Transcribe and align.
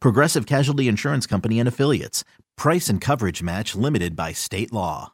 Progressive 0.00 0.46
Casualty 0.46 0.88
Insurance 0.88 1.26
Company 1.26 1.58
and 1.58 1.68
Affiliates. 1.68 2.24
Price 2.56 2.88
and 2.88 3.00
coverage 3.00 3.42
match 3.42 3.74
limited 3.74 4.16
by 4.16 4.32
state 4.32 4.72
law. 4.72 5.12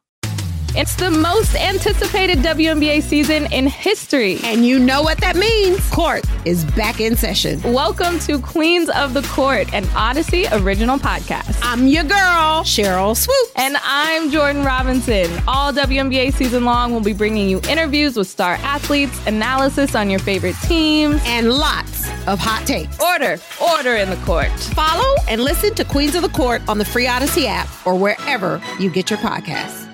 It's 0.74 0.96
the 0.96 1.10
most 1.10 1.54
anticipated 1.54 2.38
WNBA 2.38 3.02
season 3.02 3.52
in 3.52 3.66
history. 3.66 4.38
And 4.42 4.64
you 4.64 4.78
know 4.78 5.02
what 5.02 5.18
that 5.18 5.36
means. 5.36 5.86
Court 5.90 6.24
is 6.46 6.64
back 6.64 6.98
in 6.98 7.14
session. 7.14 7.60
Welcome 7.62 8.18
to 8.20 8.38
Queens 8.38 8.88
of 8.88 9.12
the 9.12 9.20
Court, 9.20 9.70
an 9.74 9.86
Odyssey 9.94 10.46
original 10.50 10.96
podcast. 10.96 11.58
I'm 11.60 11.86
your 11.86 12.04
girl, 12.04 12.64
Sheryl 12.64 13.14
Swoopes. 13.14 13.52
And 13.56 13.76
I'm 13.84 14.30
Jordan 14.30 14.64
Robinson. 14.64 15.30
All 15.46 15.74
WNBA 15.74 16.32
season 16.32 16.64
long, 16.64 16.92
we'll 16.92 17.02
be 17.02 17.12
bringing 17.12 17.50
you 17.50 17.60
interviews 17.68 18.16
with 18.16 18.28
star 18.28 18.54
athletes, 18.62 19.26
analysis 19.26 19.94
on 19.94 20.08
your 20.08 20.20
favorite 20.20 20.56
teams, 20.62 21.20
and 21.26 21.52
lots 21.52 21.91
of 22.26 22.38
hot 22.38 22.66
takes. 22.66 22.98
Order, 23.00 23.38
order 23.60 23.96
in 23.96 24.10
the 24.10 24.16
court. 24.24 24.50
Follow 24.74 25.14
and 25.28 25.40
listen 25.40 25.74
to 25.74 25.84
Queens 25.84 26.14
of 26.14 26.22
the 26.22 26.28
Court 26.28 26.62
on 26.68 26.78
the 26.78 26.84
free 26.84 27.06
Odyssey 27.06 27.46
app 27.46 27.68
or 27.86 27.96
wherever 27.96 28.60
you 28.78 28.90
get 28.90 29.10
your 29.10 29.18
podcasts. 29.18 29.88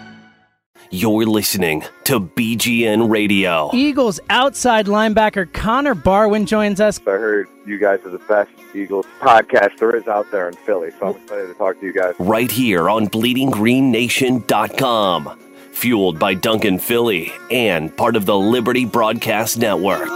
You're 0.91 1.27
listening 1.27 1.84
to 2.05 2.19
BGN 2.19 3.11
Radio. 3.11 3.71
Eagles 3.75 4.21
outside 4.31 4.87
linebacker 4.87 5.53
Connor 5.53 5.95
Barwin 5.95 6.47
joins 6.47 6.81
us. 6.81 6.99
I 7.01 7.11
heard 7.11 7.47
you 7.67 7.77
guys 7.79 8.01
are 8.06 8.11
the 8.11 8.19
best 8.21 8.51
Eagles 8.75 9.05
podcast 9.21 9.77
there 9.79 9.95
is 9.95 10.09
out 10.09 10.31
there 10.31 10.49
in 10.49 10.55
Philly, 10.55 10.91
so 10.99 11.09
I'm 11.09 11.17
excited 11.17 11.49
to 11.49 11.55
talk 11.55 11.79
to 11.81 11.87
you 11.87 11.93
guys. 11.93 12.15
Right 12.19 12.51
here 12.51 12.89
on 12.89 13.06
BleedingGreenNation.com. 13.09 15.39
Fueled 15.73 16.19
by 16.19 16.33
Duncan 16.33 16.79
Philly 16.79 17.31
and 17.51 17.95
part 17.95 18.17
of 18.17 18.25
the 18.25 18.39
Liberty 18.39 18.87
Broadcast 18.87 19.59
Network. 19.59 20.09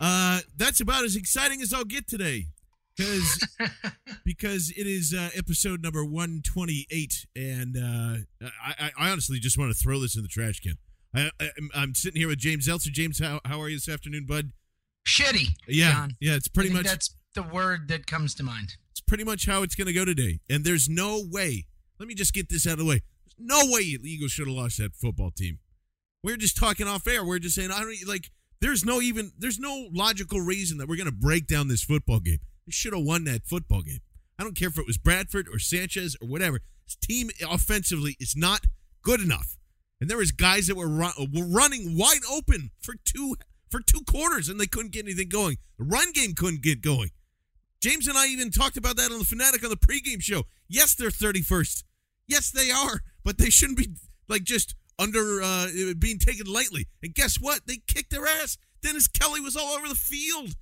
Uh, 0.00 0.40
that's 0.56 0.80
about 0.80 1.04
as 1.04 1.16
exciting 1.16 1.60
as 1.60 1.72
I'll 1.72 1.84
get 1.84 2.06
today, 2.08 2.46
because 2.96 3.46
because 4.24 4.70
it 4.76 4.86
is 4.86 5.12
uh, 5.12 5.30
episode 5.34 5.82
number 5.82 6.04
one 6.04 6.40
twenty 6.44 6.86
eight, 6.90 7.26
and 7.34 7.76
uh, 7.76 8.48
I, 8.62 8.90
I 8.98 9.10
honestly 9.10 9.38
just 9.38 9.58
want 9.58 9.72
to 9.72 9.78
throw 9.78 9.98
this 9.98 10.16
in 10.16 10.22
the 10.22 10.28
trash 10.28 10.60
can. 10.60 10.78
I, 11.14 11.30
I 11.40 11.82
am 11.82 11.94
sitting 11.94 12.20
here 12.20 12.28
with 12.28 12.38
James 12.38 12.68
Elser. 12.68 12.92
James, 12.92 13.18
how 13.18 13.40
how 13.44 13.60
are 13.60 13.68
you 13.68 13.76
this 13.76 13.88
afternoon, 13.88 14.26
bud? 14.26 14.52
Shitty. 15.06 15.48
Yeah, 15.66 15.92
John. 15.92 16.16
yeah. 16.20 16.34
It's 16.34 16.48
pretty 16.48 16.70
much 16.70 16.84
that's 16.84 17.14
the 17.34 17.42
word 17.42 17.88
that 17.88 18.06
comes 18.06 18.34
to 18.36 18.42
mind. 18.42 18.76
It's 18.92 19.00
pretty 19.00 19.24
much 19.24 19.46
how 19.46 19.62
it's 19.62 19.74
going 19.74 19.86
to 19.86 19.92
go 19.92 20.04
today, 20.04 20.40
and 20.48 20.64
there's 20.64 20.88
no 20.88 21.22
way. 21.28 21.66
Let 21.98 22.08
me 22.08 22.14
just 22.14 22.34
get 22.34 22.48
this 22.50 22.66
out 22.66 22.74
of 22.74 22.78
the 22.80 22.84
way. 22.84 23.02
There's 23.24 23.36
no 23.38 23.72
way 23.72 23.96
the 23.96 24.08
Eagles 24.08 24.32
should 24.32 24.46
have 24.46 24.56
lost 24.56 24.78
that 24.78 24.94
football 24.94 25.30
team. 25.30 25.58
We 26.22 26.32
are 26.32 26.36
just 26.36 26.56
talking 26.56 26.86
off 26.86 27.06
air. 27.06 27.24
We 27.24 27.36
are 27.36 27.40
just 27.40 27.54
saying 27.54 27.70
I 27.70 27.80
don't 27.80 27.96
like 28.06 28.30
there's 28.60 28.84
no 28.84 29.00
even 29.00 29.32
there's 29.38 29.58
no 29.58 29.88
logical 29.92 30.40
reason 30.40 30.78
that 30.78 30.88
we're 30.88 30.96
going 30.96 31.06
to 31.06 31.12
break 31.12 31.46
down 31.46 31.68
this 31.68 31.82
football 31.82 32.20
game. 32.20 32.38
They 32.66 32.72
should 32.72 32.92
have 32.92 33.04
won 33.04 33.24
that 33.24 33.46
football 33.46 33.82
game. 33.82 34.00
I 34.38 34.42
don't 34.42 34.56
care 34.56 34.68
if 34.68 34.78
it 34.78 34.86
was 34.86 34.98
Bradford 34.98 35.48
or 35.52 35.58
Sanchez 35.58 36.16
or 36.20 36.28
whatever. 36.28 36.60
Team 37.02 37.30
offensively 37.48 38.16
is 38.18 38.34
not 38.34 38.64
good 39.02 39.20
enough, 39.20 39.56
and 40.00 40.08
there 40.08 40.16
was 40.16 40.32
guys 40.32 40.68
that 40.68 40.76
were 40.76 40.88
run, 40.88 41.12
were 41.34 41.46
running 41.46 41.98
wide 41.98 42.20
open 42.30 42.70
for 42.80 42.94
two 43.04 43.36
for 43.70 43.80
two 43.80 44.00
quarters, 44.06 44.48
and 44.48 44.58
they 44.58 44.66
couldn't 44.66 44.92
get 44.92 45.04
anything 45.04 45.28
going. 45.28 45.58
The 45.78 45.84
run 45.84 46.12
game 46.12 46.34
couldn't 46.34 46.62
get 46.62 46.80
going. 46.80 47.10
James 47.80 48.08
and 48.08 48.16
I 48.16 48.26
even 48.26 48.50
talked 48.50 48.76
about 48.76 48.96
that 48.96 49.12
on 49.12 49.18
the 49.18 49.24
Fanatic 49.24 49.62
on 49.62 49.70
the 49.70 49.76
pregame 49.76 50.20
show. 50.22 50.44
Yes, 50.68 50.94
they're 50.94 51.10
31st. 51.10 51.84
Yes, 52.26 52.50
they 52.50 52.70
are, 52.70 53.02
but 53.24 53.38
they 53.38 53.50
shouldn't 53.50 53.78
be 53.78 53.90
like 54.28 54.42
just 54.42 54.74
under 54.98 55.40
uh, 55.42 55.68
being 55.98 56.18
taken 56.18 56.46
lightly. 56.46 56.86
And 57.02 57.14
guess 57.14 57.36
what? 57.36 57.66
They 57.66 57.78
kicked 57.86 58.10
their 58.10 58.26
ass. 58.26 58.58
Dennis 58.82 59.08
Kelly 59.08 59.40
was 59.40 59.56
all 59.56 59.74
over 59.74 59.88
the 59.88 59.94
field. 59.94 60.54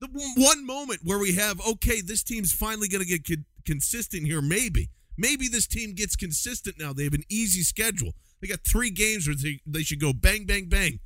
The 0.00 0.08
one 0.36 0.66
moment 0.66 1.00
where 1.04 1.18
we 1.18 1.34
have, 1.34 1.60
okay, 1.64 2.00
this 2.00 2.24
team's 2.24 2.52
finally 2.52 2.88
going 2.88 3.04
to 3.04 3.18
get 3.18 3.40
consistent 3.64 4.26
here, 4.26 4.42
maybe. 4.42 4.90
Maybe 5.16 5.46
this 5.46 5.66
team 5.66 5.94
gets 5.94 6.16
consistent 6.16 6.76
now. 6.78 6.92
They 6.92 7.04
have 7.04 7.14
an 7.14 7.24
easy 7.28 7.62
schedule. 7.62 8.12
They 8.40 8.48
got 8.48 8.60
three 8.66 8.90
games 8.90 9.28
where 9.28 9.36
they, 9.36 9.60
they 9.64 9.82
should 9.82 10.00
go 10.00 10.12
bang, 10.12 10.44
bang, 10.44 10.68
bang. 10.68 10.98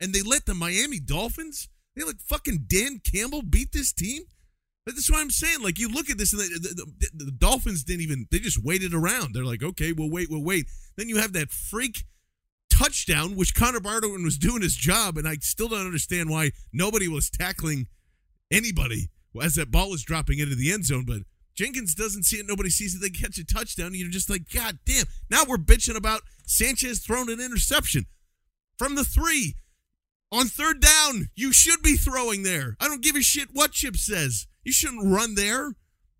And 0.00 0.12
they 0.12 0.22
let 0.22 0.46
the 0.46 0.54
Miami 0.54 1.00
Dolphins, 1.00 1.68
they 1.96 2.04
let 2.04 2.20
fucking 2.20 2.66
Dan 2.68 3.00
Campbell 3.00 3.42
beat 3.42 3.72
this 3.72 3.92
team. 3.92 4.22
That's 4.86 5.10
what 5.10 5.20
I'm 5.20 5.30
saying. 5.30 5.62
Like, 5.62 5.80
you 5.80 5.88
look 5.88 6.10
at 6.10 6.16
this, 6.16 6.32
and 6.32 6.40
the, 6.40 6.86
the, 7.00 7.24
the, 7.24 7.32
Dolphins 7.32 7.82
didn't 7.82 8.02
even, 8.02 8.26
they 8.30 8.38
just 8.38 8.62
waited 8.62 8.94
around. 8.94 9.34
They're 9.34 9.44
like, 9.44 9.62
okay, 9.62 9.92
we'll 9.92 10.10
wait, 10.10 10.30
we'll 10.30 10.44
wait. 10.44 10.66
Then 10.96 11.08
you 11.08 11.16
have 11.16 11.32
that 11.32 11.50
freak 11.50 12.04
touchdown, 12.70 13.34
which 13.34 13.54
Connor 13.54 13.80
Barwin 13.80 14.22
was 14.22 14.38
doing 14.38 14.62
his 14.62 14.76
job, 14.76 15.18
and 15.18 15.26
I 15.26 15.36
still 15.40 15.68
don't 15.68 15.84
understand 15.84 16.30
why 16.30 16.52
nobody 16.72 17.08
was 17.08 17.30
tackling 17.30 17.88
anybody 18.50 19.08
as 19.42 19.56
that 19.56 19.72
ball 19.72 19.90
was 19.90 20.04
dropping 20.04 20.38
into 20.38 20.54
the 20.54 20.72
end 20.72 20.86
zone. 20.86 21.04
But 21.04 21.22
Jenkins 21.56 21.94
doesn't 21.94 22.24
see 22.24 22.36
it, 22.36 22.46
nobody 22.46 22.70
sees 22.70 22.94
it. 22.94 23.00
They 23.00 23.10
catch 23.10 23.38
a 23.38 23.44
touchdown, 23.44 23.88
and 23.88 23.96
you're 23.96 24.08
just 24.08 24.30
like, 24.30 24.48
God 24.52 24.78
damn. 24.86 25.06
Now 25.30 25.42
we're 25.48 25.56
bitching 25.56 25.96
about 25.96 26.22
Sanchez 26.46 27.00
throwing 27.00 27.30
an 27.30 27.40
interception 27.40 28.06
from 28.78 28.94
the 28.94 29.04
three. 29.04 29.56
On 30.32 30.46
third 30.46 30.80
down, 30.80 31.30
you 31.34 31.52
should 31.52 31.82
be 31.82 31.96
throwing 31.96 32.42
there. 32.42 32.76
I 32.80 32.88
don't 32.88 33.02
give 33.02 33.16
a 33.16 33.22
shit 33.22 33.48
what 33.52 33.72
Chip 33.72 33.96
says. 33.96 34.46
You 34.66 34.72
shouldn't 34.72 35.06
run 35.06 35.36
there. 35.36 35.76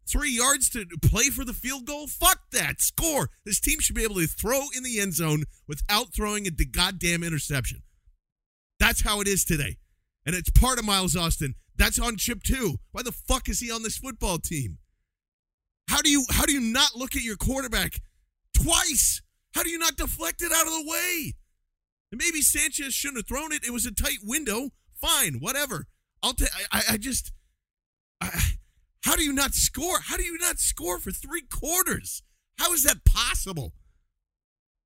Three 0.09 0.31
yards 0.31 0.71
to 0.71 0.87
play 1.03 1.31
for 1.31 1.45
the 1.45 1.53
field 1.53 1.85
goal? 1.85 2.07
Fuck 2.07 2.43
that. 2.53 2.81
Score. 2.81 3.31
This 3.45 3.59
team 3.59 3.81
should 3.81 3.97
be 3.97 4.05
able 4.05 4.15
to 4.15 4.29
throw 4.29 4.67
in 4.77 4.85
the 4.85 5.01
end 5.01 5.15
zone 5.15 5.47
without 5.67 6.15
throwing 6.15 6.47
a 6.47 6.51
goddamn 6.53 7.25
interception. 7.25 7.83
That's 8.79 9.03
how 9.03 9.21
it 9.21 9.27
is 9.27 9.45
today. 9.45 9.79
And 10.25 10.37
it's 10.37 10.51
part 10.51 10.79
of 10.79 10.85
Miles 10.85 11.17
Austin. 11.17 11.57
That's 11.77 11.99
on 11.99 12.19
Chip 12.19 12.45
too. 12.45 12.77
Why 12.93 13.03
the 13.03 13.11
fuck 13.11 13.49
is 13.49 13.59
he 13.59 13.73
on 13.73 13.83
this 13.83 13.99
football 13.99 14.39
team? 14.39 14.79
How 15.89 16.01
do 16.01 16.09
you 16.09 16.25
how 16.31 16.47
do 16.47 16.53
you 16.53 16.61
not 16.61 16.95
look 16.95 17.17
at 17.17 17.25
your 17.25 17.37
quarterback 17.37 18.01
twice? 18.55 19.23
How 19.55 19.65
do 19.65 19.71
you 19.71 19.79
not 19.79 19.97
deflect 19.97 20.41
it 20.41 20.53
out 20.53 20.69
of 20.69 20.73
the 20.73 20.87
way? 20.89 21.35
And 22.13 22.23
maybe 22.25 22.43
Sanchez 22.43 22.95
shouldn't 22.95 23.19
have 23.19 23.27
thrown 23.27 23.53
it. 23.53 23.67
It 23.67 23.73
was 23.73 23.87
a 23.87 23.93
tight 23.93 24.19
window. 24.23 24.71
Fine, 24.95 25.41
whatever. 25.41 25.89
I'll 26.23 26.35
take. 26.35 26.51
I, 26.71 26.83
I 26.93 26.97
just. 26.97 27.33
How 29.05 29.15
do 29.15 29.23
you 29.23 29.33
not 29.33 29.55
score? 29.55 30.01
How 30.03 30.17
do 30.17 30.25
you 30.25 30.37
not 30.39 30.59
score 30.59 30.99
for 30.99 31.13
three 31.13 31.43
quarters? 31.43 32.23
How 32.59 32.73
is 32.73 32.83
that 32.83 33.05
possible? 33.05 33.73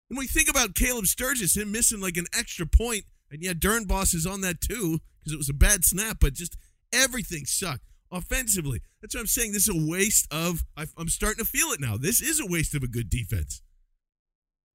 When 0.08 0.18
we 0.18 0.26
think 0.26 0.50
about 0.50 0.74
Caleb 0.74 1.06
Sturgis, 1.06 1.56
him 1.56 1.72
missing 1.72 2.00
like 2.00 2.16
an 2.16 2.26
extra 2.36 2.66
point, 2.66 3.04
and 3.30 3.42
yeah, 3.42 3.52
Boss 3.86 4.12
is 4.12 4.26
on 4.26 4.40
that 4.40 4.60
too 4.60 4.98
because 5.20 5.32
it 5.32 5.38
was 5.38 5.48
a 5.48 5.54
bad 5.54 5.84
snap, 5.84 6.18
but 6.20 6.34
just 6.34 6.56
everything 6.92 7.46
sucked 7.46 7.84
offensively. 8.10 8.80
That's 9.00 9.14
what 9.14 9.20
I'm 9.20 9.26
saying. 9.26 9.52
This 9.52 9.68
is 9.68 9.74
a 9.74 9.88
waste 9.90 10.26
of. 10.32 10.64
I'm 10.76 11.08
starting 11.08 11.44
to 11.44 11.50
feel 11.50 11.68
it 11.68 11.80
now. 11.80 11.96
This 11.96 12.20
is 12.20 12.40
a 12.40 12.46
waste 12.46 12.74
of 12.74 12.82
a 12.82 12.88
good 12.88 13.08
defense. 13.08 13.62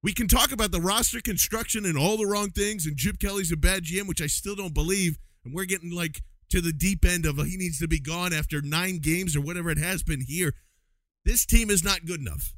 We 0.02 0.12
can 0.12 0.28
talk 0.28 0.52
about 0.52 0.72
the 0.72 0.80
roster 0.80 1.20
construction 1.20 1.84
and 1.84 1.98
all 1.98 2.16
the 2.16 2.26
wrong 2.26 2.50
things, 2.50 2.86
and 2.86 2.96
Chip 2.96 3.18
Kelly's 3.18 3.52
a 3.52 3.56
bad 3.56 3.84
GM, 3.84 4.08
which 4.08 4.22
I 4.22 4.26
still 4.26 4.54
don't 4.54 4.74
believe. 4.74 5.18
And 5.44 5.54
we're 5.54 5.64
getting 5.64 5.92
like 5.92 6.22
to 6.50 6.60
the 6.60 6.72
deep 6.72 7.04
end 7.04 7.26
of 7.26 7.38
uh, 7.38 7.42
he 7.42 7.56
needs 7.56 7.78
to 7.78 7.88
be 7.88 8.00
gone 8.00 8.32
after 8.32 8.62
nine 8.62 8.98
games 8.98 9.36
or 9.36 9.40
whatever 9.40 9.70
it 9.70 9.78
has 9.78 10.02
been 10.02 10.20
here. 10.20 10.54
This 11.24 11.44
team 11.44 11.70
is 11.70 11.82
not 11.82 12.06
good 12.06 12.20
enough. 12.20 12.54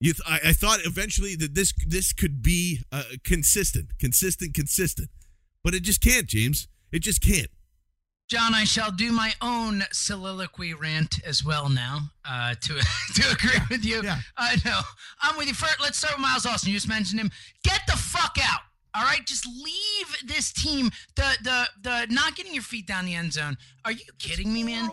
You 0.00 0.12
th- 0.12 0.28
I, 0.28 0.50
I 0.50 0.52
thought 0.52 0.80
eventually 0.84 1.34
that 1.36 1.54
this 1.54 1.72
this 1.86 2.12
could 2.12 2.40
be 2.40 2.80
uh, 2.92 3.02
consistent, 3.24 3.98
consistent, 3.98 4.54
consistent, 4.54 5.10
but 5.64 5.74
it 5.74 5.82
just 5.82 6.00
can't, 6.00 6.26
James. 6.26 6.68
It 6.92 7.00
just 7.00 7.20
can't. 7.20 7.50
John, 8.28 8.54
I 8.54 8.64
shall 8.64 8.90
do 8.90 9.10
my 9.10 9.32
own 9.40 9.84
soliloquy 9.90 10.74
rant 10.74 11.18
as 11.26 11.44
well 11.44 11.70
now 11.70 12.00
uh, 12.28 12.54
to 12.54 12.74
to 13.14 13.30
agree 13.32 13.58
with 13.70 13.84
you. 13.84 14.02
Yeah. 14.02 14.18
I 14.36 14.56
know. 14.64 14.80
I'm 15.22 15.36
with 15.36 15.48
you. 15.48 15.54
First, 15.54 15.80
let's 15.80 15.98
start 15.98 16.14
with 16.14 16.22
Miles 16.22 16.46
Austin. 16.46 16.70
You 16.70 16.76
just 16.76 16.88
mentioned 16.88 17.20
him. 17.20 17.30
Get 17.64 17.80
the 17.86 17.96
fuck 17.96 18.36
out. 18.40 18.60
All 18.94 19.02
right, 19.04 19.24
just 19.26 19.46
leave 19.46 20.16
this 20.26 20.52
team. 20.52 20.90
The 21.16 21.36
the 21.42 21.68
the 21.82 22.06
not 22.10 22.36
getting 22.36 22.54
your 22.54 22.62
feet 22.62 22.86
down 22.86 23.04
the 23.04 23.14
end 23.14 23.32
zone. 23.32 23.56
Are 23.84 23.92
you 23.92 24.04
kidding 24.18 24.52
me, 24.52 24.62
man? 24.64 24.90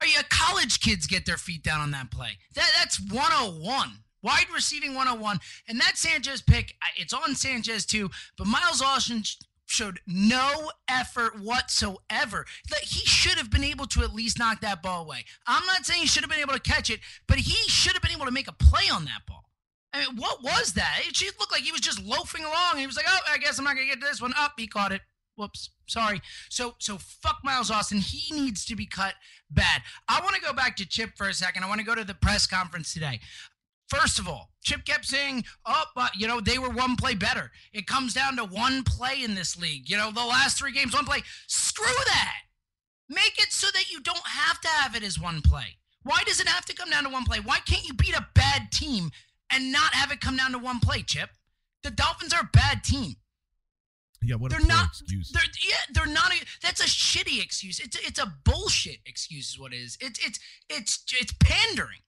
Are 0.00 0.06
you 0.06 0.18
college 0.30 0.80
kids 0.80 1.06
get 1.06 1.26
their 1.26 1.36
feet 1.36 1.62
down 1.62 1.80
on 1.80 1.90
that 1.90 2.10
play? 2.10 2.38
That 2.54 2.70
that's 2.78 3.00
101. 3.00 3.90
Wide 4.22 4.46
receiving 4.52 4.94
101. 4.94 5.38
And 5.68 5.80
that 5.80 5.96
Sanchez 5.96 6.42
pick, 6.42 6.74
it's 6.96 7.12
on 7.12 7.34
Sanchez 7.34 7.86
too, 7.86 8.10
but 8.36 8.46
Miles 8.46 8.82
Austin 8.82 9.22
showed 9.66 10.00
no 10.06 10.70
effort 10.88 11.38
whatsoever. 11.40 12.46
That 12.70 12.80
he 12.80 13.00
should 13.06 13.38
have 13.38 13.50
been 13.50 13.64
able 13.64 13.86
to 13.88 14.02
at 14.02 14.14
least 14.14 14.38
knock 14.38 14.60
that 14.60 14.82
ball 14.82 15.04
away. 15.04 15.24
I'm 15.46 15.64
not 15.66 15.84
saying 15.84 16.00
he 16.00 16.06
should 16.06 16.22
have 16.22 16.30
been 16.30 16.40
able 16.40 16.54
to 16.54 16.60
catch 16.60 16.90
it, 16.90 17.00
but 17.26 17.38
he 17.38 17.68
should 17.68 17.92
have 17.92 18.02
been 18.02 18.12
able 18.12 18.26
to 18.26 18.32
make 18.32 18.48
a 18.48 18.52
play 18.52 18.88
on 18.92 19.04
that 19.04 19.22
ball. 19.26 19.47
I 19.92 20.00
mean, 20.00 20.16
what 20.16 20.42
was 20.42 20.74
that? 20.74 21.00
It 21.06 21.20
looked 21.38 21.52
like 21.52 21.62
he 21.62 21.72
was 21.72 21.80
just 21.80 22.04
loafing 22.04 22.44
along. 22.44 22.76
He 22.76 22.86
was 22.86 22.96
like, 22.96 23.06
"Oh, 23.08 23.18
I 23.28 23.38
guess 23.38 23.58
I'm 23.58 23.64
not 23.64 23.74
gonna 23.74 23.86
get 23.86 24.00
to 24.00 24.06
this 24.06 24.20
one." 24.20 24.34
Up, 24.36 24.54
he 24.58 24.66
caught 24.66 24.92
it. 24.92 25.02
Whoops, 25.36 25.70
sorry. 25.86 26.20
So, 26.50 26.74
so 26.78 26.98
fuck 26.98 27.38
Miles 27.44 27.70
Austin. 27.70 27.98
He 27.98 28.34
needs 28.34 28.64
to 28.66 28.76
be 28.76 28.86
cut 28.86 29.14
bad. 29.50 29.82
I 30.08 30.20
want 30.20 30.34
to 30.34 30.40
go 30.40 30.52
back 30.52 30.76
to 30.76 30.86
Chip 30.86 31.16
for 31.16 31.28
a 31.28 31.34
second. 31.34 31.64
I 31.64 31.68
want 31.68 31.80
to 31.80 31.86
go 31.86 31.94
to 31.94 32.04
the 32.04 32.14
press 32.14 32.46
conference 32.46 32.92
today. 32.92 33.20
First 33.88 34.18
of 34.18 34.28
all, 34.28 34.50
Chip 34.64 34.84
kept 34.84 35.06
saying, 35.06 35.44
"Oh, 35.64 35.84
but 35.94 36.14
you 36.16 36.26
know 36.26 36.40
they 36.40 36.58
were 36.58 36.70
one 36.70 36.96
play 36.96 37.14
better." 37.14 37.50
It 37.72 37.86
comes 37.86 38.12
down 38.12 38.36
to 38.36 38.44
one 38.44 38.82
play 38.84 39.22
in 39.22 39.34
this 39.34 39.56
league. 39.56 39.88
You 39.88 39.96
know, 39.96 40.10
the 40.10 40.24
last 40.24 40.58
three 40.58 40.72
games, 40.72 40.92
one 40.92 41.06
play. 41.06 41.22
Screw 41.46 41.86
that. 41.86 42.42
Make 43.08 43.40
it 43.42 43.52
so 43.52 43.68
that 43.72 43.90
you 43.90 44.00
don't 44.00 44.26
have 44.26 44.60
to 44.60 44.68
have 44.68 44.94
it 44.94 45.02
as 45.02 45.18
one 45.18 45.40
play. 45.40 45.78
Why 46.02 46.22
does 46.26 46.40
it 46.40 46.48
have 46.48 46.64
to 46.66 46.74
come 46.74 46.90
down 46.90 47.04
to 47.04 47.10
one 47.10 47.24
play? 47.24 47.40
Why 47.40 47.60
can't 47.60 47.86
you 47.86 47.94
beat 47.94 48.14
a 48.16 48.26
bad 48.34 48.70
team 48.70 49.10
and 49.52 49.72
not 49.72 49.94
have 49.94 50.10
it 50.12 50.20
come 50.20 50.36
down 50.36 50.52
to 50.52 50.58
one 50.58 50.80
play, 50.80 51.02
Chip? 51.02 51.30
The 51.82 51.90
Dolphins 51.90 52.32
are 52.32 52.40
a 52.40 52.50
bad 52.52 52.82
team. 52.84 53.16
Yeah, 54.20 54.34
what 54.34 54.50
They're 54.50 54.60
not. 54.66 54.86
excuse. 54.86 55.30
They're 55.30 55.42
yeah. 55.64 55.76
They're 55.94 56.12
not. 56.12 56.32
A, 56.32 56.44
that's 56.60 56.80
a 56.80 56.86
shitty 56.86 57.42
excuse. 57.42 57.78
It's 57.78 57.96
it's 58.04 58.18
a 58.18 58.32
bullshit 58.44 58.98
excuse. 59.06 59.50
Is 59.50 59.58
what 59.60 59.72
it 59.72 59.76
is. 59.76 59.96
It's 60.00 60.18
it's 60.26 60.40
it's 60.68 61.04
it's 61.20 61.32
pandering. 61.40 62.00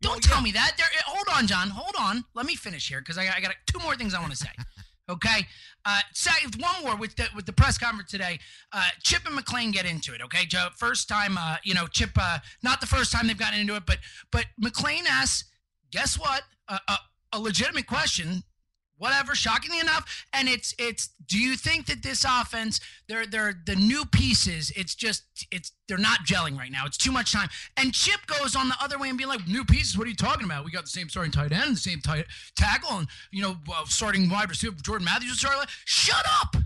Don't 0.00 0.16
Oh, 0.18 0.20
tell 0.20 0.38
yeah. 0.38 0.44
me 0.44 0.52
that. 0.52 0.72
There. 0.78 0.86
Hold 1.06 1.26
on, 1.36 1.46
John. 1.48 1.70
Hold 1.70 1.94
on. 1.98 2.24
Let 2.34 2.46
me 2.46 2.54
finish 2.54 2.88
here 2.88 3.00
because 3.00 3.18
I, 3.18 3.24
got- 3.24 3.36
I 3.36 3.40
got 3.40 3.54
two 3.66 3.78
more 3.80 3.96
things 3.96 4.14
I 4.14 4.20
want 4.20 4.32
to 4.32 4.38
say. 4.38 4.48
Okay. 5.06 5.46
Uh, 5.84 6.00
sec- 6.14 6.54
one 6.58 6.82
more 6.82 6.96
with 6.96 7.14
the 7.16 7.26
with 7.36 7.44
the 7.44 7.52
press 7.52 7.76
conference 7.76 8.10
today. 8.10 8.38
Uh, 8.72 8.88
Chip 9.02 9.20
and 9.26 9.38
McLane 9.38 9.70
get 9.70 9.84
into 9.84 10.14
it. 10.14 10.22
Okay, 10.22 10.46
Joe. 10.46 10.68
First 10.78 11.10
time. 11.10 11.36
Uh, 11.36 11.56
you 11.62 11.74
know, 11.74 11.86
Chip. 11.86 12.12
Uh, 12.18 12.38
not 12.62 12.80
the 12.80 12.86
first 12.86 13.12
time 13.12 13.26
they've 13.26 13.36
gotten 13.36 13.60
into 13.60 13.76
it, 13.76 13.82
but 13.84 13.98
but 14.30 14.46
McLane 14.58 15.04
asks, 15.06 15.44
guess 15.92 16.18
what? 16.18 16.44
Uh, 16.68 16.78
a, 16.88 16.96
a 17.34 17.38
legitimate 17.38 17.86
question 17.86 18.42
whatever 18.96 19.34
shockingly 19.34 19.80
enough 19.80 20.24
and 20.32 20.48
it's 20.48 20.74
it's 20.78 21.10
do 21.26 21.38
you 21.38 21.56
think 21.56 21.86
that 21.86 22.02
this 22.02 22.24
offense 22.24 22.80
they're 23.08 23.26
they're 23.26 23.54
the 23.66 23.74
new 23.76 24.04
pieces 24.06 24.72
it's 24.76 24.94
just 24.94 25.24
it's 25.50 25.72
they're 25.88 25.98
not 25.98 26.20
gelling 26.20 26.56
right 26.56 26.72
now. 26.72 26.86
It's 26.86 26.96
too 26.96 27.12
much 27.12 27.32
time. 27.32 27.48
And 27.76 27.92
chip 27.92 28.20
goes 28.26 28.56
on 28.56 28.68
the 28.68 28.76
other 28.80 28.98
way 28.98 29.08
and 29.08 29.18
being 29.18 29.28
like 29.28 29.46
new 29.46 29.64
pieces 29.64 29.98
what 29.98 30.06
are 30.06 30.10
you 30.10 30.16
talking 30.16 30.44
about? 30.44 30.64
We 30.64 30.70
got 30.70 30.84
the 30.84 30.90
same 30.90 31.08
starting 31.08 31.32
tight 31.32 31.52
end 31.52 31.76
the 31.76 31.80
same 31.80 32.00
tight 32.00 32.26
tackle 32.56 32.98
and 32.98 33.08
you 33.30 33.42
know 33.42 33.56
uh, 33.72 33.84
starting 33.86 34.30
wide 34.30 34.48
receiver 34.48 34.76
jordan 34.82 35.04
matthews 35.04 35.38
starting. 35.38 35.62
Shut 35.84 36.24
up! 36.42 36.56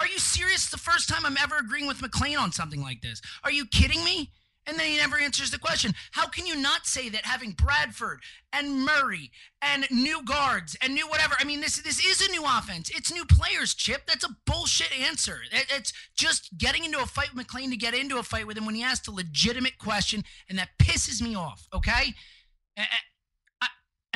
Are 0.00 0.06
you 0.06 0.18
serious? 0.18 0.56
It's 0.64 0.70
the 0.70 0.78
first 0.78 1.08
time 1.08 1.24
i'm 1.24 1.36
ever 1.36 1.56
agreeing 1.56 1.86
with 1.86 1.98
mclane 1.98 2.38
on 2.38 2.52
something 2.52 2.80
like 2.80 3.02
this. 3.02 3.20
Are 3.44 3.52
you 3.52 3.66
kidding 3.66 4.02
me 4.04 4.30
and 4.66 4.78
then 4.78 4.86
he 4.86 4.96
never 4.96 5.18
answers 5.18 5.50
the 5.50 5.58
question. 5.58 5.92
How 6.12 6.26
can 6.28 6.46
you 6.46 6.56
not 6.56 6.86
say 6.86 7.08
that 7.08 7.24
having 7.26 7.52
Bradford 7.52 8.20
and 8.52 8.84
Murray 8.84 9.30
and 9.62 9.86
new 9.90 10.24
guards 10.24 10.76
and 10.80 10.94
new 10.94 11.06
whatever? 11.08 11.34
I 11.38 11.44
mean, 11.44 11.60
this 11.60 11.76
this 11.82 12.04
is 12.04 12.26
a 12.26 12.30
new 12.30 12.44
offense. 12.44 12.90
It's 12.90 13.12
new 13.12 13.24
players, 13.24 13.74
Chip. 13.74 14.06
That's 14.06 14.24
a 14.24 14.36
bullshit 14.46 14.92
answer. 14.98 15.40
It- 15.52 15.66
It's 15.70 15.92
just 16.16 16.56
getting 16.58 16.84
into 16.84 16.98
a 17.00 17.06
fight 17.06 17.34
with 17.34 17.46
McLane 17.46 17.70
to 17.70 17.76
get 17.76 17.94
into 17.94 18.18
a 18.18 18.22
fight 18.22 18.46
with 18.46 18.56
him 18.56 18.66
when 18.66 18.74
he 18.74 18.82
asked 18.82 19.08
a 19.08 19.12
legitimate 19.12 19.78
question, 19.78 20.24
and 20.48 20.58
that 20.58 20.70
pisses 20.78 21.20
me 21.22 21.34
off. 21.34 21.66
Okay. 21.72 22.14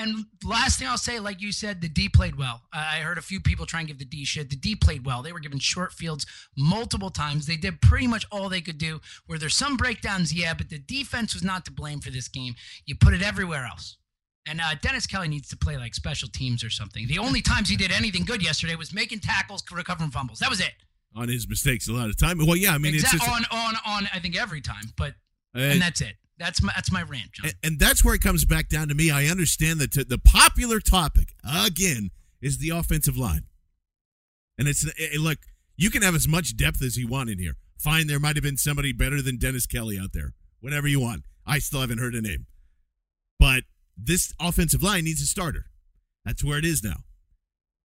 A- 0.01 0.05
a- 0.05 0.09
I- 0.09 0.11
And 0.11 0.25
last 0.45 0.79
thing 0.79 0.89
I'll 0.89 0.99
say, 0.99 1.21
like 1.21 1.41
you 1.41 1.53
said, 1.53 1.81
the 1.81 1.89
D 1.89 2.09
played 2.09 2.37
well. 2.37 2.63
I 2.73 2.99
I 2.99 3.01
heard 3.01 3.19
a 3.19 3.23
few 3.23 3.41
people 3.41 3.67
try 3.67 3.81
and 3.81 3.89
give 3.89 3.99
the 3.99 4.05
D 4.05 4.25
shit. 4.25 4.51
The 4.51 4.57
D 4.57 4.75
played 4.77 5.05
well. 5.05 5.23
They 5.23 5.33
were 5.33 5.41
given 5.41 5.59
short 5.59 5.93
fields 5.93 6.27
multiple 6.57 7.11
times. 7.11 7.47
They 7.47 7.57
did 7.57 7.81
pretty 7.81 8.07
much 8.07 8.25
all 8.31 8.49
they 8.49 8.61
could 8.61 8.79
do. 8.79 9.01
Where 9.27 9.39
there's 9.39 9.57
some 9.57 9.77
breakdowns, 9.77 10.33
yeah, 10.33 10.55
but 10.55 10.69
the 10.71 10.79
defense 10.79 11.35
was 11.35 11.43
not 11.45 11.65
to 11.67 11.73
blame 11.73 12.01
for 12.01 12.11
this 12.11 12.29
game. 12.29 12.55
You 12.87 12.95
put 12.97 13.15
it 13.15 13.23
everywhere 13.23 13.65
else. 13.67 13.97
And 14.47 14.61
uh, 14.61 14.75
Dennis 14.81 15.07
Kelly 15.07 15.29
needs 15.29 15.49
to 15.51 15.57
play 15.57 15.77
like 15.77 15.95
special 15.95 16.29
teams 16.29 16.65
or 16.65 16.71
something. 16.71 17.07
The 17.07 17.19
only 17.19 17.43
times 17.43 17.69
he 17.69 17.77
did 17.77 17.93
anything 17.93 18.25
good 18.25 18.43
yesterday 18.43 18.75
was 18.75 18.93
making 18.93 19.21
tackles, 19.21 19.63
recovering 19.71 20.11
fumbles. 20.11 20.39
That 20.39 20.51
was 20.51 20.61
it. 20.61 20.73
on 21.15 21.29
his 21.29 21.49
mistakes 21.49 21.89
a 21.89 21.93
lot 21.93 22.09
of 22.09 22.17
time. 22.17 22.39
Well, 22.39 22.57
yeah, 22.57 22.73
I 22.75 22.79
mean, 22.79 22.95
Exact- 22.95 23.15
it's 23.17 23.29
on 23.29 23.45
on 23.51 23.75
on. 23.87 24.09
I 24.15 24.19
think 24.19 24.37
every 24.37 24.61
time, 24.63 24.93
but 24.97 25.15
and 25.55 25.81
that's 25.83 26.01
it. 26.01 26.17
That's 26.41 26.63
my 26.63 26.73
that's 26.75 26.91
my 26.91 27.03
rant, 27.03 27.33
John. 27.33 27.47
and, 27.47 27.55
and 27.63 27.79
that's 27.79 28.03
where 28.03 28.15
it 28.15 28.23
comes 28.23 28.45
back 28.47 28.69
down 28.69 28.89
to 28.89 28.95
me. 28.95 29.11
I 29.11 29.27
understand 29.27 29.79
that 29.81 29.93
the 29.93 30.19
popular 30.19 30.81
topic 30.81 31.35
again 31.45 32.11
is 32.41 32.59
the 32.59 32.71
offensive 32.71 33.17
line, 33.19 33.45
and 34.59 34.67
it's 34.67 34.83
it, 34.85 34.95
it- 34.99 35.21
look 35.21 35.39
you 35.77 35.91
can 35.91 36.03
have 36.03 36.15
as 36.15 36.27
much 36.27 36.57
depth 36.57 36.83
as 36.83 36.97
you 36.97 37.07
want 37.07 37.31
in 37.31 37.39
here. 37.39 37.57
Fine, 37.79 38.07
there 38.07 38.19
might 38.19 38.37
have 38.37 38.43
been 38.43 38.57
somebody 38.57 38.93
better 38.93 39.23
than 39.23 39.37
Dennis 39.39 39.67
Kelly 39.67 39.99
out 39.99 40.13
there. 40.13 40.33
Whatever 40.61 40.89
you 40.89 40.99
want. 41.01 41.25
I 41.47 41.59
still 41.59 41.81
haven't 41.81 41.99
heard 41.99 42.15
a 42.15 42.21
name, 42.23 42.47
but 43.39 43.65
this 43.97 44.33
offensive 44.41 44.83
line 44.83 45.05
needs 45.05 45.21
a 45.23 45.27
starter. 45.27 45.67
That's 46.25 46.43
where 46.45 46.59
it 46.59 46.65
is 46.65 46.83
now. 46.85 47.05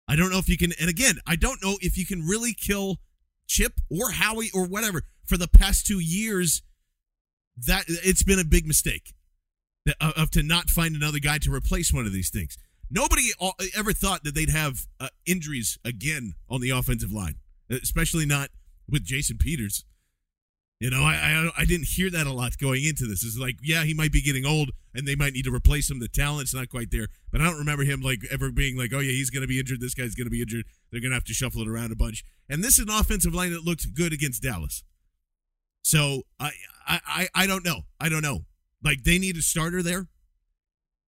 I 0.06 0.16
don't 0.16 0.30
know 0.30 0.38
if 0.38 0.48
you 0.48 0.56
can, 0.56 0.72
and 0.80 0.88
again, 0.88 1.18
I 1.26 1.36
don't 1.36 1.62
know 1.62 1.76
if 1.82 1.98
you 1.98 2.06
can 2.06 2.26
really 2.26 2.54
kill 2.54 2.96
Chip 3.46 3.74
or 3.90 4.12
Howie 4.12 4.50
or 4.54 4.66
whatever 4.66 5.02
for 5.26 5.36
the 5.36 5.48
past 5.48 5.86
two 5.86 5.98
years. 5.98 6.62
That 7.66 7.84
it's 7.88 8.22
been 8.22 8.38
a 8.38 8.44
big 8.44 8.66
mistake 8.66 9.14
of, 10.00 10.12
of 10.12 10.30
to 10.32 10.42
not 10.42 10.70
find 10.70 10.94
another 10.94 11.18
guy 11.18 11.38
to 11.38 11.52
replace 11.52 11.92
one 11.92 12.06
of 12.06 12.12
these 12.12 12.30
things. 12.30 12.56
Nobody 12.90 13.30
ever 13.76 13.92
thought 13.92 14.24
that 14.24 14.34
they'd 14.34 14.50
have 14.50 14.86
uh, 14.98 15.08
injuries 15.26 15.78
again 15.84 16.34
on 16.48 16.60
the 16.60 16.70
offensive 16.70 17.12
line, 17.12 17.36
especially 17.70 18.24
not 18.24 18.48
with 18.88 19.04
Jason 19.04 19.36
Peters. 19.36 19.84
You 20.80 20.90
know, 20.90 21.02
I, 21.02 21.14
I 21.14 21.62
I 21.62 21.64
didn't 21.64 21.88
hear 21.88 22.08
that 22.10 22.28
a 22.28 22.32
lot 22.32 22.56
going 22.56 22.84
into 22.84 23.04
this. 23.04 23.24
It's 23.24 23.36
like, 23.36 23.56
yeah, 23.62 23.82
he 23.82 23.94
might 23.94 24.12
be 24.12 24.22
getting 24.22 24.46
old, 24.46 24.70
and 24.94 25.08
they 25.08 25.16
might 25.16 25.32
need 25.32 25.44
to 25.44 25.54
replace 25.54 25.90
him. 25.90 25.98
The 25.98 26.06
talent's 26.08 26.54
not 26.54 26.68
quite 26.68 26.92
there, 26.92 27.08
but 27.32 27.40
I 27.40 27.44
don't 27.44 27.58
remember 27.58 27.82
him 27.82 28.00
like 28.00 28.20
ever 28.30 28.52
being 28.52 28.76
like, 28.78 28.92
oh 28.94 29.00
yeah, 29.00 29.10
he's 29.10 29.28
going 29.28 29.42
to 29.42 29.48
be 29.48 29.58
injured. 29.58 29.80
This 29.80 29.94
guy's 29.94 30.14
going 30.14 30.26
to 30.26 30.30
be 30.30 30.40
injured. 30.40 30.66
They're 30.90 31.00
going 31.00 31.10
to 31.10 31.16
have 31.16 31.24
to 31.24 31.34
shuffle 31.34 31.62
it 31.62 31.68
around 31.68 31.90
a 31.90 31.96
bunch. 31.96 32.24
And 32.48 32.62
this 32.62 32.78
is 32.78 32.84
an 32.84 32.90
offensive 32.90 33.34
line 33.34 33.52
that 33.52 33.64
looked 33.64 33.92
good 33.92 34.12
against 34.12 34.42
Dallas. 34.42 34.84
So 35.88 36.24
I 36.38 36.50
I 36.86 37.28
I, 37.34 37.46
don't 37.46 37.64
know. 37.64 37.80
I 37.98 38.10
don't 38.10 38.20
know. 38.20 38.40
Like 38.84 39.04
they 39.04 39.18
need 39.18 39.38
a 39.38 39.40
starter 39.40 39.82
there, 39.82 40.06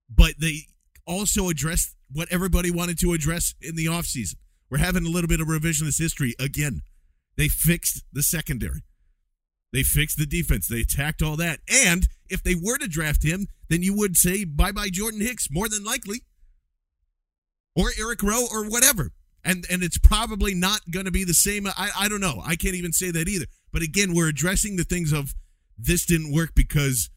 but 0.09 0.35
they 0.39 0.67
also 1.05 1.49
addressed 1.49 1.97
what 2.09 2.29
everybody 2.31 2.71
wanted 2.71 2.97
to 2.99 3.11
address 3.11 3.55
in 3.61 3.75
the 3.75 3.87
offseason. 3.87 4.35
We're 4.69 4.77
having 4.77 5.05
a 5.05 5.09
little 5.09 5.27
bit 5.27 5.41
of 5.41 5.47
revisionist 5.47 5.99
history 5.99 6.33
again. 6.39 6.79
They 7.35 7.49
fixed 7.49 8.05
the 8.13 8.23
secondary. 8.23 8.83
They 9.73 9.83
fixed 9.83 10.17
the 10.17 10.25
defense. 10.25 10.69
They 10.69 10.79
attacked 10.79 11.21
all 11.21 11.35
that. 11.35 11.59
And 11.67 12.07
if 12.29 12.41
they 12.41 12.55
were 12.55 12.77
to 12.77 12.87
draft 12.87 13.21
him, 13.21 13.47
then 13.67 13.83
you 13.83 13.93
would 13.97 14.15
say 14.15 14.45
bye 14.45 14.71
bye 14.71 14.89
Jordan 14.89 15.19
Hicks, 15.19 15.49
more 15.51 15.67
than 15.67 15.83
likely. 15.83 16.21
Or 17.75 17.91
Eric 17.99 18.23
Rowe 18.23 18.47
or 18.49 18.69
whatever. 18.69 19.11
And 19.43 19.65
and 19.69 19.83
it's 19.83 19.97
probably 19.97 20.53
not 20.53 20.79
gonna 20.89 21.11
be 21.11 21.25
the 21.25 21.33
same. 21.33 21.67
I, 21.67 21.89
I 21.99 22.07
don't 22.07 22.21
know. 22.21 22.41
I 22.45 22.55
can't 22.55 22.75
even 22.75 22.93
say 22.93 23.11
that 23.11 23.27
either. 23.27 23.45
But 23.71 23.81
again, 23.81 24.13
we're 24.13 24.29
addressing 24.29 24.75
the 24.75 24.83
things 24.83 25.11
of 25.11 25.33
this 25.77 26.05
didn't 26.05 26.33
work 26.33 26.51
because 26.55 27.09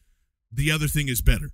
the 0.53 0.71
other 0.71 0.87
thing 0.87 1.09
is 1.09 1.21
better. 1.21 1.51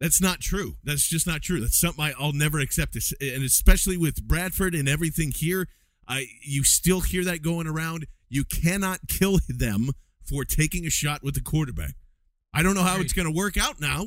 That's 0.00 0.20
not 0.20 0.40
true. 0.40 0.76
That's 0.82 1.06
just 1.08 1.26
not 1.26 1.42
true. 1.42 1.60
That's 1.60 1.78
something 1.78 2.12
I'll 2.18 2.32
never 2.32 2.58
accept. 2.58 2.96
And 3.20 3.44
especially 3.44 3.98
with 3.98 4.26
Bradford 4.26 4.74
and 4.74 4.88
everything 4.88 5.30
here, 5.34 5.68
I 6.08 6.26
you 6.42 6.64
still 6.64 7.00
hear 7.00 7.22
that 7.24 7.42
going 7.42 7.66
around. 7.66 8.06
You 8.28 8.44
cannot 8.44 9.00
kill 9.08 9.38
them 9.48 9.90
for 10.26 10.44
taking 10.44 10.86
a 10.86 10.90
shot 10.90 11.22
with 11.22 11.34
the 11.34 11.42
quarterback. 11.42 11.94
I 12.54 12.62
don't 12.62 12.74
know 12.74 12.82
how 12.82 12.98
it's 13.00 13.12
going 13.12 13.28
to 13.28 13.34
work 13.34 13.56
out 13.56 13.80
now. 13.80 14.06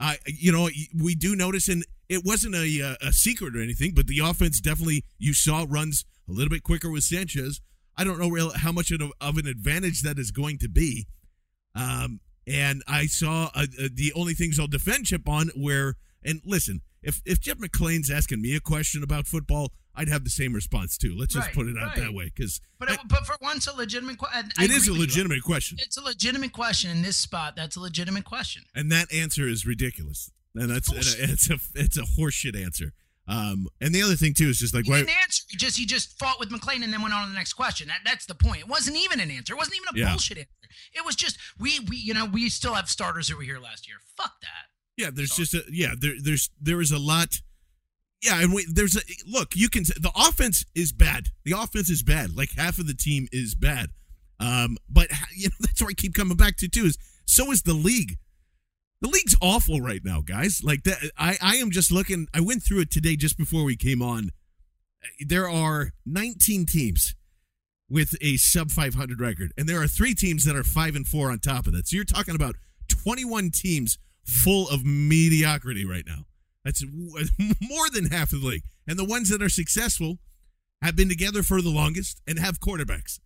I 0.00 0.16
you 0.26 0.50
know 0.50 0.68
we 0.98 1.14
do 1.14 1.36
notice 1.36 1.68
and 1.68 1.84
it 2.08 2.24
wasn't 2.24 2.54
a 2.54 2.82
uh, 2.82 3.08
a 3.08 3.12
secret 3.12 3.54
or 3.54 3.60
anything, 3.60 3.92
but 3.94 4.06
the 4.06 4.20
offense 4.20 4.60
definitely 4.60 5.04
you 5.18 5.34
saw 5.34 5.66
runs 5.68 6.04
a 6.28 6.32
little 6.32 6.50
bit 6.50 6.62
quicker 6.62 6.90
with 6.90 7.04
Sanchez. 7.04 7.60
I 7.96 8.04
don't 8.04 8.18
know 8.18 8.28
real 8.28 8.52
how 8.52 8.72
much 8.72 8.90
of, 8.90 9.00
an 9.00 9.46
advantage 9.46 10.02
that 10.02 10.18
is 10.18 10.30
going 10.30 10.58
to 10.58 10.68
be. 10.68 11.06
Um, 11.74 12.20
and 12.46 12.82
I 12.86 13.06
saw 13.06 13.50
uh, 13.54 13.66
uh, 13.80 13.88
the 13.92 14.12
only 14.14 14.34
things 14.34 14.58
I'll 14.58 14.66
defend 14.66 15.06
Chip 15.06 15.28
on 15.28 15.48
where 15.56 15.94
and 16.22 16.40
listen, 16.44 16.80
if 17.02 17.20
if 17.24 17.40
Jeff 17.40 17.58
McLane's 17.58 18.10
asking 18.10 18.40
me 18.42 18.54
a 18.56 18.60
question 18.60 19.02
about 19.02 19.26
football, 19.26 19.72
I'd 19.94 20.08
have 20.08 20.24
the 20.24 20.30
same 20.30 20.52
response 20.54 20.96
too. 20.98 21.14
Let's 21.18 21.34
just 21.34 21.46
Right, 21.48 21.54
put 21.54 21.66
it 21.68 21.76
out 21.78 21.88
right. 21.88 21.96
that 21.98 22.14
way 22.14 22.30
because 22.34 22.60
But 22.78 22.90
it, 22.90 22.98
but 23.08 23.26
for 23.26 23.36
once, 23.40 23.66
a 23.66 23.74
legitimate 23.74 24.18
question. 24.18 24.50
it 24.60 24.70
is 24.70 24.88
a 24.88 24.92
legitimate 24.92 25.42
question, 25.42 25.78
It's 25.80 25.96
a 25.96 26.02
legitimate 26.02 26.52
question 26.52 26.90
in 26.90 27.02
this 27.02 27.16
spot. 27.16 27.54
That's 27.56 27.76
a 27.76 27.80
legitimate 27.80 28.24
question. 28.24 28.64
and 28.74 28.90
that 28.92 29.12
answer 29.12 29.46
is 29.48 29.66
ridiculous. 29.66 30.30
And 30.54 30.70
that's 30.70 30.88
and 30.88 31.30
it's 31.30 31.50
a 31.50 31.58
it's 31.74 31.96
a 31.98 32.02
horseshit 32.02 32.60
answer. 32.60 32.92
Um, 33.26 33.68
and 33.80 33.94
the 33.94 34.02
other 34.02 34.16
thing 34.16 34.34
too 34.34 34.48
is 34.48 34.58
just 34.58 34.74
like 34.74 34.84
He 34.84 34.90
why 34.90 34.98
didn't 34.98 35.16
answer. 35.22 35.42
He 35.48 35.56
just 35.56 35.78
he 35.78 35.86
just 35.86 36.18
fought 36.18 36.38
with 36.38 36.50
McLane 36.50 36.84
and 36.84 36.92
then 36.92 37.00
went 37.00 37.14
on 37.14 37.24
to 37.24 37.30
the 37.30 37.34
next 37.36 37.54
question. 37.54 37.88
That, 37.88 38.00
that's 38.04 38.26
the 38.26 38.34
point. 38.34 38.60
It 38.60 38.68
wasn't 38.68 38.96
even 38.98 39.18
an 39.20 39.30
answer. 39.30 39.54
It 39.54 39.56
wasn't 39.56 39.76
even 39.76 39.88
a 39.94 39.98
Yeah. 39.98 40.10
bullshit 40.10 40.38
answer. 40.38 40.50
It 40.92 41.04
was 41.06 41.16
just 41.16 41.38
we 41.58 41.80
we 41.88 41.96
you 41.96 42.12
know 42.12 42.26
we 42.26 42.48
still 42.50 42.74
have 42.74 42.88
starters 42.90 43.28
who 43.28 43.36
were 43.36 43.42
here 43.42 43.58
last 43.58 43.88
year. 43.88 43.96
Fuck 44.16 44.32
that. 44.42 44.68
Yeah, 44.96 45.10
there's 45.12 45.30
just 45.30 45.54
a 45.54 45.62
yeah, 45.70 45.94
there 45.98 46.14
there's 46.22 46.50
there 46.60 46.80
is 46.80 46.92
a 46.92 46.98
lot. 46.98 47.40
Yeah, 48.22 48.40
and 48.42 48.54
we, 48.54 48.66
there's 48.72 48.96
a 48.96 49.00
look. 49.26 49.54
You 49.54 49.68
can 49.68 49.84
the 49.84 50.10
offense 50.16 50.64
is 50.74 50.92
bad. 50.92 51.28
The 51.44 51.52
offense 51.58 51.90
is 51.90 52.02
bad. 52.02 52.36
Like 52.36 52.50
half 52.56 52.78
of 52.78 52.86
the 52.86 52.94
team 52.94 53.28
is 53.32 53.54
bad. 53.54 53.90
Um, 54.40 54.76
but 54.88 55.08
you 55.36 55.48
know 55.48 55.54
that's 55.60 55.80
where 55.80 55.90
I 55.90 55.94
keep 55.94 56.14
coming 56.14 56.36
back 56.36 56.56
to 56.58 56.68
too. 56.68 56.84
Is 56.84 56.98
so 57.26 57.50
is 57.52 57.62
the 57.62 57.72
league. 57.74 58.18
The 59.00 59.08
league's 59.08 59.36
awful 59.40 59.80
right 59.80 60.00
now, 60.04 60.20
guys. 60.20 60.62
Like 60.64 60.84
that. 60.84 60.98
I 61.18 61.36
I 61.42 61.56
am 61.56 61.70
just 61.70 61.92
looking. 61.92 62.26
I 62.32 62.40
went 62.40 62.62
through 62.62 62.80
it 62.80 62.90
today 62.90 63.16
just 63.16 63.36
before 63.36 63.64
we 63.64 63.76
came 63.76 64.00
on. 64.02 64.30
There 65.20 65.48
are 65.48 65.90
19 66.06 66.64
teams 66.64 67.14
with 67.90 68.16
a 68.22 68.38
sub 68.38 68.70
500 68.70 69.20
record, 69.20 69.52
and 69.58 69.68
there 69.68 69.82
are 69.82 69.86
three 69.86 70.14
teams 70.14 70.44
that 70.44 70.56
are 70.56 70.64
five 70.64 70.96
and 70.96 71.06
four 71.06 71.30
on 71.30 71.38
top 71.38 71.66
of 71.66 71.74
that. 71.74 71.88
So 71.88 71.96
you're 71.96 72.04
talking 72.04 72.34
about 72.34 72.56
21 72.88 73.50
teams 73.50 73.98
full 74.24 74.68
of 74.70 74.84
mediocrity 74.84 75.84
right 75.84 76.04
now. 76.06 76.24
That's 76.64 76.82
more 77.60 77.90
than 77.90 78.10
half 78.10 78.32
of 78.32 78.40
the 78.40 78.46
league. 78.46 78.62
And 78.86 78.98
the 78.98 79.04
ones 79.04 79.28
that 79.28 79.42
are 79.42 79.48
successful 79.50 80.18
have 80.82 80.96
been 80.96 81.08
together 81.08 81.42
for 81.42 81.60
the 81.62 81.70
longest 81.70 82.20
and 82.26 82.38
have 82.38 82.60
quarterbacks. 82.60 83.20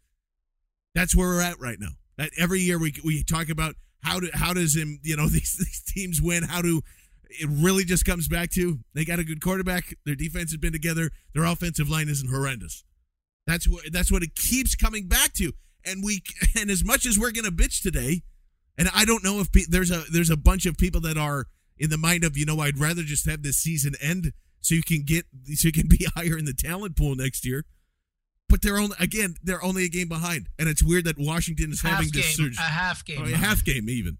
That's 0.95 1.15
where 1.15 1.29
we're 1.29 1.43
at 1.43 1.61
right 1.61 1.79
now. 1.79 1.93
That 2.17 2.31
every 2.37 2.61
year 2.61 2.79
we 2.79 2.95
we 3.05 3.23
talk 3.23 3.49
about 3.49 3.77
how 4.03 4.21
do 4.21 4.29
how 4.33 4.53
does 4.53 4.77
him 4.77 5.01
you 5.03 5.17
know 5.17 5.27
these 5.29 5.57
these 5.59 5.83
teams 5.87 6.23
win? 6.23 6.45
How 6.45 6.63
do 6.63 6.83
it 7.31 7.49
really 7.51 7.85
just 7.85 8.05
comes 8.05 8.29
back 8.29 8.51
to 8.53 8.79
they 8.95 9.05
got 9.05 9.19
a 9.19 9.25
good 9.25 9.43
quarterback. 9.43 9.95
Their 10.05 10.15
defense 10.15 10.51
has 10.51 10.59
been 10.59 10.73
together. 10.73 11.11
Their 11.35 11.45
offensive 11.45 11.89
line 11.89 12.09
isn't 12.09 12.31
horrendous. 12.31 12.85
That's 13.47 13.69
what 13.69 13.85
that's 13.93 14.13
what 14.13 14.23
it 14.23 14.35
keeps 14.35 14.75
coming 14.75 15.09
back 15.09 15.33
to. 15.35 15.53
And 15.85 16.03
we 16.05 16.23
and 16.59 16.71
as 16.71 16.85
much 16.85 17.07
as 17.07 17.19
we're 17.19 17.33
gonna 17.33 17.51
bitch 17.51 17.83
today, 17.83 18.23
and 18.77 18.89
I 18.95 19.05
don't 19.05 19.25
know 19.25 19.41
if 19.41 19.51
pe- 19.53 19.67
there's 19.69 19.91
a 19.91 20.05
there's 20.11 20.31
a 20.31 20.37
bunch 20.37 20.67
of 20.67 20.77
people 20.77 21.01
that 21.03 21.19
are 21.19 21.47
in 21.77 21.91
the 21.91 21.99
mind 21.99 22.25
of 22.25 22.37
you 22.37 22.45
know 22.45 22.61
I'd 22.61 22.79
rather 22.79 23.03
just 23.03 23.29
have 23.29 23.43
this 23.43 23.57
season 23.57 23.95
end 24.01 24.33
so 24.61 24.75
you 24.75 24.83
can 24.83 25.03
get 25.03 25.27
so 25.55 25.69
you 25.69 25.73
can 25.73 25.89
be 25.89 26.07
higher 26.15 26.37
in 26.37 26.45
the 26.45 26.55
talent 26.55 26.97
pool 26.97 27.15
next 27.15 27.45
year. 27.45 27.65
But 28.49 28.63
they're 28.63 28.79
only 28.79 28.97
again 28.99 29.35
they're 29.43 29.63
only 29.63 29.85
a 29.85 29.89
game 29.89 30.09
behind, 30.09 30.49
and 30.59 30.69
it's 30.69 30.83
weird 30.83 31.05
that 31.05 31.17
Washington 31.19 31.71
is 31.71 31.83
Half 31.83 31.93
having 31.93 32.09
game, 32.09 32.23
this 32.23 32.37
surge. 32.37 32.57
a 32.59 32.63
half 32.63 33.05
game. 33.05 33.21
Oh, 33.21 33.25
a 33.25 33.37
half 33.37 33.65
game 33.65 33.91
even. 33.91 34.17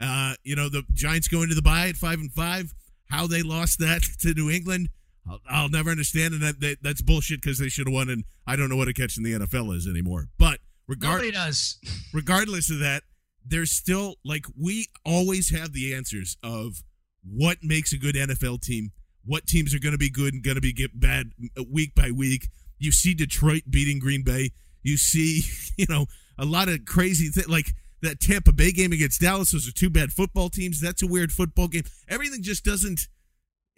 Uh, 0.00 0.34
you 0.44 0.54
know 0.56 0.68
the 0.68 0.82
Giants 0.92 1.28
go 1.28 1.42
into 1.42 1.54
the 1.54 1.62
bye 1.62 1.88
at 1.88 1.96
five 1.96 2.18
and 2.18 2.32
five. 2.32 2.74
How 3.10 3.26
they 3.26 3.42
lost 3.42 3.78
that 3.78 4.02
to 4.20 4.34
New 4.34 4.50
England, 4.50 4.88
I'll, 5.28 5.40
I'll 5.48 5.68
never 5.68 5.90
understand, 5.90 6.34
and 6.34 6.42
that, 6.42 6.60
that 6.60 6.78
that's 6.82 7.02
bullshit 7.02 7.40
because 7.42 7.58
they 7.58 7.68
should 7.68 7.86
have 7.86 7.94
won. 7.94 8.08
And 8.08 8.24
I 8.46 8.56
don't 8.56 8.68
know 8.68 8.76
what 8.76 8.88
a 8.88 8.92
catch 8.92 9.16
in 9.16 9.22
the 9.22 9.32
NFL 9.32 9.74
is 9.76 9.86
anymore. 9.86 10.28
But 10.38 10.60
regard, 10.86 11.16
Nobody 11.22 11.32
does. 11.32 11.78
regardless 12.14 12.70
of 12.70 12.78
that, 12.80 13.02
there's 13.44 13.70
still 13.70 14.16
like 14.24 14.44
we 14.58 14.88
always 15.04 15.50
have 15.50 15.72
the 15.72 15.94
answers 15.94 16.36
of 16.42 16.82
what 17.24 17.58
makes 17.62 17.92
a 17.92 17.98
good 17.98 18.14
NFL 18.14 18.60
team, 18.62 18.92
what 19.24 19.46
teams 19.46 19.74
are 19.74 19.78
going 19.78 19.92
to 19.92 19.98
be 19.98 20.10
good 20.10 20.34
and 20.34 20.42
going 20.42 20.56
to 20.56 20.60
be 20.60 20.72
get 20.72 20.98
bad 20.98 21.32
week 21.70 21.94
by 21.94 22.10
week. 22.10 22.48
You 22.80 22.90
see 22.90 23.14
Detroit 23.14 23.62
beating 23.70 24.00
Green 24.00 24.24
Bay. 24.24 24.50
You 24.82 24.96
see, 24.96 25.42
you 25.76 25.86
know, 25.88 26.06
a 26.36 26.44
lot 26.44 26.68
of 26.68 26.84
crazy 26.84 27.28
things 27.28 27.48
like 27.48 27.74
that 28.02 28.18
Tampa 28.18 28.52
Bay 28.52 28.72
game 28.72 28.92
against 28.92 29.20
Dallas. 29.20 29.52
Those 29.52 29.68
are 29.68 29.72
two 29.72 29.90
bad 29.90 30.12
football 30.12 30.48
teams. 30.48 30.80
That's 30.80 31.02
a 31.02 31.06
weird 31.06 31.30
football 31.30 31.68
game. 31.68 31.84
Everything 32.08 32.42
just 32.42 32.64
doesn't. 32.64 33.02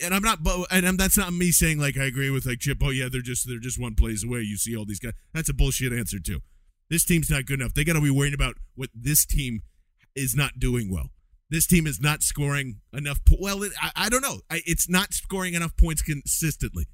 And 0.02 0.14
I'm 0.14 0.22
not, 0.22 0.38
and 0.70 0.86
I'm, 0.86 0.96
that's 0.96 1.18
not 1.18 1.32
me 1.32 1.50
saying 1.50 1.78
like 1.78 1.98
I 1.98 2.04
agree 2.04 2.30
with 2.30 2.46
like 2.46 2.60
Chip. 2.60 2.78
Oh 2.82 2.90
yeah, 2.90 3.08
they're 3.10 3.20
just 3.20 3.46
they're 3.46 3.58
just 3.58 3.80
one 3.80 3.94
plays 3.94 4.24
away. 4.24 4.40
You 4.40 4.56
see 4.56 4.76
all 4.76 4.86
these 4.86 4.98
guys. 4.98 5.12
That's 5.34 5.48
a 5.48 5.54
bullshit 5.54 5.92
answer 5.92 6.18
too. 6.18 6.40
This 6.88 7.04
team's 7.04 7.30
not 7.30 7.46
good 7.46 7.60
enough. 7.60 7.74
They 7.74 7.84
got 7.84 7.94
to 7.94 8.00
be 8.00 8.10
worrying 8.10 8.34
about 8.34 8.56
what 8.74 8.90
this 8.94 9.24
team 9.24 9.62
is 10.14 10.34
not 10.34 10.58
doing 10.58 10.90
well. 10.92 11.10
This 11.48 11.66
team 11.66 11.86
is 11.86 12.00
not 12.00 12.22
scoring 12.22 12.80
enough. 12.92 13.20
Po- 13.24 13.36
well, 13.38 13.62
it, 13.62 13.72
I, 13.80 13.90
I 13.96 14.08
don't 14.08 14.22
know. 14.22 14.40
I, 14.50 14.62
it's 14.66 14.88
not 14.88 15.12
scoring 15.12 15.54
enough 15.54 15.76
points 15.76 16.02
consistently. 16.02 16.86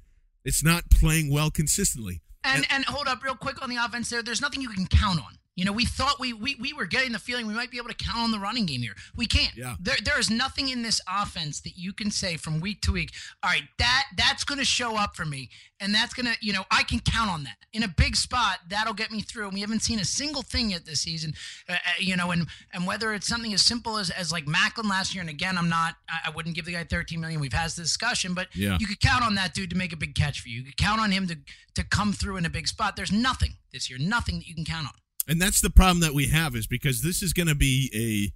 It's 0.49 0.63
not 0.63 0.89
playing 0.89 1.31
well 1.31 1.51
consistently. 1.51 2.21
And 2.43 2.65
and 2.71 2.83
hold 2.85 3.07
up 3.07 3.23
real 3.23 3.35
quick 3.35 3.61
on 3.61 3.69
the 3.69 3.75
offense 3.75 4.09
there. 4.09 4.23
There's 4.23 4.41
nothing 4.41 4.63
you 4.63 4.69
can 4.69 4.87
count 4.87 5.19
on. 5.19 5.37
You 5.59 5.65
know, 5.65 5.73
we 5.73 5.83
thought 5.83 6.21
we, 6.21 6.31
we 6.31 6.55
we 6.55 6.71
were 6.71 6.85
getting 6.85 7.11
the 7.11 7.19
feeling 7.19 7.45
we 7.45 7.53
might 7.53 7.69
be 7.69 7.75
able 7.79 7.89
to 7.89 7.93
count 7.93 8.19
on 8.19 8.31
the 8.31 8.39
running 8.39 8.65
game 8.65 8.79
here. 8.81 8.95
We 9.17 9.25
can't. 9.25 9.53
Yeah. 9.57 9.75
There 9.77 9.97
there 10.01 10.17
is 10.17 10.29
nothing 10.29 10.69
in 10.69 10.83
this 10.83 11.01
offense 11.05 11.59
that 11.61 11.73
you 11.75 11.91
can 11.91 12.11
say 12.11 12.37
from 12.37 12.61
week 12.61 12.79
to 12.83 12.93
week. 12.93 13.11
All 13.43 13.49
right, 13.49 13.63
that 13.77 14.05
that's 14.15 14.45
going 14.45 14.59
to 14.59 14.63
show 14.63 14.95
up 14.95 15.17
for 15.17 15.25
me, 15.25 15.49
and 15.81 15.93
that's 15.93 16.13
going 16.13 16.27
to 16.27 16.37
you 16.39 16.53
know 16.53 16.63
I 16.71 16.83
can 16.83 17.01
count 17.01 17.29
on 17.29 17.43
that 17.43 17.57
in 17.73 17.83
a 17.83 17.89
big 17.89 18.15
spot. 18.15 18.59
That'll 18.69 18.93
get 18.93 19.11
me 19.11 19.19
through. 19.19 19.45
And 19.47 19.53
we 19.53 19.59
haven't 19.59 19.81
seen 19.81 19.99
a 19.99 20.05
single 20.05 20.43
thing 20.43 20.69
yet 20.69 20.85
this 20.85 21.01
season. 21.01 21.33
Uh, 21.67 21.73
uh, 21.73 21.77
you 21.99 22.15
know, 22.15 22.31
and 22.31 22.47
and 22.73 22.87
whether 22.87 23.13
it's 23.13 23.27
something 23.27 23.53
as 23.53 23.61
simple 23.61 23.97
as 23.97 24.09
as 24.11 24.31
like 24.31 24.45
Maclin 24.45 24.89
last 24.89 25.13
year, 25.13 25.19
and 25.19 25.29
again, 25.29 25.57
I'm 25.57 25.67
not. 25.67 25.95
I, 26.09 26.27
I 26.27 26.29
wouldn't 26.29 26.55
give 26.55 26.63
the 26.63 26.71
guy 26.71 26.85
13 26.85 27.19
million. 27.19 27.41
We've 27.41 27.51
had 27.51 27.65
this 27.65 27.75
discussion, 27.75 28.33
but 28.33 28.47
Yeah. 28.55 28.77
you 28.79 28.87
could 28.87 29.01
count 29.01 29.25
on 29.25 29.35
that 29.35 29.53
dude 29.53 29.71
to 29.71 29.75
make 29.75 29.91
a 29.91 29.97
big 29.97 30.15
catch 30.15 30.39
for 30.39 30.47
you. 30.47 30.59
You 30.59 30.63
could 30.67 30.77
count 30.77 31.01
on 31.01 31.11
him 31.11 31.27
to 31.27 31.37
to 31.75 31.83
come 31.83 32.13
through 32.13 32.37
in 32.37 32.45
a 32.45 32.49
big 32.49 32.69
spot. 32.69 32.95
There's 32.95 33.11
nothing 33.11 33.55
this 33.73 33.89
year, 33.89 33.99
nothing 33.99 34.37
that 34.39 34.47
you 34.47 34.55
can 34.55 34.63
count 34.63 34.87
on. 34.87 34.93
And 35.29 35.39
that's 35.39 35.61
the 35.61 35.69
problem 35.69 35.99
that 35.99 36.15
we 36.15 36.27
have 36.29 36.55
is 36.55 36.65
because 36.65 37.03
this 37.03 37.21
is 37.21 37.33
going 37.33 37.47
to 37.47 37.55
be 37.55 37.91
a 37.93 38.33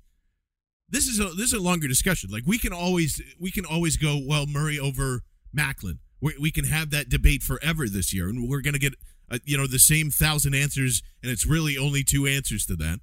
this 0.93 1.07
is 1.07 1.19
a 1.19 1.29
this 1.29 1.47
is 1.47 1.53
a 1.53 1.59
longer 1.59 1.87
discussion. 1.87 2.29
Like 2.29 2.43
we 2.45 2.59
can 2.59 2.71
always 2.71 3.19
we 3.39 3.49
can 3.49 3.65
always 3.65 3.97
go 3.97 4.21
well 4.23 4.45
murray 4.45 4.77
over 4.77 5.23
maclin. 5.57 5.97
We, 6.21 6.35
we 6.39 6.51
can 6.51 6.65
have 6.65 6.91
that 6.91 7.09
debate 7.09 7.41
forever 7.41 7.89
this 7.89 8.13
year 8.13 8.29
and 8.29 8.47
we're 8.47 8.61
going 8.61 8.75
to 8.75 8.79
get 8.79 8.93
uh, 9.31 9.39
you 9.43 9.57
know 9.57 9.65
the 9.65 9.79
same 9.79 10.11
thousand 10.11 10.53
answers 10.53 11.01
and 11.23 11.31
it's 11.31 11.47
really 11.47 11.79
only 11.79 12.03
two 12.03 12.27
answers 12.27 12.63
to 12.67 12.75
that. 12.75 12.99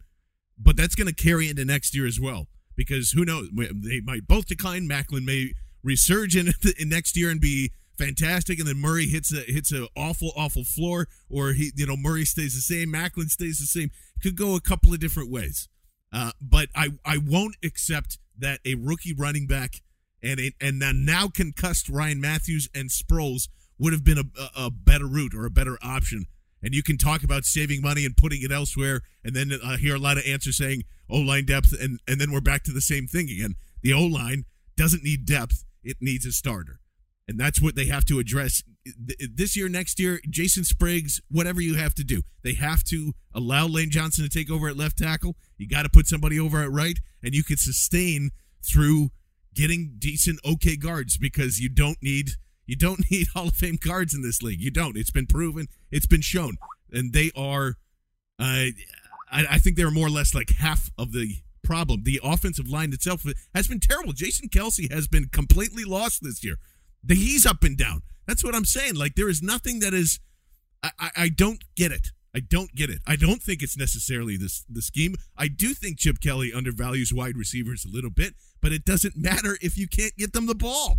But 0.57 0.77
that's 0.77 0.95
going 0.95 1.13
to 1.13 1.15
carry 1.15 1.51
into 1.51 1.65
next 1.65 1.93
year 1.93 2.07
as 2.07 2.21
well 2.21 2.47
because 2.77 3.11
who 3.11 3.25
knows? 3.25 3.49
They 3.53 4.01
might 4.01 4.29
both 4.29 4.47
decline. 4.47 4.89
Maclin 4.89 5.25
may 5.25 5.55
resurge 5.85 6.37
in, 6.39 6.53
in 6.79 6.89
next 6.89 7.17
year 7.17 7.29
and 7.29 7.41
be 7.41 7.73
fantastic, 8.01 8.59
and 8.59 8.67
then 8.67 8.81
Murray 8.81 9.07
hits 9.07 9.33
a 9.33 9.41
hits 9.41 9.71
an 9.73 9.87
awful 9.97 10.33
awful 10.37 10.65
floor, 10.65 11.07
or 11.29 11.53
he 11.53 11.71
you 11.77 11.87
know 11.87 11.97
Murray 11.97 12.25
stays 12.25 12.55
the 12.55 12.61
same, 12.61 12.93
Maclin 12.93 13.29
stays 13.29 13.59
the 13.59 13.67
same. 13.67 13.91
Could 14.23 14.37
go 14.37 14.57
a 14.57 14.61
couple 14.61 14.93
of 14.93 15.01
different 15.01 15.31
ways, 15.31 15.69
uh, 16.13 16.33
but 16.41 16.69
I 16.75 16.91
I 17.05 17.19
won't 17.19 17.57
accept 17.63 18.19
that 18.39 18.61
a 18.65 18.75
rookie 18.75 19.15
running 19.15 19.47
back 19.47 19.83
and 20.23 20.41
a, 20.41 20.53
and 20.61 20.83
a 20.83 20.93
now 20.93 21.29
concussed 21.29 21.89
Ryan 21.89 22.21
Mathews 22.21 22.69
and 22.75 22.89
Sproles 22.89 23.49
would 23.79 23.93
have 23.93 24.05
been 24.05 24.19
a, 24.19 24.25
a, 24.57 24.71
better 24.71 25.07
route 25.07 25.35
or 25.35 25.47
a 25.47 25.51
better 25.51 25.79
option. 25.83 26.27
And 26.63 26.75
you 26.75 26.83
can 26.83 26.99
talk 26.99 27.23
about 27.23 27.45
saving 27.47 27.81
money 27.81 28.05
and 28.05 28.15
putting 28.15 28.43
it 28.43 28.53
elsewhere, 28.53 29.01
and 29.25 29.35
then 29.35 29.51
uh, 29.65 29.79
hear 29.79 29.95
a 29.95 29.99
lot 29.99 30.19
of 30.19 30.25
answers 30.27 30.59
saying 30.59 30.83
O 31.09 31.19
line 31.19 31.47
depth, 31.47 31.75
and 31.81 32.01
and 32.07 32.21
then 32.21 32.33
we're 32.33 32.41
back 32.41 32.63
to 32.65 32.73
the 32.73 32.83
same 32.83 33.07
thing 33.07 33.29
again. 33.31 33.55
The 33.83 33.93
O 33.93 34.05
line 34.05 34.45
doesn't 34.77 35.03
need 35.03 35.25
depth; 35.25 35.65
it 35.83 35.97
needs 36.01 36.27
a 36.27 36.33
starter 36.33 36.81
and 37.31 37.39
that's 37.39 37.61
what 37.61 37.77
they 37.77 37.87
have 37.87 38.05
to 38.05 38.19
address 38.19 38.65
this 39.07 39.57
year, 39.57 39.69
next 39.69 40.01
year. 40.01 40.21
Jason 40.29 40.65
Spriggs, 40.65 41.21
whatever 41.31 41.61
you 41.61 41.77
have 41.77 41.95
to 41.95 42.03
do, 42.03 42.23
they 42.43 42.55
have 42.55 42.83
to 42.85 43.13
allow 43.33 43.69
Lane 43.69 43.91
Johnson 43.91 44.25
to 44.25 44.31
take 44.31 44.51
over 44.51 44.69
at 44.69 44.77
left 44.77 44.99
tackle. 44.99 45.37
You 45.57 45.69
got 45.69 45.85
to 45.85 45.89
put 45.89 46.09
somebody 46.09 46.41
over 46.41 46.61
at 46.61 46.73
right, 46.73 46.99
and 47.23 47.33
you 47.33 47.45
can 47.45 47.57
sustain 47.57 48.31
through 48.65 49.11
getting 49.55 49.95
decent, 49.97 50.41
okay 50.45 50.77
guards 50.77 51.19
because 51.19 51.61
you 51.61 51.69
don't 51.69 51.99
need 52.03 52.31
you 52.67 52.75
don't 52.75 53.01
need 53.11 53.29
Hall 53.29 53.49
of 53.49 53.55
Fame 53.55 53.79
guards 53.81 54.13
in 54.13 54.23
this 54.23 54.43
league. 54.43 54.61
You 54.61 54.73
don't. 54.73 54.97
It's 54.97 55.13
been 55.13 55.27
proven. 55.27 55.69
It's 55.93 56.07
been 56.07 56.23
shown, 56.23 56.57
and 56.93 57.13
they 57.13 57.31
are. 57.37 57.77
Uh, 58.41 58.75
I, 59.31 59.47
I 59.53 59.59
think 59.59 59.77
they're 59.77 59.93
more 59.93 60.09
or 60.09 60.11
less 60.11 60.35
like 60.35 60.51
half 60.51 60.91
of 60.99 61.13
the 61.13 61.37
problem. 61.63 62.03
The 62.03 62.21
offensive 62.25 62.69
line 62.69 62.93
itself 62.93 63.25
has 63.55 63.69
been 63.69 63.79
terrible. 63.79 64.15
Jason 64.15 64.49
Kelce 64.49 64.91
has 64.93 65.07
been 65.07 65.27
completely 65.27 65.85
lost 65.85 66.25
this 66.25 66.43
year. 66.43 66.57
The 67.03 67.15
he's 67.15 67.47
up 67.47 67.63
and 67.65 67.77
down. 67.77 68.03
That's 68.27 68.45
what 68.45 68.55
I'm 68.55 68.65
saying. 68.65 68.95
Like 68.95 69.15
there 69.15 69.29
is 69.29 69.43
nothing 69.43 69.81
that 69.81 69.95
is. 69.95 70.21
I, 70.83 70.91
I, 70.99 71.11
I 71.17 71.29
don't 71.29 71.63
get 71.77 71.93
it. 71.93 72.09
I 72.35 72.41
don't 72.41 72.75
get 72.75 72.91
it. 72.91 73.01
I 73.07 73.17
don't 73.17 73.43
think 73.43 73.63
it's 73.63 73.77
necessarily 73.77 74.37
this 74.37 74.65
the 74.69 74.83
scheme. 74.83 75.17
I 75.37 75.49
do 75.49 75.75
think 75.75 75.99
Chip 75.99 76.21
Kelly 76.21 76.53
undervalues 76.53 77.13
wide 77.13 77.37
receivers 77.37 77.85
a 77.85 77.89
little 77.89 78.11
bit, 78.11 78.35
but 78.61 78.73
it 78.73 78.85
doesn't 78.85 79.17
matter 79.17 79.59
if 79.61 79.77
you 79.77 79.89
can't 79.89 80.17
get 80.17 80.33
them 80.33 80.47
the 80.47 80.55
ball. 80.55 80.99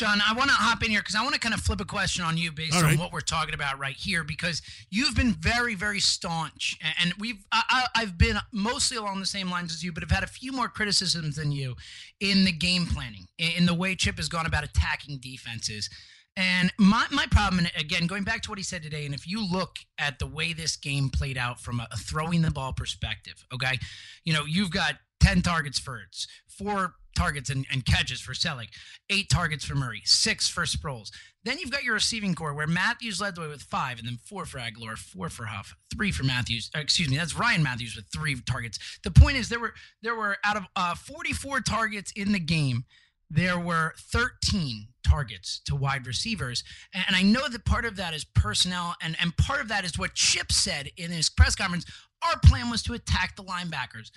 John, 0.00 0.22
I 0.26 0.32
want 0.32 0.48
to 0.48 0.56
hop 0.56 0.82
in 0.82 0.88
here 0.88 1.00
because 1.00 1.14
I 1.14 1.20
want 1.20 1.34
to 1.34 1.38
kind 1.40 1.52
of 1.52 1.60
flip 1.60 1.78
a 1.78 1.84
question 1.84 2.24
on 2.24 2.38
you 2.38 2.52
based 2.52 2.74
All 2.74 2.86
on 2.86 2.96
what 2.96 3.12
we're 3.12 3.20
talking 3.20 3.52
about 3.52 3.78
right 3.78 3.94
here 3.94 4.24
because 4.24 4.62
you've 4.88 5.14
been 5.14 5.32
very, 5.32 5.74
very 5.74 6.00
staunch, 6.00 6.78
and 6.98 7.12
we've 7.18 7.44
I, 7.52 7.84
I've 7.94 8.16
been 8.16 8.38
mostly 8.50 8.96
along 8.96 9.20
the 9.20 9.26
same 9.26 9.50
lines 9.50 9.74
as 9.74 9.84
you, 9.84 9.92
but 9.92 10.02
I've 10.02 10.10
had 10.10 10.24
a 10.24 10.26
few 10.26 10.52
more 10.52 10.68
criticisms 10.68 11.36
than 11.36 11.52
you 11.52 11.76
in 12.18 12.46
the 12.46 12.52
game 12.52 12.86
planning, 12.86 13.26
in, 13.36 13.66
the 13.66 13.74
way 13.74 13.94
Chip 13.94 14.16
has 14.16 14.30
gone 14.30 14.46
about 14.46 14.64
attacking 14.64 15.18
defenses. 15.18 15.90
And 16.34 16.72
my, 16.78 17.04
my 17.10 17.26
problem, 17.30 17.66
again, 17.76 18.06
going 18.06 18.24
back 18.24 18.40
to 18.44 18.48
what 18.48 18.58
he 18.58 18.64
said 18.64 18.82
today, 18.82 19.04
and 19.04 19.14
if 19.14 19.28
you 19.28 19.46
look 19.46 19.76
at 19.98 20.18
the 20.18 20.26
way 20.26 20.54
this 20.54 20.76
game 20.76 21.10
played 21.10 21.36
out 21.36 21.60
from 21.60 21.78
a, 21.78 21.86
a 21.92 21.98
throwing 21.98 22.40
the 22.40 22.50
ball 22.50 22.72
perspective, 22.72 23.44
okay, 23.52 23.78
you 24.24 24.32
know, 24.32 24.46
you've 24.46 24.70
got 24.70 24.94
10 25.20 25.42
targets 25.42 25.78
for 25.78 25.98
Ertz, 25.98 26.26
four 26.48 26.94
targets 27.16 27.50
and, 27.50 27.66
and 27.70 27.84
catches 27.84 28.20
for 28.20 28.32
Celek, 28.32 28.68
eight 29.10 29.28
targets 29.28 29.64
for 29.64 29.74
Murray, 29.74 30.02
six 30.04 30.48
for 30.48 30.62
Sproles. 30.62 31.10
Then 31.44 31.58
you've 31.58 31.70
got 31.70 31.84
your 31.84 31.94
receiving 31.94 32.34
core 32.34 32.54
where 32.54 32.66
Matthews 32.66 33.20
led 33.20 33.34
the 33.34 33.40
way 33.42 33.48
with 33.48 33.62
five, 33.62 33.98
and 33.98 34.06
then 34.06 34.18
four 34.24 34.44
for 34.44 34.58
Agholor, 34.58 34.96
four 34.96 35.28
for 35.28 35.46
Huff, 35.46 35.74
three 35.94 36.12
for 36.12 36.22
Matthews. 36.24 36.70
uh, 36.76 36.80
excuse 36.80 37.08
me, 37.08 37.16
that's 37.16 37.36
Ryan 37.36 37.62
Mathews 37.62 37.96
with 37.96 38.06
three 38.12 38.36
targets. 38.42 38.78
The 39.02 39.10
point 39.10 39.36
is 39.36 39.48
there 39.48 39.60
were 39.60 39.74
there 40.02 40.14
were 40.14 40.36
out 40.44 40.56
of 40.56 40.64
uh, 40.76 40.94
44 40.94 41.60
targets 41.60 42.12
in 42.14 42.32
the 42.32 42.38
game, 42.38 42.84
there 43.30 43.58
were 43.58 43.94
13 43.96 44.88
targets 45.06 45.60
to 45.64 45.76
wide 45.76 46.06
receivers. 46.06 46.64
And 46.92 47.14
I 47.14 47.22
know 47.22 47.48
that 47.48 47.64
part 47.64 47.84
of 47.84 47.96
that 47.96 48.12
is 48.12 48.24
personnel, 48.24 48.96
and, 49.00 49.16
and 49.20 49.36
part 49.36 49.60
of 49.60 49.68
that 49.68 49.84
is 49.84 49.98
what 49.98 50.14
Chip 50.14 50.52
said 50.52 50.90
in 50.96 51.10
his 51.10 51.30
press 51.30 51.54
conference. 51.54 51.84
Our 52.22 52.38
plan 52.40 52.70
was 52.70 52.82
to 52.82 52.92
attack 52.92 53.36
the 53.36 53.44
linebackers. 53.44 54.10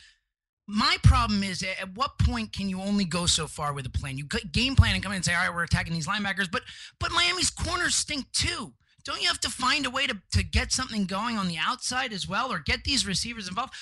My 0.68 0.98
problem 1.04 1.44
is 1.44 1.62
at 1.64 1.96
what 1.96 2.18
point 2.20 2.54
can 2.54 2.70
you 2.70 2.80
only 2.80 3.04
go 3.04 3.26
so 3.26 3.48
far 3.48 3.74
with 3.74 3.86
a 3.86 3.90
plan? 3.90 4.18
You 4.18 4.26
game 4.52 4.76
plan 4.76 4.94
and 4.94 5.04
come 5.04 5.12
in 5.12 5.18
and 5.18 5.26
say, 5.26 5.34
all 5.34 5.42
right, 5.42 5.54
we're 5.54 5.64
attacking 5.64 5.94
these 5.94 6.08
linebackers, 6.08 6.50
but 6.50 6.62
but 7.00 7.12
Miami's 7.12 7.50
corners 7.50 7.96
stink 7.96 8.32
too. 8.32 8.74
Don't 9.04 9.22
you 9.22 9.28
have 9.28 9.42
to 9.42 9.50
find 9.50 9.86
a 9.86 9.90
way 9.90 10.08
to, 10.08 10.18
to 10.32 10.44
get 10.44 10.72
something 10.72 11.06
going 11.06 11.38
on 11.38 11.50
the 11.50 11.58
outside 11.58 12.14
as 12.14 12.28
well 12.28 12.52
or 12.52 12.60
get 12.60 12.86
these 12.86 13.06
receivers 13.06 13.50
involved? 13.50 13.74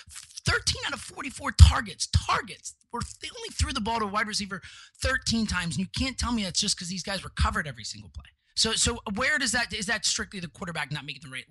13 0.45 0.81
out 0.87 0.93
of 0.93 0.99
44 0.99 1.51
targets, 1.51 2.07
targets. 2.07 2.73
Were, 2.91 3.01
they 3.21 3.29
only 3.37 3.49
threw 3.49 3.71
the 3.71 3.81
ball 3.81 3.99
to 3.99 4.05
a 4.05 4.07
wide 4.07 4.27
receiver 4.27 4.61
13 5.03 5.45
times, 5.45 5.77
and 5.77 5.85
you 5.85 5.91
can't 5.95 6.17
tell 6.17 6.31
me 6.31 6.43
that's 6.43 6.59
just 6.59 6.75
because 6.75 6.89
these 6.89 7.03
guys 7.03 7.23
were 7.23 7.31
covered 7.39 7.67
every 7.67 7.83
single 7.83 8.09
play. 8.09 8.25
So, 8.55 8.73
so 8.73 8.99
where 9.13 9.37
does 9.37 9.51
that 9.51 9.73
is 9.73 9.85
that 9.85 10.05
strictly 10.05 10.39
the 10.39 10.47
quarterback 10.47 10.91
not 10.91 11.05
making 11.05 11.21
the 11.23 11.31
right 11.31 11.45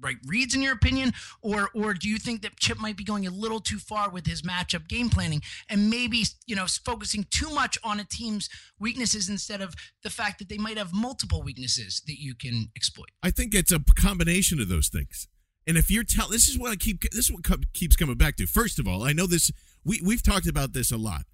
right 0.00 0.16
reads 0.26 0.54
in 0.54 0.62
your 0.62 0.72
opinion, 0.72 1.12
or 1.42 1.70
or 1.74 1.94
do 1.94 2.08
you 2.08 2.18
think 2.18 2.42
that 2.42 2.58
Chip 2.58 2.78
might 2.78 2.96
be 2.96 3.04
going 3.04 3.26
a 3.26 3.30
little 3.30 3.60
too 3.60 3.78
far 3.78 4.10
with 4.10 4.26
his 4.26 4.42
matchup 4.42 4.88
game 4.88 5.10
planning 5.10 5.42
and 5.68 5.90
maybe 5.90 6.24
you 6.46 6.56
know 6.56 6.66
focusing 6.84 7.26
too 7.30 7.50
much 7.50 7.78
on 7.84 8.00
a 8.00 8.04
team's 8.04 8.48
weaknesses 8.78 9.28
instead 9.28 9.60
of 9.60 9.74
the 10.02 10.10
fact 10.10 10.38
that 10.38 10.48
they 10.48 10.58
might 10.58 10.78
have 10.78 10.92
multiple 10.92 11.42
weaknesses 11.42 12.02
that 12.06 12.18
you 12.18 12.34
can 12.34 12.70
exploit? 12.76 13.08
I 13.22 13.30
think 13.30 13.54
it's 13.54 13.72
a 13.72 13.80
combination 13.80 14.60
of 14.60 14.68
those 14.68 14.88
things. 14.88 15.28
And 15.66 15.76
if 15.76 15.90
you're 15.90 16.04
telling, 16.04 16.32
this 16.32 16.48
is 16.48 16.58
what 16.58 16.70
I 16.70 16.76
keep, 16.76 17.02
this 17.10 17.28
is 17.28 17.32
what 17.32 17.44
keeps 17.74 17.94
coming 17.94 18.16
back 18.16 18.36
to. 18.36 18.46
First 18.46 18.78
of 18.78 18.88
all, 18.88 19.02
I 19.02 19.12
know 19.12 19.26
this. 19.26 19.50
We 19.84 20.00
we've 20.04 20.22
talked 20.22 20.46
about 20.46 20.72
this 20.72 20.90
a 20.90 20.96
lot, 20.96 21.24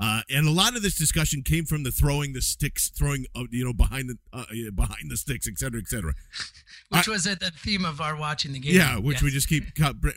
uh, 0.00 0.22
and 0.30 0.48
a 0.48 0.50
lot 0.50 0.74
of 0.74 0.82
this 0.82 0.96
discussion 0.96 1.42
came 1.42 1.66
from 1.66 1.82
the 1.82 1.90
throwing 1.90 2.32
the 2.32 2.40
sticks, 2.40 2.88
throwing 2.88 3.26
uh, 3.36 3.44
you 3.50 3.64
know 3.64 3.74
behind 3.74 4.08
the 4.08 4.16
uh, 4.32 4.44
behind 4.74 5.10
the 5.10 5.16
sticks, 5.16 5.46
et 5.46 5.58
cetera, 5.58 5.78
et 5.78 5.88
cetera. 5.88 6.14
Which 6.88 7.06
was 7.06 7.26
at 7.26 7.38
the 7.40 7.50
theme 7.50 7.84
of 7.84 8.00
our 8.00 8.16
watching 8.16 8.52
the 8.52 8.58
game. 8.58 8.74
Yeah, 8.74 8.98
which 8.98 9.22
we 9.22 9.30
just 9.30 9.48
keep 9.48 9.64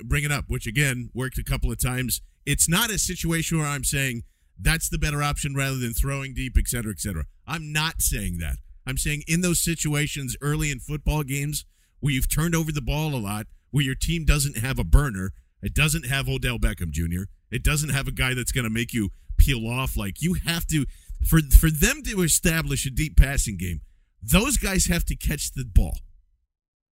bringing 0.03 0.31
up, 0.31 0.45
which 0.47 0.65
again 0.65 1.11
worked 1.13 1.37
a 1.37 1.43
couple 1.43 1.71
of 1.71 1.79
times. 1.79 2.21
It's 2.47 2.67
not 2.67 2.89
a 2.89 2.97
situation 2.97 3.59
where 3.59 3.67
I'm 3.67 3.83
saying 3.83 4.23
that's 4.59 4.89
the 4.89 4.97
better 4.97 5.21
option 5.21 5.53
rather 5.53 5.77
than 5.77 5.93
throwing 5.93 6.33
deep, 6.33 6.57
et 6.57 6.67
cetera, 6.67 6.91
et 6.91 6.99
cetera. 6.99 7.25
I'm 7.45 7.71
not 7.71 8.01
saying 8.01 8.39
that. 8.39 8.55
I'm 8.87 8.97
saying 8.97 9.23
in 9.27 9.41
those 9.41 9.59
situations 9.59 10.35
early 10.41 10.71
in 10.71 10.79
football 10.79 11.23
games 11.23 11.65
where 11.99 12.13
you've 12.13 12.33
turned 12.33 12.55
over 12.55 12.71
the 12.71 12.81
ball 12.81 13.13
a 13.13 13.17
lot, 13.17 13.45
where 13.71 13.83
your 13.83 13.95
team 13.95 14.25
doesn't 14.25 14.57
have 14.57 14.79
a 14.79 14.83
burner, 14.83 15.31
it 15.61 15.73
doesn't 15.73 16.07
have 16.07 16.27
Odell 16.27 16.57
Beckham 16.57 16.89
Jr., 16.91 17.23
it 17.51 17.63
doesn't 17.63 17.89
have 17.89 18.07
a 18.07 18.11
guy 18.11 18.33
that's 18.33 18.51
going 18.51 18.63
to 18.63 18.69
make 18.69 18.93
you 18.93 19.11
peel 19.37 19.67
off. 19.67 19.97
Like 19.97 20.21
you 20.21 20.35
have 20.45 20.65
to, 20.67 20.85
for 21.25 21.39
for 21.41 21.69
them 21.69 22.01
to 22.03 22.21
establish 22.21 22.85
a 22.85 22.89
deep 22.89 23.17
passing 23.17 23.57
game, 23.57 23.81
those 24.21 24.57
guys 24.57 24.85
have 24.85 25.05
to 25.05 25.15
catch 25.15 25.51
the 25.53 25.65
ball. 25.65 25.97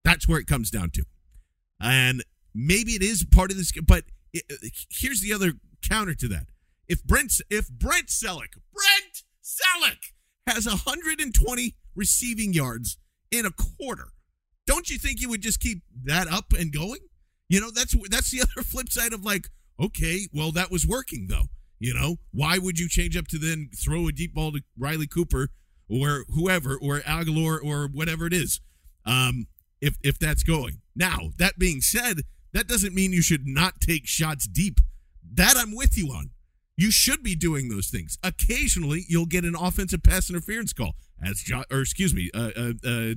That's 0.05 0.29
where 0.29 0.39
it 0.39 0.47
comes 0.47 0.71
down 0.71 0.91
to. 0.91 1.05
And 1.81 2.25
maybe 2.55 2.93
it 2.93 3.03
is 3.03 3.25
part 3.25 3.51
of 3.51 3.57
this, 3.57 3.73
but 3.73 4.05
it, 4.33 4.45
here's 4.91 5.21
the 5.21 5.33
other 5.33 5.53
counter 5.87 6.15
to 6.15 6.29
that. 6.29 6.47
If 6.89 7.05
Brent, 7.05 7.41
if 7.51 7.69
Brent 7.71 8.09
Celek, 8.09 8.55
Brent 8.73 9.23
Celek 9.45 10.13
has 10.47 10.67
120 10.67 11.77
receiving 11.95 12.53
yards 12.53 12.99
in 13.31 13.47
a 13.47 13.51
quarter, 13.51 14.09
don't 14.67 14.91
you 14.91 14.99
think 14.99 15.21
you 15.21 15.29
would 15.29 15.43
just 15.43 15.61
keep 15.61 15.83
that 16.05 16.29
up 16.29 16.53
and 16.53 16.73
going? 16.73 17.01
You 17.49 17.61
know, 17.61 17.71
that's 17.71 17.95
that's 18.09 18.31
the 18.31 18.43
other 18.43 18.63
flip 18.65 18.91
side 18.91 19.13
of 19.13 19.25
like, 19.25 19.49
okay, 19.79 20.29
well 20.33 20.53
that 20.53 20.71
was 20.71 20.87
working 20.87 21.27
though. 21.29 21.47
You 21.81 21.95
know, 21.95 22.17
why 22.31 22.59
would 22.59 22.79
you 22.79 22.89
change 22.89 23.17
up 23.17 23.27
to 23.29 23.39
then 23.39 23.71
throw 23.75 24.07
a 24.07 24.13
deep 24.13 24.35
ball 24.35 24.53
to 24.53 24.61
Riley 24.79 25.07
Cooper 25.07 25.49
or 25.89 26.25
whoever 26.29 26.79
or 26.81 27.01
Agholor 27.01 27.59
or 27.65 27.89
whatever 27.89 28.27
it 28.27 28.35
is? 28.35 28.61
Um, 29.07 29.47
if 29.81 29.97
if 30.03 30.19
that's 30.19 30.43
going. 30.43 30.83
Now, 30.95 31.31
that 31.39 31.59
being 31.59 31.81
said, 31.81 32.21
that 32.53 32.69
doesn't 32.69 32.95
mean 32.95 33.13
you 33.13 33.23
should 33.23 33.47
not 33.47 33.81
take 33.81 34.07
shots 34.07 34.47
deep. 34.47 34.81
That 35.33 35.57
I'm 35.57 35.75
with 35.75 35.97
you 35.97 36.09
on. 36.09 36.31
You 36.77 36.91
should 36.91 37.23
be 37.23 37.35
doing 37.35 37.69
those 37.69 37.89
things. 37.89 38.19
Occasionally, 38.23 39.05
you'll 39.09 39.27
get 39.27 39.45
an 39.45 39.55
offensive 39.59 40.03
pass 40.03 40.31
interference 40.31 40.73
call, 40.73 40.93
as 41.23 41.41
jo- 41.41 41.65
or 41.71 41.81
excuse 41.81 42.15
me, 42.15 42.31
uh, 42.35 42.51
uh, 42.57 42.73
uh, 42.87 43.15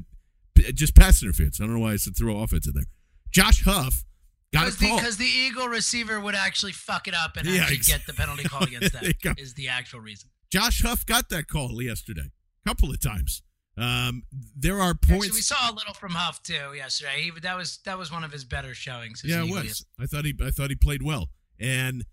just 0.73 0.95
pass 0.95 1.21
interference. 1.21 1.59
I 1.59 1.65
don't 1.65 1.73
know 1.73 1.79
why 1.79 1.93
I 1.93 1.95
said 1.97 2.15
throw 2.15 2.39
offense 2.39 2.67
in 2.67 2.73
there. 2.73 2.85
Josh 3.29 3.63
Huff 3.65 4.05
Because 4.53 4.77
the, 5.17 5.23
the 5.23 5.29
Eagle 5.29 5.67
receiver 5.67 6.19
would 6.19 6.35
actually 6.35 6.71
fuck 6.71 7.07
it 7.07 7.13
up 7.13 7.37
and 7.37 7.47
Yeah, 7.47 7.61
actually 7.61 7.77
ex- 7.77 7.87
get 7.87 8.05
the 8.05 8.13
penalty 8.13 8.43
call 8.43 8.63
against 8.63 8.93
you 9.23 9.33
Is 9.37 9.53
the 9.55 9.67
actual 9.67 9.99
reason. 9.99 10.29
Josh 10.51 10.83
Huff 10.83 11.05
got 11.05 11.29
that 11.29 11.47
call 11.47 11.81
yesterday, 11.81 12.29
a 12.65 12.69
couple 12.69 12.89
of 12.91 12.99
times. 13.01 13.41
Um, 13.75 14.23
there 14.55 14.79
are 14.79 14.91
Actually, 14.91 15.17
points. 15.17 15.33
we 15.33 15.41
saw 15.41 15.71
a 15.71 15.73
little 15.73 15.95
from 15.95 16.11
Huff 16.11 16.43
too 16.43 16.73
yesterday. 16.75 17.23
He, 17.23 17.39
that 17.41 17.57
was 17.57 17.79
that 17.85 17.97
was 17.97 18.11
one 18.11 18.23
of 18.23 18.31
his 18.31 18.45
better 18.45 18.75
showings. 18.75 19.23
Yeah, 19.25 19.43
it 19.43 19.49
was. 19.49 19.83
I 19.99 20.05
thought 20.05 20.25
he 20.25 20.35
I 20.45 20.51
thought 20.51 20.69
he 20.69 20.75
played 20.75 21.01
well, 21.01 21.29
and 21.59 22.05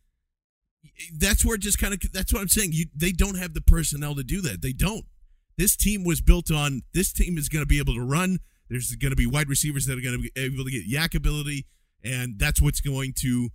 that's 1.18 1.44
where 1.44 1.59
just 1.59 1.79
kind 1.79 1.92
of 1.92 2.00
that's 2.12 2.33
what 2.33 2.40
I'm 2.40 2.48
saying. 2.48 2.70
You 2.72 2.87
they 2.96 3.12
don't 3.12 3.37
have 3.37 3.53
the 3.53 3.61
personnel 3.61 4.14
to 4.14 4.24
do 4.24 4.40
that. 4.40 4.62
They 4.62 4.72
don't. 4.72 5.05
This 5.59 5.76
team 5.76 6.03
was 6.05 6.22
built 6.22 6.50
on. 6.50 6.81
This 6.94 7.12
team 7.12 7.37
is 7.37 7.50
going 7.50 7.62
to 7.62 7.66
be 7.66 7.79
able 7.79 7.92
to 7.94 8.00
run. 8.03 8.38
There's 8.70 8.94
going 8.96 9.11
to 9.11 9.16
be 9.16 9.26
wide 9.26 9.50
receivers 9.50 9.85
that 9.87 9.98
are 9.98 10.00
going 10.00 10.16
to 10.16 10.22
be 10.22 10.33
able 10.40 10.64
to 10.64 10.70
get 10.70 10.88
YAC 10.88 11.14
ability, 11.14 11.66
and 12.05 12.39
that's 12.39 12.61
what's 12.61 12.81
going 12.81 13.13
to 13.19 13.51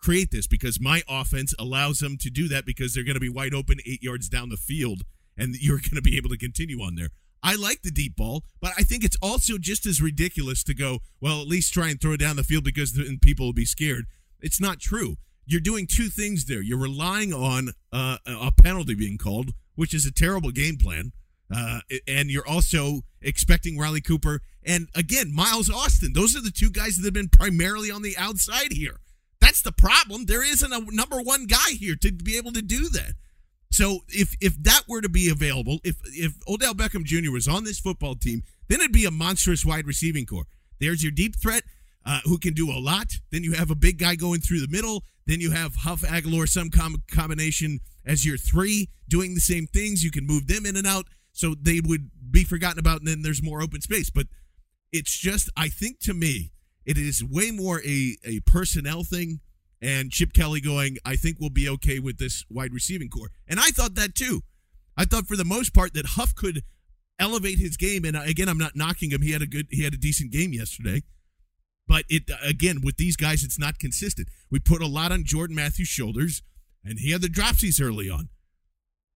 create 0.00 0.30
this 0.30 0.46
because 0.46 0.80
my 0.80 1.02
offense 1.08 1.54
allows 1.58 1.98
them 1.98 2.16
to 2.18 2.30
do 2.30 2.48
that 2.48 2.64
because 2.64 2.94
they're 2.94 3.04
going 3.04 3.14
to 3.14 3.20
be 3.20 3.28
wide 3.28 3.54
open 3.54 3.78
eight 3.86 4.02
yards 4.02 4.28
down 4.28 4.48
the 4.48 4.56
field, 4.56 5.02
and 5.36 5.54
you're 5.60 5.78
going 5.78 5.96
to 5.96 6.02
be 6.02 6.16
able 6.16 6.30
to 6.30 6.38
continue 6.38 6.80
on 6.80 6.94
there. 6.94 7.10
I 7.42 7.54
like 7.54 7.82
the 7.82 7.90
deep 7.90 8.16
ball, 8.16 8.44
but 8.60 8.72
I 8.78 8.82
think 8.82 9.02
it's 9.02 9.16
also 9.22 9.56
just 9.56 9.86
as 9.86 10.02
ridiculous 10.02 10.62
to 10.64 10.74
go, 10.74 10.98
well, 11.20 11.40
at 11.40 11.48
least 11.48 11.72
try 11.72 11.88
and 11.88 12.00
throw 12.00 12.12
it 12.12 12.20
down 12.20 12.36
the 12.36 12.44
field 12.44 12.64
because 12.64 12.92
then 12.92 13.18
people 13.20 13.46
will 13.46 13.54
be 13.54 13.64
scared. 13.64 14.06
It's 14.40 14.60
not 14.60 14.78
true. 14.78 15.16
You're 15.46 15.60
doing 15.60 15.86
two 15.86 16.08
things 16.08 16.44
there. 16.44 16.60
You're 16.60 16.78
relying 16.78 17.32
on 17.32 17.70
uh, 17.92 18.18
a 18.26 18.52
penalty 18.52 18.94
being 18.94 19.16
called, 19.16 19.52
which 19.74 19.94
is 19.94 20.04
a 20.04 20.12
terrible 20.12 20.50
game 20.50 20.76
plan. 20.76 21.12
Uh, 21.54 21.80
and 22.06 22.30
you're 22.30 22.46
also 22.46 23.02
expecting 23.20 23.76
Riley 23.76 24.00
Cooper 24.00 24.40
and 24.64 24.88
again 24.94 25.34
Miles 25.34 25.68
Austin. 25.68 26.12
Those 26.12 26.36
are 26.36 26.40
the 26.40 26.50
two 26.50 26.70
guys 26.70 26.96
that 26.96 27.04
have 27.04 27.14
been 27.14 27.28
primarily 27.28 27.90
on 27.90 28.02
the 28.02 28.16
outside 28.16 28.72
here. 28.72 29.00
That's 29.40 29.62
the 29.62 29.72
problem. 29.72 30.26
There 30.26 30.44
isn't 30.44 30.72
a 30.72 30.84
number 30.90 31.20
one 31.20 31.46
guy 31.46 31.70
here 31.70 31.96
to 31.96 32.12
be 32.12 32.36
able 32.36 32.52
to 32.52 32.62
do 32.62 32.88
that. 32.90 33.14
So 33.72 34.00
if 34.08 34.34
if 34.40 34.60
that 34.62 34.82
were 34.88 35.00
to 35.00 35.08
be 35.08 35.28
available, 35.28 35.78
if 35.84 35.96
if 36.04 36.34
Odell 36.46 36.74
Beckham 36.74 37.04
Jr. 37.04 37.30
was 37.30 37.48
on 37.48 37.64
this 37.64 37.80
football 37.80 38.14
team, 38.14 38.42
then 38.68 38.80
it'd 38.80 38.92
be 38.92 39.04
a 39.04 39.10
monstrous 39.10 39.64
wide 39.64 39.86
receiving 39.86 40.26
core. 40.26 40.46
There's 40.78 41.02
your 41.02 41.12
deep 41.12 41.36
threat 41.36 41.62
uh, 42.04 42.20
who 42.24 42.38
can 42.38 42.54
do 42.54 42.70
a 42.70 42.78
lot. 42.78 43.12
Then 43.30 43.44
you 43.44 43.52
have 43.52 43.70
a 43.70 43.74
big 43.74 43.98
guy 43.98 44.16
going 44.16 44.40
through 44.40 44.60
the 44.60 44.68
middle. 44.68 45.04
Then 45.26 45.40
you 45.40 45.52
have 45.52 45.76
Huff 45.76 46.00
Agholor, 46.02 46.48
some 46.48 46.70
com- 46.70 47.02
combination 47.10 47.80
as 48.04 48.24
your 48.24 48.36
three, 48.36 48.88
doing 49.08 49.34
the 49.34 49.40
same 49.40 49.66
things. 49.66 50.02
You 50.02 50.10
can 50.10 50.26
move 50.26 50.46
them 50.46 50.66
in 50.66 50.76
and 50.76 50.86
out, 50.86 51.06
so 51.40 51.54
they 51.60 51.80
would 51.82 52.10
be 52.30 52.44
forgotten 52.44 52.78
about, 52.78 52.98
and 52.98 53.08
then 53.08 53.22
there's 53.22 53.42
more 53.42 53.62
open 53.62 53.80
space. 53.80 54.10
But 54.10 54.26
it's 54.92 55.18
just, 55.18 55.48
I 55.56 55.68
think 55.68 55.98
to 56.00 56.14
me, 56.14 56.52
it 56.84 56.98
is 56.98 57.24
way 57.24 57.50
more 57.50 57.80
a 57.82 58.16
a 58.24 58.40
personnel 58.40 59.04
thing 59.04 59.40
and 59.82 60.10
Chip 60.10 60.32
Kelly 60.32 60.60
going, 60.60 60.98
I 61.04 61.16
think 61.16 61.38
we'll 61.40 61.50
be 61.50 61.68
okay 61.68 61.98
with 61.98 62.18
this 62.18 62.44
wide 62.50 62.74
receiving 62.74 63.08
core. 63.08 63.30
And 63.48 63.58
I 63.58 63.70
thought 63.70 63.94
that 63.94 64.14
too. 64.14 64.42
I 64.96 65.04
thought 65.04 65.26
for 65.26 65.36
the 65.36 65.44
most 65.44 65.72
part 65.72 65.94
that 65.94 66.04
Huff 66.06 66.34
could 66.34 66.62
elevate 67.18 67.58
his 67.58 67.76
game. 67.76 68.04
And 68.04 68.16
uh, 68.16 68.22
again, 68.26 68.48
I'm 68.48 68.58
not 68.58 68.76
knocking 68.76 69.10
him. 69.10 69.22
He 69.22 69.32
had 69.32 69.42
a 69.42 69.46
good, 69.46 69.68
he 69.70 69.84
had 69.84 69.94
a 69.94 69.98
decent 69.98 70.32
game 70.32 70.52
yesterday. 70.52 71.02
But 71.88 72.04
it 72.08 72.30
again 72.42 72.82
with 72.84 72.98
these 72.98 73.16
guys, 73.16 73.42
it's 73.42 73.58
not 73.58 73.78
consistent. 73.78 74.28
We 74.50 74.60
put 74.60 74.82
a 74.82 74.86
lot 74.86 75.10
on 75.10 75.24
Jordan 75.24 75.56
Matthews' 75.56 75.88
shoulders, 75.88 76.42
and 76.84 77.00
he 77.00 77.10
had 77.10 77.20
the 77.20 77.26
dropsies 77.26 77.82
early 77.82 78.08
on. 78.08 78.28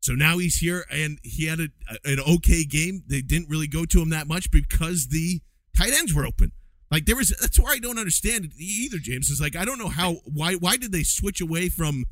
So 0.04 0.12
now 0.12 0.36
he's 0.36 0.56
here, 0.56 0.84
and 0.90 1.18
he 1.22 1.46
had 1.46 1.60
a, 1.60 1.68
an 2.04 2.20
okay 2.20 2.64
game. 2.64 3.04
They 3.06 3.22
didn't 3.22 3.48
really 3.48 3.66
go 3.66 3.86
to 3.86 4.02
him 4.02 4.10
that 4.10 4.26
much 4.26 4.50
because 4.50 5.08
the 5.08 5.40
tight 5.74 5.94
ends 5.94 6.12
were 6.12 6.26
open. 6.26 6.52
Like 6.90 7.06
there 7.06 7.16
was, 7.16 7.30
that's 7.40 7.58
where 7.58 7.72
I 7.72 7.78
don't 7.78 7.98
understand 7.98 8.44
it 8.44 8.50
either. 8.58 8.98
James 8.98 9.30
is 9.30 9.40
like, 9.40 9.56
I 9.56 9.64
don't 9.64 9.78
know 9.78 9.88
how, 9.88 10.16
why, 10.26 10.56
why 10.56 10.76
did 10.76 10.92
they 10.92 11.04
switch 11.04 11.40
away 11.40 11.70
from 11.70 12.04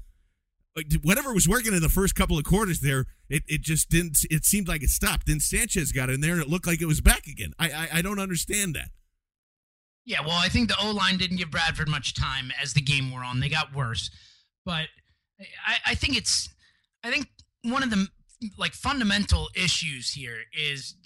like 0.75 0.87
whatever 1.03 1.35
was 1.35 1.47
working 1.47 1.75
in 1.75 1.83
the 1.83 1.91
first 1.91 2.15
couple 2.15 2.39
of 2.39 2.45
quarters 2.45 2.81
there? 2.81 3.05
It, 3.29 3.43
it 3.47 3.61
just 3.61 3.91
didn't. 3.91 4.17
It 4.31 4.47
seemed 4.47 4.69
like 4.69 4.83
it 4.83 4.89
stopped. 4.89 5.27
Then 5.27 5.39
Sanchez 5.39 5.93
got 5.93 6.09
in 6.09 6.23
there, 6.23 6.33
and 6.33 6.41
it 6.41 6.49
looked 6.49 6.67
like 6.67 6.81
it 6.81 6.87
was 6.87 7.03
back 7.03 7.27
again. 7.27 7.53
I, 7.59 7.73
I, 7.73 7.89
I 7.99 8.03
don't 8.03 8.19
understand 8.19 8.75
that. 8.75 8.89
Yeah, 10.07 10.23
well, 10.23 10.39
I 10.39 10.49
think 10.49 10.71
the 10.71 10.83
O 10.83 10.93
line 10.93 11.19
didn't 11.19 11.37
give 11.37 11.51
Bradford 11.51 11.91
much 11.91 12.15
time 12.15 12.51
as 12.61 12.73
the 12.73 12.81
game 12.81 13.11
wore 13.11 13.23
on. 13.23 13.41
They 13.41 13.51
got 13.51 13.75
worse, 13.75 14.11
but 14.65 14.87
I, 15.67 15.77
I 15.89 15.95
think 15.95 16.17
it's, 16.17 16.49
I 17.05 17.11
think 17.11 17.27
one 17.63 17.83
of 17.83 17.91
the 17.91 18.09
like 18.59 18.73
fundamental 18.73 19.49
issues 19.55 20.13
here 20.13 20.39
is 20.53 20.97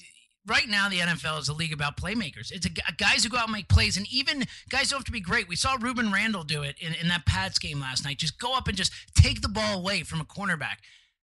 right 0.46 0.68
now 0.68 0.88
the 0.88 1.00
NFL 1.00 1.40
is 1.40 1.48
a 1.48 1.52
league 1.52 1.72
about 1.72 1.96
playmakers. 1.96 2.50
It's 2.50 2.66
a, 2.66 2.70
guys 2.96 3.24
who 3.24 3.30
go 3.30 3.36
out 3.36 3.44
and 3.44 3.52
make 3.52 3.68
plays, 3.68 3.96
and 3.96 4.06
even 4.10 4.44
guys 4.70 4.90
don't 4.90 4.98
have 4.98 5.04
to 5.04 5.12
be 5.12 5.20
great. 5.20 5.48
We 5.48 5.56
saw 5.56 5.76
Rueben 5.76 6.12
Randle 6.12 6.44
do 6.44 6.62
it 6.62 6.76
in, 6.80 6.94
in 6.94 7.08
that 7.08 7.26
Pats 7.26 7.58
game 7.58 7.80
last 7.80 8.04
night. 8.04 8.18
Just 8.18 8.38
go 8.38 8.56
up 8.56 8.68
and 8.68 8.76
just 8.76 8.92
take 9.14 9.42
the 9.42 9.48
ball 9.48 9.78
away 9.78 10.02
from 10.02 10.20
a 10.20 10.24
cornerback. 10.24 10.76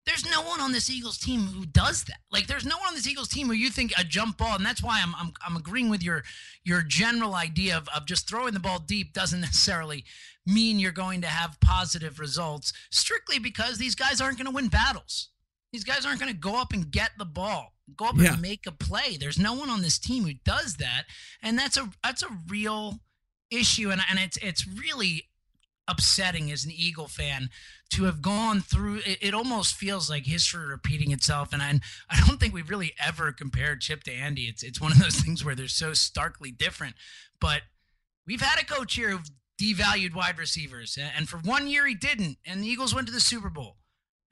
There's 0.04 0.28
no 0.28 0.42
one 0.42 0.60
on 0.60 0.72
this 0.72 0.90
Eagles 0.90 1.16
team 1.16 1.42
who 1.42 1.64
does 1.64 2.04
that. 2.04 2.18
Like, 2.32 2.48
there's 2.48 2.66
no 2.66 2.76
one 2.76 2.88
on 2.88 2.94
this 2.94 3.06
Eagles 3.06 3.28
team 3.28 3.46
who 3.46 3.52
you 3.52 3.70
think 3.70 3.92
a 3.96 4.02
jump 4.02 4.38
ball, 4.38 4.56
and 4.56 4.66
that's 4.66 4.82
why 4.82 5.00
I'm 5.02 5.14
I'm, 5.14 5.32
I'm 5.46 5.56
agreeing 5.56 5.90
with 5.90 6.02
your 6.02 6.24
your 6.64 6.82
general 6.82 7.34
idea 7.34 7.76
of, 7.76 7.88
of 7.94 8.06
just 8.06 8.28
throwing 8.28 8.54
the 8.54 8.60
ball 8.60 8.80
deep 8.80 9.12
doesn't 9.12 9.40
necessarily 9.42 10.04
mean 10.44 10.80
you're 10.80 10.90
going 10.92 11.20
to 11.20 11.28
have 11.28 11.60
positive 11.60 12.18
results. 12.18 12.72
Strictly 12.90 13.38
because 13.38 13.78
these 13.78 13.94
guys 13.94 14.20
aren't 14.20 14.38
going 14.38 14.46
to 14.46 14.54
win 14.54 14.68
battles. 14.68 15.28
These 15.72 15.84
guys 15.84 16.04
aren't 16.04 16.20
going 16.20 16.32
to 16.32 16.38
go 16.38 16.60
up 16.60 16.72
and 16.72 16.90
get 16.90 17.12
the 17.16 17.24
ball, 17.24 17.72
go 17.96 18.06
up 18.06 18.16
yeah. 18.18 18.34
and 18.34 18.42
make 18.42 18.66
a 18.66 18.72
play. 18.72 19.16
There's 19.18 19.38
no 19.38 19.54
one 19.54 19.70
on 19.70 19.82
this 19.82 19.98
team 19.98 20.24
who 20.24 20.34
does 20.44 20.76
that, 20.76 21.04
and 21.42 21.58
that's 21.58 21.76
a 21.76 21.88
that's 22.02 22.22
a 22.22 22.38
real 22.48 22.98
issue, 23.50 23.90
and 23.90 24.02
and 24.10 24.18
it's 24.18 24.36
it's 24.38 24.66
really 24.66 25.28
upsetting 25.88 26.50
as 26.50 26.64
an 26.64 26.70
Eagle 26.72 27.08
fan 27.08 27.50
to 27.90 28.04
have 28.04 28.22
gone 28.22 28.60
through. 28.60 29.00
It, 29.06 29.18
it 29.20 29.34
almost 29.34 29.74
feels 29.74 30.08
like 30.08 30.26
history 30.26 30.66
repeating 30.66 31.12
itself, 31.12 31.52
and 31.52 31.62
I 31.62 31.80
I 32.10 32.20
don't 32.26 32.38
think 32.38 32.54
we've 32.54 32.70
really 32.70 32.92
ever 33.04 33.32
compared 33.32 33.80
Chip 33.80 34.02
to 34.04 34.12
Andy. 34.12 34.42
It's 34.42 34.62
it's 34.62 34.80
one 34.80 34.92
of 34.92 34.98
those 34.98 35.16
things 35.22 35.44
where 35.44 35.54
they're 35.54 35.68
so 35.68 35.94
starkly 35.94 36.50
different, 36.50 36.94
but. 37.40 37.62
We've 38.24 38.40
had 38.40 38.62
a 38.62 38.64
coach 38.64 38.94
here 38.94 39.10
who 39.10 39.18
devalued 39.60 40.14
wide 40.14 40.38
receivers, 40.38 40.96
and 40.96 41.28
for 41.28 41.38
one 41.38 41.66
year 41.66 41.88
he 41.88 41.94
didn't, 41.96 42.38
and 42.46 42.62
the 42.62 42.68
Eagles 42.68 42.94
went 42.94 43.08
to 43.08 43.12
the 43.12 43.18
Super 43.18 43.50
Bowl 43.50 43.78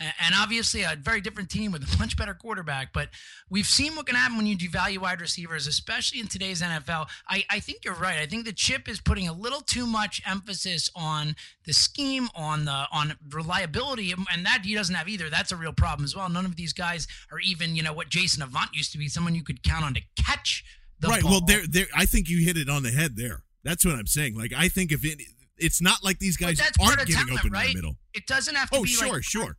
and 0.01 0.35
obviously 0.37 0.83
a 0.83 0.97
very 1.01 1.21
different 1.21 1.51
team 1.51 1.73
with 1.73 1.83
a 1.83 1.99
much 1.99 2.17
better 2.17 2.35
quarterback. 2.35 2.93
But 2.93 3.11
we've 3.51 3.67
seen 3.67 3.95
what 3.97 4.07
can 4.07 4.17
happen 4.17 4.37
when 4.37 4.47
you 4.47 4.57
devalue 4.57 4.99
wide 4.99 5.21
receivers, 5.21 5.67
especially 5.67 6.21
in 6.21 6.27
today's 6.27 6.63
NFL. 6.63 7.09
I, 7.29 7.45
I 7.51 7.61
think 7.61 7.85
you're 7.85 7.95
right. 7.95 8.19
I 8.19 8.27
think 8.27 8.45
the 8.45 8.53
chip 8.53 8.89
is 8.89 9.01
putting 9.01 9.29
a 9.29 9.33
little 9.33 9.61
too 9.61 9.87
much 9.87 10.23
emphasis 10.27 10.91
on 10.97 11.37
the 11.67 11.73
scheme, 11.73 12.29
on 12.35 12.65
the 12.65 12.87
on 12.93 13.15
reliability, 13.31 14.13
and 14.13 14.47
that 14.47 14.63
he 14.65 14.75
doesn't 14.75 14.95
have 14.95 15.09
either. 15.09 15.29
That's 15.29 15.53
a 15.53 15.57
real 15.57 15.73
problem 15.73 16.05
as 16.05 16.17
well. 16.17 16.29
None 16.29 16.47
of 16.47 16.57
these 16.57 16.73
guys 16.73 17.07
are 17.31 17.41
even, 17.41 17.77
you 17.77 17.83
know, 17.83 17.93
what 17.93 18.09
Jason 18.09 18.43
Avant 18.43 18.71
used 18.75 18.93
to 18.93 18.99
be, 18.99 19.09
someone 19.09 19.35
you 19.35 19.45
could 19.45 19.63
count 19.63 19.85
on 19.85 19.95
to 19.95 20.01
catch 20.17 20.65
the 21.01 21.09
right. 21.09 21.23
ball. 21.23 21.31
Well, 21.31 21.41
there, 21.43 21.67
there. 21.69 21.87
I 21.95 22.07
think 22.07 22.29
you 22.29 22.45
hit 22.45 22.57
it 22.57 22.69
on 22.69 22.83
the 22.83 22.91
head 22.91 23.17
there. 23.17 23.43
That's 23.65 23.85
what 23.85 23.95
I'm 23.95 24.07
saying. 24.07 24.37
Like 24.37 24.53
I 24.57 24.69
think 24.69 24.93
if 24.93 25.05
it, 25.05 25.21
it's 25.59 25.83
not 25.83 26.03
like 26.03 26.19
these 26.19 26.37
guys 26.37 26.61
aren't 26.81 26.99
getting 26.99 27.15
talent, 27.15 27.33
open 27.33 27.53
right? 27.53 27.67
in 27.67 27.73
the 27.73 27.77
middle. 27.77 27.97
It 28.15 28.27
doesn't 28.27 28.55
have 28.55 28.71
to 28.71 28.79
oh, 28.79 28.83
be. 28.83 28.89
sure, 28.89 29.15
like, 29.15 29.25
sure. 29.25 29.57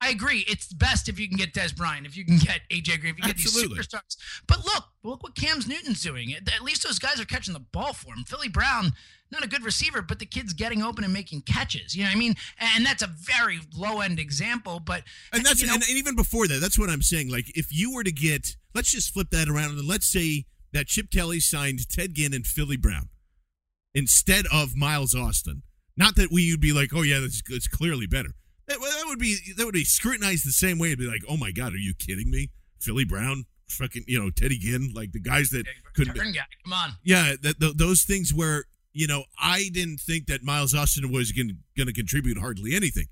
I 0.00 0.10
agree. 0.10 0.44
It's 0.48 0.72
best 0.72 1.08
if 1.08 1.18
you 1.20 1.28
can 1.28 1.36
get 1.36 1.52
Dez 1.52 1.76
Bryant, 1.76 2.06
if 2.06 2.16
you 2.16 2.24
can 2.24 2.38
get 2.38 2.60
AJ 2.70 3.00
Green, 3.00 3.12
if 3.12 3.18
you 3.18 3.24
get 3.24 3.30
Absolutely. 3.32 3.76
these 3.76 3.86
superstars. 3.86 4.16
But 4.46 4.64
look, 4.64 4.84
look 5.02 5.22
what 5.22 5.34
Cam's 5.34 5.68
Newton's 5.68 6.02
doing. 6.02 6.34
At 6.34 6.62
least 6.62 6.84
those 6.84 6.98
guys 6.98 7.20
are 7.20 7.26
catching 7.26 7.52
the 7.52 7.60
ball 7.60 7.92
for 7.92 8.14
him. 8.14 8.24
Philly 8.24 8.48
Brown, 8.48 8.92
not 9.30 9.44
a 9.44 9.48
good 9.48 9.62
receiver, 9.62 10.00
but 10.00 10.18
the 10.18 10.26
kid's 10.26 10.54
getting 10.54 10.82
open 10.82 11.04
and 11.04 11.12
making 11.12 11.42
catches. 11.42 11.94
You 11.94 12.04
know 12.04 12.10
what 12.10 12.16
I 12.16 12.18
mean? 12.18 12.34
And 12.58 12.86
that's 12.86 13.02
a 13.02 13.08
very 13.08 13.60
low 13.76 14.00
end 14.00 14.18
example. 14.18 14.80
But 14.80 15.02
and 15.32 15.44
that's 15.44 15.60
you 15.60 15.66
know, 15.66 15.74
and, 15.74 15.82
and 15.82 15.98
even 15.98 16.16
before 16.16 16.48
that, 16.48 16.60
that's 16.60 16.78
what 16.78 16.88
I'm 16.88 17.02
saying. 17.02 17.30
Like 17.30 17.56
if 17.56 17.72
you 17.72 17.94
were 17.94 18.04
to 18.04 18.12
get, 18.12 18.56
let's 18.74 18.90
just 18.90 19.12
flip 19.12 19.28
that 19.30 19.48
around 19.48 19.78
and 19.78 19.86
let's 19.86 20.10
say 20.10 20.46
that 20.72 20.86
Chip 20.86 21.10
Kelly 21.10 21.40
signed 21.40 21.88
Ted 21.90 22.14
Ginn 22.14 22.32
and 22.32 22.46
Philly 22.46 22.76
Brown 22.76 23.10
instead 23.94 24.46
of 24.52 24.76
Miles 24.76 25.14
Austin. 25.14 25.62
Not 25.96 26.16
that 26.16 26.30
we 26.32 26.50
would 26.52 26.60
be 26.60 26.72
like, 26.72 26.90
oh 26.94 27.02
yeah, 27.02 27.20
that's, 27.20 27.42
that's 27.46 27.68
clearly 27.68 28.06
better. 28.06 28.30
That, 28.70 28.78
that 28.78 29.04
would 29.08 29.18
be 29.18 29.36
that 29.56 29.64
would 29.64 29.74
be 29.74 29.82
scrutinized 29.82 30.46
the 30.46 30.52
same 30.52 30.78
way. 30.78 30.88
It'd 30.88 31.00
be 31.00 31.06
like, 31.06 31.24
oh 31.28 31.36
my 31.36 31.50
god, 31.50 31.72
are 31.72 31.78
you 31.78 31.92
kidding 31.92 32.30
me? 32.30 32.50
Philly 32.78 33.04
Brown, 33.04 33.46
fucking, 33.68 34.04
you 34.06 34.16
know, 34.16 34.30
Teddy 34.30 34.58
Ginn, 34.58 34.92
like 34.94 35.10
the 35.10 35.18
guys 35.18 35.50
that 35.50 35.66
couldn't. 35.92 36.14
Turn 36.14 36.30
guy, 36.30 36.42
come 36.62 36.72
on. 36.72 36.90
Yeah, 37.02 37.34
that, 37.42 37.74
those 37.76 38.02
things 38.02 38.32
where 38.32 38.66
you 38.92 39.08
know 39.08 39.24
I 39.40 39.70
didn't 39.72 39.98
think 39.98 40.26
that 40.26 40.44
Miles 40.44 40.72
Austin 40.72 41.10
was 41.10 41.32
going 41.32 41.58
to 41.76 41.92
contribute 41.92 42.38
hardly 42.38 42.76
anything, 42.76 43.06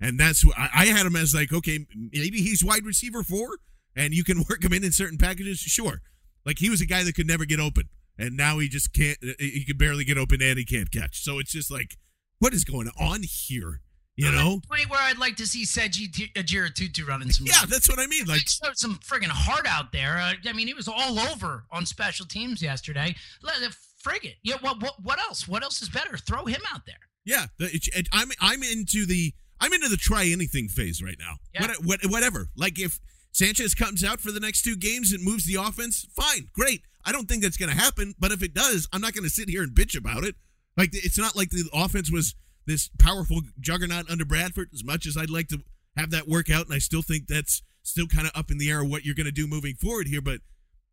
and 0.00 0.18
that's 0.18 0.46
what 0.46 0.58
I, 0.58 0.70
I 0.74 0.86
had 0.86 1.04
him 1.04 1.14
as 1.14 1.34
like, 1.34 1.52
okay, 1.52 1.86
maybe 1.94 2.40
he's 2.40 2.64
wide 2.64 2.86
receiver 2.86 3.22
four, 3.22 3.58
and 3.94 4.14
you 4.14 4.24
can 4.24 4.38
work 4.48 4.64
him 4.64 4.72
in 4.72 4.82
in 4.82 4.92
certain 4.92 5.18
packages. 5.18 5.58
Sure, 5.58 6.00
like 6.46 6.58
he 6.58 6.70
was 6.70 6.80
a 6.80 6.86
guy 6.86 7.04
that 7.04 7.14
could 7.14 7.26
never 7.26 7.44
get 7.44 7.60
open, 7.60 7.90
and 8.16 8.34
now 8.34 8.60
he 8.60 8.68
just 8.68 8.94
can't. 8.94 9.18
He 9.38 9.66
could 9.66 9.76
barely 9.76 10.04
get 10.04 10.16
open, 10.16 10.40
and 10.40 10.56
he 10.56 10.64
can't 10.64 10.90
catch. 10.90 11.22
So 11.22 11.38
it's 11.38 11.52
just 11.52 11.70
like, 11.70 11.98
what 12.38 12.54
is 12.54 12.64
going 12.64 12.88
on 12.98 13.24
here? 13.24 13.82
You 14.14 14.30
know, 14.30 14.60
point 14.68 14.90
where 14.90 15.00
I'd 15.00 15.16
like 15.16 15.36
to 15.36 15.46
see 15.46 15.64
Seyi 15.64 16.08
Ajirotutu 16.34 17.06
running 17.06 17.30
some. 17.30 17.46
yeah, 17.46 17.64
that's 17.66 17.88
what 17.88 17.98
I 17.98 18.06
mean. 18.06 18.26
Like 18.26 18.42
throw 18.46 18.72
some 18.74 18.96
friggin' 18.96 19.28
heart 19.28 19.66
out 19.66 19.90
there. 19.90 20.18
Uh, 20.18 20.34
I 20.46 20.52
mean, 20.52 20.66
he 20.66 20.74
was 20.74 20.86
all 20.86 21.18
over 21.18 21.64
on 21.70 21.86
special 21.86 22.26
teams 22.26 22.60
yesterday. 22.60 23.14
Let 23.42 23.56
frig 24.04 24.24
it. 24.24 24.36
Yeah. 24.42 24.56
What, 24.60 24.82
what 24.82 24.94
what 25.02 25.18
else? 25.18 25.48
What 25.48 25.62
else 25.62 25.80
is 25.80 25.88
better? 25.88 26.16
Throw 26.18 26.44
him 26.44 26.60
out 26.74 26.84
there. 26.86 26.96
Yeah, 27.24 27.46
it, 27.58 27.88
it, 27.94 28.08
I'm 28.12 28.30
I'm 28.40 28.62
into 28.62 29.06
the 29.06 29.32
I'm 29.60 29.72
into 29.72 29.88
the 29.88 29.96
try 29.96 30.26
anything 30.26 30.68
phase 30.68 31.02
right 31.02 31.16
now. 31.18 31.36
Yeah. 31.54 31.68
What, 31.68 32.02
what, 32.02 32.10
whatever. 32.10 32.48
Like 32.56 32.78
if 32.78 33.00
Sanchez 33.32 33.74
comes 33.74 34.04
out 34.04 34.20
for 34.20 34.32
the 34.32 34.40
next 34.40 34.62
two 34.62 34.76
games 34.76 35.12
and 35.12 35.24
moves 35.24 35.46
the 35.46 35.54
offense, 35.54 36.06
fine, 36.14 36.48
great. 36.52 36.82
I 37.04 37.12
don't 37.12 37.28
think 37.28 37.42
that's 37.42 37.56
going 37.56 37.70
to 37.70 37.76
happen, 37.76 38.14
but 38.18 38.30
if 38.30 38.42
it 38.42 38.54
does, 38.54 38.88
I'm 38.92 39.00
not 39.00 39.12
going 39.14 39.24
to 39.24 39.30
sit 39.30 39.48
here 39.48 39.62
and 39.62 39.72
bitch 39.72 39.96
about 39.96 40.24
it. 40.24 40.34
Like 40.76 40.90
it's 40.92 41.18
not 41.18 41.36
like 41.36 41.50
the 41.50 41.64
offense 41.72 42.10
was 42.10 42.34
this 42.66 42.90
powerful 42.98 43.40
juggernaut 43.60 44.10
under 44.10 44.24
Bradford. 44.24 44.68
As 44.72 44.84
much 44.84 45.06
as 45.06 45.16
I'd 45.16 45.30
like 45.30 45.48
to 45.48 45.58
have 45.96 46.10
that 46.10 46.28
work 46.28 46.50
out, 46.50 46.66
and 46.66 46.74
I 46.74 46.78
still 46.78 47.02
think 47.02 47.26
that's 47.26 47.62
still 47.82 48.06
kind 48.06 48.26
of 48.26 48.32
up 48.34 48.50
in 48.50 48.58
the 48.58 48.70
air 48.70 48.84
what 48.84 49.04
you're 49.04 49.14
going 49.14 49.26
to 49.26 49.32
do 49.32 49.46
moving 49.46 49.74
forward 49.74 50.06
here. 50.08 50.22
But 50.22 50.40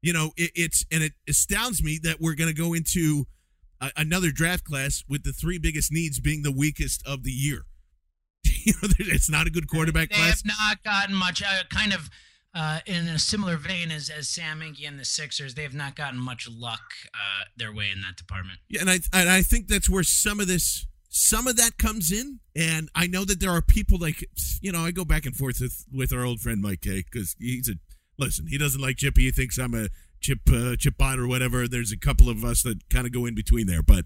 you 0.02 0.14
know, 0.14 0.32
it, 0.38 0.52
it's 0.56 0.86
and 0.92 1.04
it 1.04 1.14
astounds 1.28 1.84
me 1.84 2.00
that 2.04 2.20
we're 2.20 2.36
going 2.36 2.50
to 2.50 2.60
go 2.60 2.74
into 2.74 3.26
a, 3.82 3.92
another 3.98 4.32
draft 4.32 4.64
class 4.64 5.04
with 5.08 5.24
the 5.24 5.32
three 5.32 5.58
biggest 5.58 5.92
needs 5.92 6.20
being 6.20 6.44
the 6.44 6.52
weakest 6.52 7.06
of 7.06 7.24
the 7.24 7.32
year. 7.32 7.64
you 8.44 8.74
know, 8.82 8.90
it's 9.00 9.30
not 9.30 9.48
a 9.48 9.50
good 9.50 9.70
quarterback 9.70 10.10
they 10.10 10.16
class. 10.16 10.42
They 10.42 10.50
have 10.50 10.60
not 10.60 10.84
gotten 10.84 11.16
much. 11.16 11.42
Uh, 11.42 11.64
kind 11.70 11.94
of. 11.94 12.10
Uh, 12.52 12.80
in 12.88 13.08
a 13.08 13.20
similar 13.20 13.58
vein 13.58 13.92
as, 13.92 14.10
as 14.10 14.28
Sam 14.28 14.60
Hinkie 14.60 14.88
and 14.88 14.98
the 14.98 15.06
Sixers, 15.06 15.54
they 15.54 15.62
have 15.62 15.76
not 15.76 15.96
gotten 15.96 16.20
much 16.20 16.50
luck 16.50 16.82
uh, 17.14 17.44
their 17.56 17.72
way 17.72 17.92
in 17.94 18.02
that 18.02 18.18
department. 18.18 18.58
Yeah, 18.68 18.82
and 18.82 18.90
I 18.90 19.00
and 19.14 19.30
I 19.30 19.44
think 19.44 19.68
that's 19.68 19.88
where 19.88 20.02
some 20.02 20.40
of 20.40 20.48
this 20.48 20.88
some 21.10 21.48
of 21.48 21.58
that 21.58 21.78
comes 21.78 22.12
in, 22.12 22.40
and 22.56 22.90
I 22.94 23.08
know 23.08 23.26
that 23.26 23.40
there 23.40 23.52
are 23.52 23.62
people 23.62 23.98
like 23.98 24.24
you 24.62 24.72
know 24.72 24.86
I 24.86 24.92
go 24.92 25.04
back 25.04 25.26
and 25.26 25.36
forth 25.36 25.60
with 25.60 25.86
with 25.92 26.14
our 26.14 26.24
old 26.24 26.40
friend 26.40 26.62
Mike 26.62 26.82
K 26.82 27.04
because 27.04 27.36
he's 27.40 27.68
a 27.68 27.74
listen. 28.18 28.48
He 28.48 28.58
doesn't 28.58 28.82
like 28.82 28.98
Chippy. 28.98 29.24
He 29.24 29.32
thinks 29.32 29.58
I'm 29.58 29.74
a 29.74 29.90
chip 30.22 30.40
uh, 30.52 30.76
chip 30.78 30.98
bot 30.98 31.20
or 31.20 31.28
whatever. 31.28 31.68
There's 31.68 31.92
a 31.92 31.98
couple 31.98 32.30
of 32.30 32.44
us 32.44 32.64
that 32.64 32.90
kind 32.90 33.08
of 33.08 33.14
go 33.14 33.26
in 33.26 33.36
between 33.36 33.68
there, 33.68 33.82
but 33.84 34.06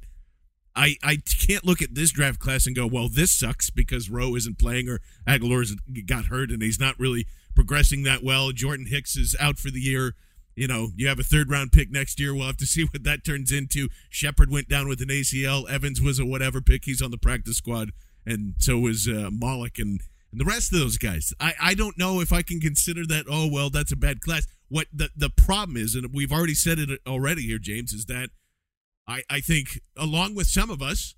I 0.76 0.96
I 1.04 1.18
can't 1.18 1.66
look 1.66 1.82
at 1.82 1.96
this 1.96 2.12
draft 2.12 2.40
class 2.40 2.66
and 2.66 2.76
go, 2.76 2.88
well, 2.88 3.10
this 3.10 3.32
sucks 3.32 3.70
because 3.70 4.10
Rowe 4.10 4.36
isn't 4.36 4.58
playing 4.58 4.90
or 4.90 5.02
Agholor's 5.28 5.76
got 6.06 6.26
hurt 6.26 6.52
and 6.52 6.62
he's 6.62 6.80
not 6.80 6.98
really 7.00 7.28
progressing 7.56 8.04
that 8.04 8.24
well. 8.24 8.52
Jordan 8.52 8.88
Hicks 8.88 9.16
is 9.16 9.36
out 9.40 9.60
for 9.60 9.70
the 9.70 9.82
year 9.82 10.16
you 10.56 10.68
know, 10.68 10.90
you 10.96 11.08
have 11.08 11.20
a 11.20 11.24
third 11.24 11.50
round 11.50 11.72
pick 11.72 11.92
next 11.92 12.20
year. 12.20 12.34
We'll 12.34 12.48
have 12.48 12.58
to 12.58 12.66
see 12.68 12.84
what 12.84 13.04
that 13.04 13.26
turns 13.26 13.52
into. 13.52 13.90
Shepherd 14.10 14.52
went 14.52 14.70
down 14.70 14.88
with 14.88 15.02
an 15.02 15.10
ACL. 15.10 15.70
Evans 15.70 16.02
was 16.02 16.20
a 16.20 16.26
whatever 16.26 16.62
pick. 16.62 16.86
He's 16.86 17.02
on 17.02 17.12
the 17.12 17.18
practice 17.18 17.58
squad, 17.58 17.92
and 18.26 18.56
so 18.58 18.78
was 18.78 19.08
uh, 19.08 19.30
Malik 19.32 19.80
and, 19.80 20.02
and 20.32 20.40
the 20.40 20.46
rest 20.46 20.74
of 20.74 20.80
those 20.80 20.98
guys. 20.98 21.34
I, 21.40 21.54
I 21.62 21.74
don't 21.74 21.98
know 21.98 22.20
if 22.20 22.32
I 22.32 22.42
can 22.42 22.60
consider 22.60 23.06
that. 23.08 23.26
Oh 23.30 23.50
well, 23.52 23.70
that's 23.70 23.92
a 23.92 23.98
bad 23.98 24.22
class. 24.22 24.48
What 24.70 24.88
the 24.94 25.10
the 25.16 25.30
problem 25.30 25.78
is, 25.78 25.96
and 25.96 26.14
we've 26.14 26.32
already 26.32 26.56
said 26.56 26.80
it 26.80 27.00
already 27.08 27.44
here, 27.44 27.60
James, 27.60 27.94
is 27.94 28.06
that 28.06 28.30
I 29.08 29.24
I 29.30 29.40
think 29.40 29.82
along 29.98 30.36
with 30.36 30.48
some 30.48 30.70
of 30.70 30.82
us, 30.82 31.16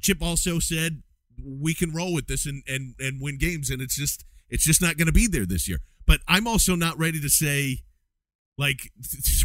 Chip 0.00 0.22
also 0.22 0.58
said 0.58 1.02
we 1.44 1.74
can 1.74 1.92
roll 1.92 2.12
with 2.12 2.26
this 2.26 2.46
and 2.46 2.62
and 2.66 2.94
and 2.98 3.20
win 3.20 3.38
games, 3.38 3.70
and 3.70 3.80
it's 3.80 3.96
just 3.96 4.24
it's 4.48 4.64
just 4.64 4.80
not 4.80 4.96
going 4.96 5.06
to 5.06 5.12
be 5.12 5.26
there 5.26 5.46
this 5.46 5.68
year. 5.68 5.80
But 6.06 6.20
I'm 6.26 6.46
also 6.46 6.74
not 6.74 6.98
ready 6.98 7.20
to 7.20 7.28
say 7.28 7.82
like 8.58 8.90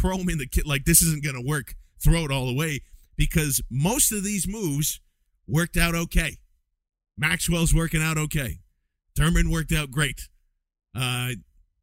throw 0.00 0.18
him 0.18 0.28
in 0.28 0.38
the 0.38 0.46
kit. 0.46 0.66
Like 0.66 0.84
this 0.84 1.00
isn't 1.00 1.22
to 1.22 1.40
work. 1.40 1.74
Throw 2.02 2.24
it 2.24 2.30
all 2.30 2.48
away 2.48 2.80
because 3.16 3.62
most 3.70 4.12
of 4.12 4.24
these 4.24 4.46
moves 4.46 5.00
worked 5.46 5.76
out 5.76 5.94
okay. 5.94 6.38
Maxwell's 7.16 7.72
working 7.72 8.02
out 8.02 8.18
okay. 8.18 8.58
Thurmond 9.16 9.50
worked 9.50 9.72
out 9.72 9.90
great. 9.90 10.28
Uh, 10.94 11.30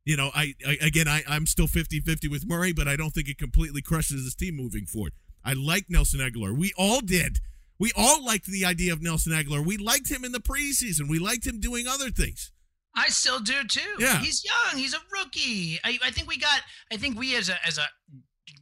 you 0.04 0.18
know, 0.18 0.32
I, 0.36 0.54
I 0.68 0.78
again, 0.82 1.08
I, 1.08 1.24
I'm 1.28 1.46
still 1.46 1.68
50-50 1.68 2.30
with 2.30 2.46
Murray, 2.46 2.74
but 2.74 2.88
I 2.88 2.96
don't 2.96 3.12
think 3.12 3.30
it 3.30 3.38
completely 3.38 3.82
crushes 3.82 4.24
his 4.24 4.36
team 4.36 4.56
moving 4.56 4.86
forward. 4.86 5.14
I 5.44 5.54
like 5.54 5.86
Nelson 5.90 6.20
Agholor. 6.20 6.56
We 6.58 6.74
all 6.78 7.02
did. 7.02 7.40
We 7.80 7.92
all 7.96 8.24
liked 8.24 8.46
the 8.46 8.66
idea 8.66 8.94
of 8.94 9.02
Nelson 9.02 9.32
Agholor. 9.32 9.66
We 9.66 9.78
liked 9.78 10.12
him 10.12 10.24
in 10.24 10.34
the 10.34 10.40
preseason. 10.40 11.10
We 11.10 11.18
liked 11.18 11.48
him 11.48 11.60
doing 11.60 11.88
other 11.88 12.10
things. 12.10 12.52
I 12.96 13.08
still 13.10 13.40
do 13.40 13.64
too. 13.64 13.80
Yeah. 14.00 14.20
He's 14.20 14.44
young. 14.44 14.78
He's 14.78 14.94
a 14.94 15.00
rookie. 15.12 15.80
I, 15.84 15.98
I 16.04 16.12
think 16.12 16.28
we 16.28 16.38
got. 16.38 16.62
I 16.92 16.98
think 16.98 17.18
we 17.18 17.36
as 17.36 17.50
a 17.50 17.56
as 17.66 17.78
a 17.78 17.88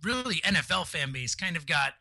really 0.04 0.36
NFL 0.38 0.88
fan 0.88 1.12
base 1.12 1.36
kind 1.36 1.56
of 1.56 1.66
got, 1.66 1.94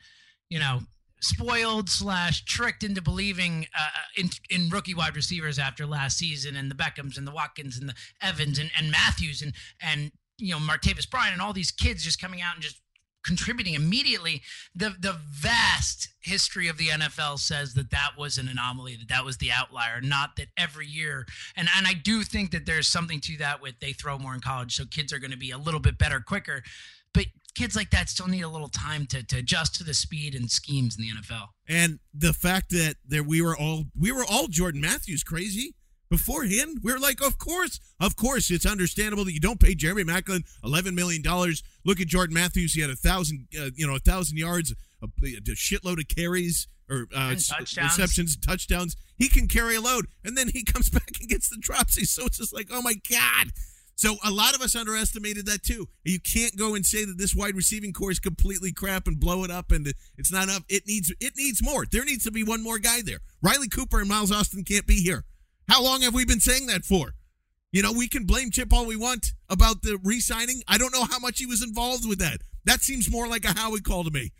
you 0.50 0.58
know, 0.58 0.80
spoiled 1.20 1.88
slash 1.88 2.44
tricked 2.44 2.84
into 2.84 3.02
believing 3.02 3.66
uh, 3.78 3.88
in 4.16 4.30
in 4.50 4.68
rookie 4.68 4.94
wide 4.94 5.16
receivers 5.16 5.58
after 5.58 5.86
last 5.86 6.18
season 6.18 6.56
and 6.56 6.70
the 6.70 6.74
Beckhams 6.74 7.16
and 7.16 7.26
the 7.26 7.32
Watkins 7.32 7.78
and 7.78 7.88
the 7.88 7.94
Evans 8.22 8.58
and, 8.58 8.70
and 8.78 8.90
Matthews 8.90 9.42
and 9.42 9.52
and 9.80 10.12
you 10.38 10.52
know 10.52 10.58
Martavis 10.58 11.10
Bryant 11.10 11.32
and 11.32 11.42
all 11.42 11.52
these 11.52 11.70
kids 11.70 12.04
just 12.04 12.20
coming 12.20 12.40
out 12.40 12.54
and 12.54 12.62
just 12.62 12.80
contributing 13.28 13.74
immediately. 13.74 14.42
The 14.74 14.94
the 14.98 15.18
vast 15.30 16.08
history 16.20 16.66
of 16.66 16.78
the 16.78 16.88
NFL 16.88 17.38
says 17.38 17.74
that 17.74 17.90
that 17.90 18.12
was 18.16 18.38
an 18.38 18.48
anomaly, 18.48 18.96
that 18.96 19.08
that 19.08 19.24
was 19.24 19.36
the 19.36 19.52
outlier, 19.52 20.00
not 20.00 20.36
that 20.36 20.48
every 20.56 20.86
year. 20.86 21.26
And 21.54 21.68
and 21.76 21.86
I 21.86 21.92
do 21.92 22.22
think 22.22 22.50
that 22.52 22.64
there's 22.64 22.88
something 22.88 23.20
to 23.20 23.36
that 23.38 23.60
with 23.60 23.78
they 23.80 23.92
throw 23.92 24.18
more 24.18 24.34
in 24.34 24.40
college, 24.40 24.74
so 24.74 24.84
kids 24.86 25.12
are 25.12 25.18
going 25.18 25.30
to 25.30 25.36
be 25.36 25.50
a 25.50 25.58
little 25.58 25.80
bit 25.80 25.98
better 25.98 26.20
quicker. 26.20 26.62
But 27.12 27.26
kids 27.54 27.76
like 27.76 27.90
that 27.90 28.08
still 28.08 28.28
need 28.28 28.42
a 28.42 28.48
little 28.48 28.68
time 28.68 29.06
to, 29.06 29.22
to 29.22 29.38
adjust 29.38 29.74
to 29.76 29.84
the 29.84 29.94
speed 29.94 30.34
and 30.34 30.50
schemes 30.50 30.96
in 30.96 31.04
the 31.04 31.10
NFL. 31.10 31.48
And 31.68 31.98
the 32.14 32.32
fact 32.32 32.70
that 32.70 32.96
there 33.06 33.22
we 33.22 33.42
were 33.42 33.56
all 33.56 33.84
we 33.98 34.10
were 34.10 34.24
all 34.24 34.48
Jordan 34.48 34.80
Matthews 34.80 35.22
crazy 35.22 35.74
beforehand. 36.10 36.78
We 36.82 36.92
are 36.92 36.98
like, 36.98 37.20
of 37.24 37.38
course, 37.38 37.80
of 38.00 38.16
course, 38.16 38.50
it's 38.50 38.66
understandable 38.66 39.24
that 39.24 39.32
you 39.32 39.40
don't 39.40 39.60
pay 39.60 39.74
Jeremy 39.74 40.04
Maclin 40.04 40.44
eleven 40.64 40.94
million 40.94 41.22
dollars. 41.22 41.62
Look 41.84 42.00
at 42.00 42.06
Jordan 42.06 42.34
Matthews; 42.34 42.74
he 42.74 42.80
had 42.80 42.90
a 42.90 42.96
thousand, 42.96 43.48
uh, 43.58 43.70
you 43.74 43.86
know, 43.86 43.96
a 43.96 44.00
thousand 44.00 44.38
yards, 44.38 44.74
a, 45.02 45.06
a 45.06 45.40
shitload 45.54 45.98
of 45.98 46.08
carries 46.08 46.68
or 46.90 47.06
uh, 47.14 47.34
touchdowns. 47.34 47.98
receptions, 47.98 48.36
touchdowns. 48.36 48.96
He 49.16 49.28
can 49.28 49.48
carry 49.48 49.76
a 49.76 49.80
load, 49.80 50.06
and 50.24 50.36
then 50.36 50.48
he 50.48 50.64
comes 50.72 50.90
back 50.90 51.10
and 51.20 51.28
gets 51.28 51.48
the 51.48 51.58
dropsy. 51.60 52.04
So 52.04 52.26
it's 52.26 52.38
just 52.38 52.54
like, 52.54 52.68
oh 52.72 52.82
my 52.82 52.94
god. 53.10 53.52
So 53.98 54.14
a 54.24 54.30
lot 54.30 54.54
of 54.54 54.60
us 54.60 54.76
underestimated 54.76 55.46
that 55.46 55.64
too. 55.64 55.88
You 56.04 56.20
can't 56.20 56.56
go 56.56 56.76
and 56.76 56.86
say 56.86 57.04
that 57.04 57.18
this 57.18 57.34
wide 57.34 57.56
receiving 57.56 57.92
core 57.92 58.12
is 58.12 58.20
completely 58.20 58.72
crap 58.72 59.08
and 59.08 59.18
blow 59.18 59.42
it 59.42 59.50
up 59.50 59.72
and 59.72 59.92
it's 60.16 60.30
not 60.30 60.48
up. 60.48 60.62
It 60.68 60.84
needs 60.86 61.12
it 61.18 61.32
needs 61.36 61.60
more. 61.60 61.84
There 61.84 62.04
needs 62.04 62.22
to 62.22 62.30
be 62.30 62.44
one 62.44 62.62
more 62.62 62.78
guy 62.78 63.00
there. 63.04 63.18
Riley 63.42 63.68
Cooper 63.68 63.98
and 63.98 64.08
Miles 64.08 64.30
Austin 64.30 64.62
can't 64.62 64.86
be 64.86 65.02
here. 65.02 65.24
How 65.68 65.82
long 65.82 66.02
have 66.02 66.14
we 66.14 66.24
been 66.24 66.40
saying 66.40 66.66
that 66.66 66.84
for? 66.84 67.14
You 67.72 67.82
know, 67.82 67.92
we 67.92 68.08
can 68.08 68.24
blame 68.24 68.50
Chip 68.50 68.72
all 68.72 68.86
we 68.86 68.96
want 68.96 69.32
about 69.50 69.82
the 69.82 69.98
re-signing. 70.02 70.62
I 70.66 70.78
don't 70.78 70.92
know 70.92 71.04
how 71.04 71.18
much 71.18 71.38
he 71.38 71.46
was 71.46 71.62
involved 71.62 72.08
with 72.08 72.18
that. 72.20 72.40
That 72.64 72.80
seems 72.80 73.10
more 73.10 73.28
like 73.28 73.44
a 73.44 73.58
Howie 73.58 73.80
call 73.80 74.04
to 74.04 74.10
me. 74.10 74.32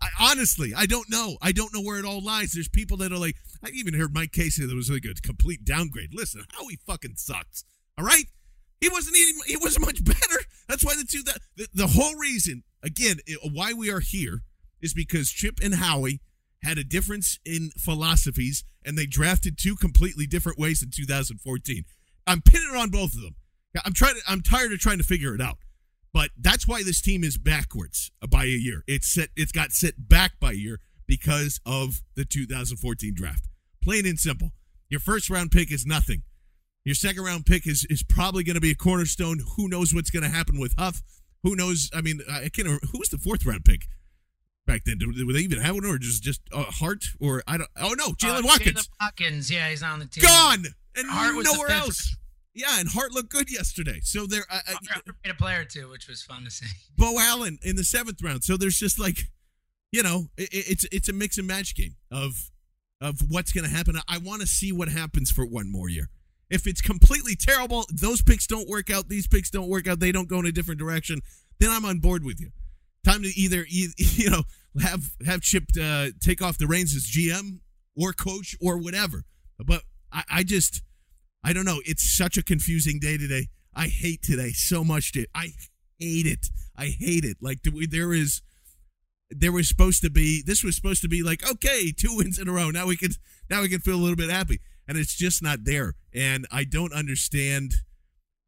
I, 0.00 0.08
honestly, 0.20 0.74
I 0.76 0.86
don't 0.86 1.10
know. 1.10 1.38
I 1.42 1.52
don't 1.52 1.74
know 1.74 1.80
where 1.80 1.98
it 1.98 2.04
all 2.04 2.22
lies. 2.22 2.52
There's 2.52 2.68
people 2.68 2.98
that 2.98 3.10
are 3.10 3.18
like, 3.18 3.36
I 3.64 3.70
even 3.70 3.94
heard 3.94 4.14
Mike 4.14 4.32
Casey 4.32 4.64
that 4.64 4.74
was 4.74 4.90
like 4.90 5.04
a 5.04 5.14
complete 5.20 5.64
downgrade. 5.64 6.14
Listen, 6.14 6.44
Howie 6.52 6.78
fucking 6.86 7.16
sucks. 7.16 7.64
All 7.96 8.04
right, 8.04 8.26
he 8.80 8.88
wasn't 8.88 9.16
even. 9.16 9.40
He 9.46 9.56
wasn't 9.56 9.86
much 9.86 10.04
better. 10.04 10.44
That's 10.68 10.84
why 10.84 10.94
the 10.94 11.04
two 11.04 11.22
the, 11.22 11.68
the 11.74 11.88
whole 11.88 12.14
reason 12.14 12.62
again 12.82 13.16
why 13.52 13.72
we 13.72 13.90
are 13.90 14.00
here 14.00 14.42
is 14.80 14.94
because 14.94 15.30
Chip 15.30 15.58
and 15.62 15.74
Howie 15.74 16.20
had 16.62 16.78
a 16.78 16.84
difference 16.84 17.38
in 17.44 17.70
philosophies 17.78 18.64
and 18.84 18.96
they 18.96 19.06
drafted 19.06 19.58
two 19.58 19.76
completely 19.76 20.26
different 20.26 20.58
ways 20.58 20.82
in 20.82 20.90
2014. 20.90 21.84
I'm 22.26 22.42
pinning 22.42 22.70
it 22.72 22.76
on 22.76 22.90
both 22.90 23.14
of 23.14 23.22
them. 23.22 23.36
I'm 23.84 23.92
trying 23.92 24.14
to, 24.14 24.20
I'm 24.26 24.42
tired 24.42 24.72
of 24.72 24.78
trying 24.78 24.98
to 24.98 25.04
figure 25.04 25.34
it 25.34 25.40
out. 25.40 25.58
But 26.12 26.30
that's 26.38 26.66
why 26.66 26.82
this 26.82 27.00
team 27.00 27.22
is 27.22 27.36
backwards 27.36 28.10
by 28.28 28.44
a 28.44 28.48
year. 28.48 28.82
It's 28.86 29.06
set 29.12 29.28
it's 29.36 29.52
got 29.52 29.72
set 29.72 30.08
back 30.08 30.40
by 30.40 30.52
a 30.52 30.56
year 30.56 30.80
because 31.06 31.60
of 31.66 32.00
the 32.16 32.24
2014 32.24 33.14
draft. 33.14 33.46
Plain 33.82 34.06
and 34.06 34.18
simple. 34.18 34.52
Your 34.88 35.00
first 35.00 35.28
round 35.28 35.50
pick 35.50 35.70
is 35.70 35.86
nothing. 35.86 36.22
Your 36.84 36.94
second 36.94 37.24
round 37.24 37.44
pick 37.44 37.66
is 37.66 37.86
is 37.90 38.02
probably 38.02 38.42
going 38.42 38.54
to 38.54 38.60
be 38.60 38.70
a 38.70 38.74
cornerstone. 38.74 39.42
Who 39.56 39.68
knows 39.68 39.94
what's 39.94 40.10
going 40.10 40.22
to 40.22 40.30
happen 40.30 40.58
with 40.58 40.74
Huff? 40.78 41.02
Who 41.42 41.54
knows? 41.54 41.90
I 41.94 42.00
mean, 42.00 42.20
I 42.28 42.48
can't. 42.48 42.66
Who 42.66 42.98
was 42.98 43.10
the 43.10 43.18
fourth 43.18 43.44
round 43.44 43.64
pick 43.64 43.86
back 44.68 44.84
then? 44.84 44.98
Did, 44.98 45.16
did 45.16 45.28
they 45.34 45.40
even 45.40 45.58
have 45.58 45.74
one, 45.74 45.84
or 45.84 45.98
just 45.98 46.22
just 46.22 46.40
uh, 46.52 46.62
Hart, 46.62 47.04
or 47.18 47.42
I 47.48 47.56
don't? 47.58 47.70
Oh 47.76 47.94
no, 47.98 48.10
Jaylen 48.10 48.44
Uh, 48.44 48.46
Watkins 48.46 48.86
Jaylen 48.86 48.88
Watkins, 49.00 49.50
yeah, 49.50 49.68
he's 49.68 49.82
on 49.82 49.98
the 49.98 50.06
team. 50.06 50.22
gone 50.22 50.64
and 50.94 51.06
Hart 51.10 51.34
nowhere 51.44 51.70
else. 51.70 52.16
Yeah, 52.54 52.78
and 52.78 52.88
Hart 52.88 53.12
looked 53.12 53.30
good 53.30 53.50
yesterday. 53.50 54.00
So 54.02 54.26
there, 54.26 54.44
uh, 54.50 54.58
uh, 54.68 55.00
made 55.24 55.30
a 55.30 55.34
player 55.34 55.64
too, 55.64 55.88
which 55.90 56.08
was 56.08 56.22
fun 56.22 56.44
to 56.44 56.50
see. 56.50 56.66
Beau 56.96 57.16
Allen 57.18 57.58
in 57.62 57.76
the 57.76 57.84
seventh 57.84 58.22
round. 58.22 58.44
So 58.44 58.56
there's 58.56 58.76
just 58.76 58.98
like, 58.98 59.18
you 59.92 60.02
know, 60.02 60.26
it, 60.36 60.48
it's 60.52 60.84
it's 60.92 61.08
a 61.08 61.12
mix 61.12 61.38
and 61.38 61.46
match 61.46 61.74
game 61.74 61.96
of 62.10 62.50
of 63.00 63.20
what's 63.28 63.52
going 63.52 63.64
to 63.64 63.70
happen. 63.70 63.96
I 64.08 64.18
want 64.18 64.40
to 64.42 64.46
see 64.46 64.72
what 64.72 64.88
happens 64.88 65.30
for 65.30 65.44
one 65.46 65.70
more 65.70 65.88
year. 65.88 66.10
If 66.50 66.66
it's 66.66 66.80
completely 66.80 67.36
terrible, 67.36 67.84
those 67.92 68.22
picks 68.22 68.46
don't 68.46 68.68
work 68.68 68.90
out, 68.90 69.08
these 69.08 69.26
picks 69.26 69.50
don't 69.50 69.68
work 69.68 69.86
out, 69.86 70.00
they 70.00 70.12
don't 70.12 70.28
go 70.28 70.38
in 70.40 70.46
a 70.46 70.52
different 70.52 70.80
direction, 70.80 71.20
then 71.60 71.70
I'm 71.70 71.84
on 71.84 71.98
board 71.98 72.24
with 72.24 72.40
you. 72.40 72.50
Time 73.04 73.22
to 73.22 73.28
either 73.28 73.64
you 73.68 74.30
know 74.30 74.42
have 74.80 75.10
have 75.24 75.40
Chip 75.40 75.64
uh, 75.80 76.08
take 76.20 76.42
off 76.42 76.58
the 76.58 76.66
reins 76.66 76.94
as 76.94 77.04
GM 77.04 77.60
or 77.96 78.12
coach 78.12 78.56
or 78.60 78.78
whatever. 78.78 79.24
But 79.58 79.82
I, 80.12 80.22
I 80.30 80.42
just 80.42 80.82
I 81.44 81.52
don't 81.52 81.64
know. 81.64 81.80
It's 81.84 82.02
such 82.16 82.36
a 82.36 82.42
confusing 82.42 82.98
day 83.00 83.16
today. 83.16 83.48
I 83.74 83.86
hate 83.86 84.22
today 84.22 84.50
so 84.50 84.84
much. 84.84 85.12
Dude. 85.12 85.28
I 85.34 85.52
hate 85.98 86.26
it. 86.26 86.48
I 86.76 86.86
hate 86.86 87.24
it. 87.24 87.38
Like 87.40 87.62
the- 87.62 87.86
there 87.86 88.12
is, 88.12 88.42
there 89.30 89.52
was 89.52 89.68
supposed 89.68 90.02
to 90.02 90.10
be. 90.10 90.42
This 90.44 90.64
was 90.64 90.74
supposed 90.76 91.02
to 91.02 91.08
be 91.08 91.22
like 91.22 91.48
okay, 91.48 91.92
two 91.92 92.16
wins 92.16 92.38
in 92.38 92.48
a 92.48 92.52
row. 92.52 92.70
Now 92.70 92.86
we 92.86 92.96
can 92.96 93.12
now 93.50 93.62
we 93.62 93.68
can 93.68 93.80
feel 93.80 93.94
a 93.96 94.02
little 94.02 94.16
bit 94.16 94.30
happy, 94.30 94.60
and 94.86 94.98
it's 94.98 95.14
just 95.16 95.42
not 95.42 95.64
there. 95.64 95.94
And 96.14 96.46
I 96.50 96.64
don't 96.64 96.92
understand. 96.92 97.74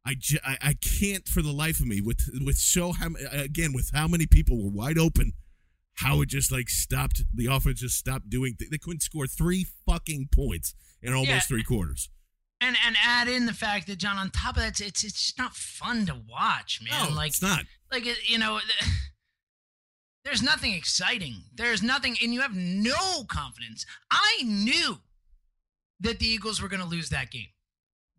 I, 0.05 0.15
ju- 0.17 0.39
I, 0.43 0.57
I 0.61 0.73
can't 0.73 1.27
for 1.27 1.41
the 1.41 1.51
life 1.51 1.79
of 1.79 1.85
me 1.87 2.01
with 2.01 2.27
with 2.43 2.57
so 2.57 2.91
how 2.91 3.09
again 3.31 3.71
with 3.73 3.91
how 3.93 4.07
many 4.07 4.25
people 4.25 4.61
were 4.63 4.69
wide 4.71 4.97
open, 4.97 5.33
how 5.95 6.21
it 6.21 6.29
just 6.29 6.51
like 6.51 6.69
stopped. 6.69 7.23
The 7.33 7.45
offense 7.47 7.81
just 7.81 7.97
stopped 7.97 8.29
doing. 8.29 8.55
Th- 8.57 8.71
they 8.71 8.77
couldn't 8.79 9.01
score 9.01 9.27
three 9.27 9.65
fucking 9.85 10.29
points 10.33 10.73
in 11.03 11.13
almost 11.13 11.29
Yeah. 11.29 11.39
three 11.41 11.63
quarters. 11.63 12.09
And 12.59 12.75
and 12.85 12.95
add 13.03 13.27
in 13.27 13.45
the 13.45 13.53
fact 13.53 13.87
that 13.87 13.97
John, 13.97 14.17
on 14.17 14.29
top 14.31 14.55
of 14.55 14.63
that, 14.63 14.69
it's 14.69 14.81
it's, 14.81 15.03
it's 15.03 15.21
just 15.21 15.37
not 15.37 15.55
fun 15.55 16.05
to 16.07 16.15
watch, 16.29 16.81
man. 16.83 17.09
No, 17.09 17.15
like 17.15 17.29
it's 17.29 17.41
not. 17.41 17.65
like 17.91 18.05
you 18.29 18.37
know, 18.39 18.59
there's 20.25 20.41
nothing 20.43 20.73
exciting. 20.73 21.43
There's 21.53 21.81
nothing, 21.81 22.15
and 22.21 22.33
you 22.33 22.41
have 22.41 22.55
no 22.55 23.23
confidence. 23.27 23.85
I 24.11 24.43
knew 24.43 24.99
that 25.99 26.19
the 26.19 26.27
Eagles 26.27 26.61
were 26.61 26.67
going 26.69 26.81
to 26.81 26.87
lose 26.87 27.09
that 27.09 27.31
game 27.31 27.47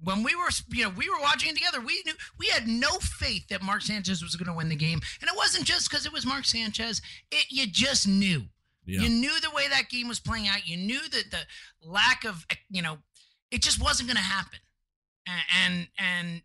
when 0.03 0.23
we 0.23 0.35
were, 0.35 0.49
you 0.73 0.85
know, 0.85 0.91
we 0.91 1.09
were 1.09 1.21
watching 1.21 1.51
it 1.51 1.57
together. 1.57 1.81
We 1.81 2.03
knew 2.05 2.12
we 2.38 2.47
had 2.49 2.67
no 2.67 2.91
faith 3.01 3.49
that 3.49 3.62
Mark 3.62 3.83
Sanchez 3.83 4.23
was 4.23 4.37
going 4.37 4.49
to 4.49 4.57
win 4.57 4.69
the 4.69 4.77
game, 4.77 5.01
and 5.21 5.31
it 5.31 5.37
wasn't 5.37 5.65
just 5.65 5.91
because 5.91 6.07
it 6.07 6.12
was 6.12 6.27
Mark 6.27 6.45
Sanchez. 6.45 7.01
It 7.31 7.47
you 7.51 7.67
just 7.67 8.07
knew. 8.09 8.43
Yeah. 8.85 9.03
You 9.03 9.09
knew 9.11 9.41
the 9.41 9.51
way 9.55 9.69
that 9.69 9.88
game 9.91 10.09
was 10.09 10.19
playing 10.19 10.49
out. 10.49 10.67
You 10.67 10.77
knew 10.77 11.01
that 11.01 11.31
the 11.31 11.38
lack 11.87 12.25
of, 12.25 12.45
you 12.69 12.83
know, 12.83 12.99
it 13.53 13.62
just 13.62 13.81
wasn't 13.81 14.09
going 14.09 14.17
to 14.17 14.23
happen, 14.23 14.59
and, 15.27 15.43
and 15.65 15.88
and 15.99 16.43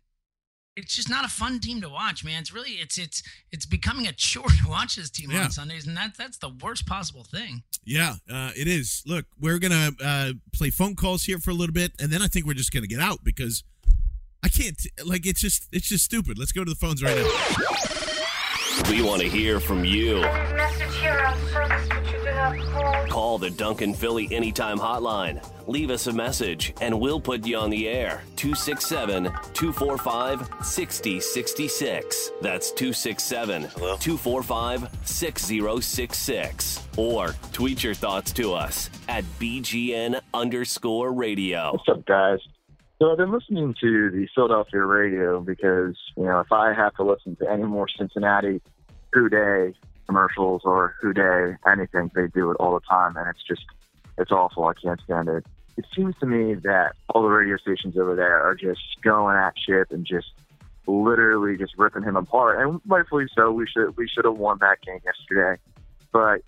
it's 0.78 0.94
just 0.96 1.10
not 1.10 1.24
a 1.24 1.28
fun 1.28 1.60
team 1.60 1.80
to 1.82 1.88
watch, 1.88 2.24
man. 2.24 2.40
It's 2.40 2.52
really 2.52 2.72
it's 2.72 2.98
it's 2.98 3.22
it's 3.52 3.66
becoming 3.66 4.06
a 4.06 4.12
chore 4.12 4.44
to 4.64 4.68
watch 4.68 4.96
this 4.96 5.10
team 5.10 5.30
Yeah. 5.30 5.44
on 5.44 5.50
Sundays, 5.50 5.86
and 5.86 5.96
that's 5.96 6.16
that's 6.16 6.38
the 6.38 6.50
worst 6.62 6.86
possible 6.86 7.24
thing. 7.24 7.62
Yeah, 7.84 8.14
uh, 8.30 8.50
it 8.56 8.68
is. 8.68 9.02
Look, 9.06 9.26
we're 9.40 9.58
gonna 9.58 9.90
uh, 10.02 10.32
play 10.52 10.70
phone 10.70 10.94
calls 10.94 11.24
here 11.24 11.38
for 11.38 11.50
a 11.50 11.54
little 11.54 11.72
bit, 11.72 11.92
and 12.00 12.10
then 12.12 12.22
I 12.22 12.26
think 12.28 12.46
we're 12.46 12.54
just 12.54 12.72
gonna 12.72 12.86
get 12.86 13.00
out 13.00 13.24
because 13.24 13.64
I 14.42 14.48
can't. 14.48 14.76
Like, 15.04 15.26
it's 15.26 15.40
just 15.40 15.66
it's 15.72 15.88
just 15.88 16.04
stupid. 16.04 16.38
Let's 16.38 16.52
go 16.52 16.64
to 16.64 16.70
the 16.70 16.76
phones 16.76 17.02
right 17.02 17.16
now. 17.16 18.90
We 18.90 19.02
want 19.02 19.22
to 19.22 19.28
hear 19.28 19.58
from 19.60 19.84
you. 19.84 20.22
Call 23.08 23.38
the 23.38 23.50
Duncan 23.50 23.94
Philly 23.94 24.28
Anytime 24.30 24.78
Hotline. 24.78 25.44
Leave 25.66 25.90
us 25.90 26.06
a 26.06 26.12
message 26.12 26.72
and 26.80 26.98
we'll 26.98 27.20
put 27.20 27.44
you 27.46 27.56
on 27.56 27.68
the 27.70 27.88
air. 27.88 28.22
267 28.36 29.24
245 29.24 30.48
6066. 30.64 32.30
That's 32.40 32.70
267 32.70 33.62
245 33.62 34.88
6066. 35.04 36.88
Or 36.96 37.34
tweet 37.52 37.82
your 37.82 37.94
thoughts 37.94 38.32
to 38.32 38.54
us 38.54 38.88
at 39.08 39.24
BGN 39.40 40.20
underscore 40.32 41.12
radio. 41.12 41.72
What's 41.72 41.88
up, 41.88 42.06
guys? 42.06 42.38
So 43.00 43.10
I've 43.12 43.18
been 43.18 43.32
listening 43.32 43.74
to 43.80 44.10
the 44.10 44.26
Philadelphia 44.34 44.84
radio 44.84 45.40
because, 45.40 45.96
you 46.16 46.24
know, 46.24 46.40
if 46.40 46.50
I 46.50 46.72
have 46.72 46.94
to 46.94 47.04
listen 47.04 47.36
to 47.36 47.50
any 47.50 47.62
more 47.62 47.86
Cincinnati 47.96 48.60
Who 49.12 49.28
Dey 49.28 49.74
commercials 50.08 50.62
or 50.64 50.94
Who 51.00 51.12
Dey 51.12 51.54
anything, 51.70 52.10
they 52.14 52.26
do 52.28 52.50
it 52.50 52.54
all 52.54 52.74
the 52.74 52.80
time, 52.88 53.16
and 53.16 53.28
it's 53.28 53.44
just, 53.46 53.64
it's 54.16 54.32
awful. 54.32 54.64
I 54.64 54.72
can't 54.74 55.00
stand 55.04 55.28
it. 55.28 55.46
it 55.76 55.84
seems 55.94 56.16
to 56.18 56.26
me 56.26 56.54
that 56.54 56.96
all 57.10 57.22
the 57.22 57.28
radio 57.28 57.56
stations 57.56 57.96
over 57.96 58.16
there 58.16 58.42
are 58.42 58.54
just 58.54 58.80
going 59.02 59.36
at 59.36 59.54
Chip 59.54 59.92
and 59.92 60.04
just 60.04 60.32
literally 60.88 61.56
just 61.56 61.76
ripping 61.76 62.02
him 62.02 62.16
apart, 62.16 62.60
and 62.60 62.80
rightfully 62.86 63.26
so. 63.36 63.52
We 63.52 63.66
should 63.66 63.96
we 63.96 64.08
should 64.08 64.24
have 64.24 64.38
won 64.38 64.58
that 64.60 64.78
game 64.84 65.00
yesterday, 65.04 65.60
but 66.12 66.40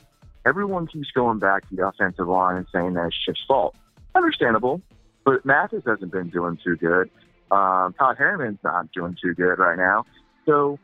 everyone 0.47 0.87
keeps 0.87 1.11
going 1.13 1.39
back 1.39 1.69
to 1.69 1.77
the 1.77 1.87
offensive 1.87 2.27
line 2.27 2.57
and 2.57 2.67
saying 2.73 2.95
that 2.95 3.07
it's 3.07 3.25
Chip's 3.25 3.45
fault. 3.47 3.77
Understandable, 4.15 4.81
but 5.25 5.45
Mathis 5.45 5.85
hasn't 5.87 6.11
been 6.11 6.31
doing 6.31 6.59
too 6.65 6.77
good. 6.77 7.11
Um, 7.51 7.95
Todd 7.99 8.17
Herremans 8.17 8.59
not 8.65 8.91
doing 8.93 9.17
too 9.23 9.35
good 9.35 9.59
right 9.59 9.77
now, 9.77 10.05
so 10.47 10.79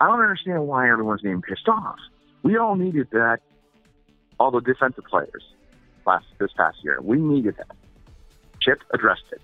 I 0.00 0.06
don't 0.06 0.20
understand 0.20 0.66
why 0.66 0.90
everyone's 0.90 1.22
being 1.22 1.42
pissed 1.42 1.68
off. 1.68 1.98
We 2.42 2.56
all 2.56 2.76
needed 2.76 3.08
that. 3.12 3.38
All 4.38 4.50
the 4.50 4.60
defensive 4.60 5.04
players 5.04 5.42
last 6.06 6.26
this 6.38 6.52
past 6.56 6.78
year, 6.84 6.98
we 7.02 7.16
needed 7.18 7.56
that. 7.56 7.74
Chip 8.60 8.82
addressed 8.92 9.24
it. 9.32 9.40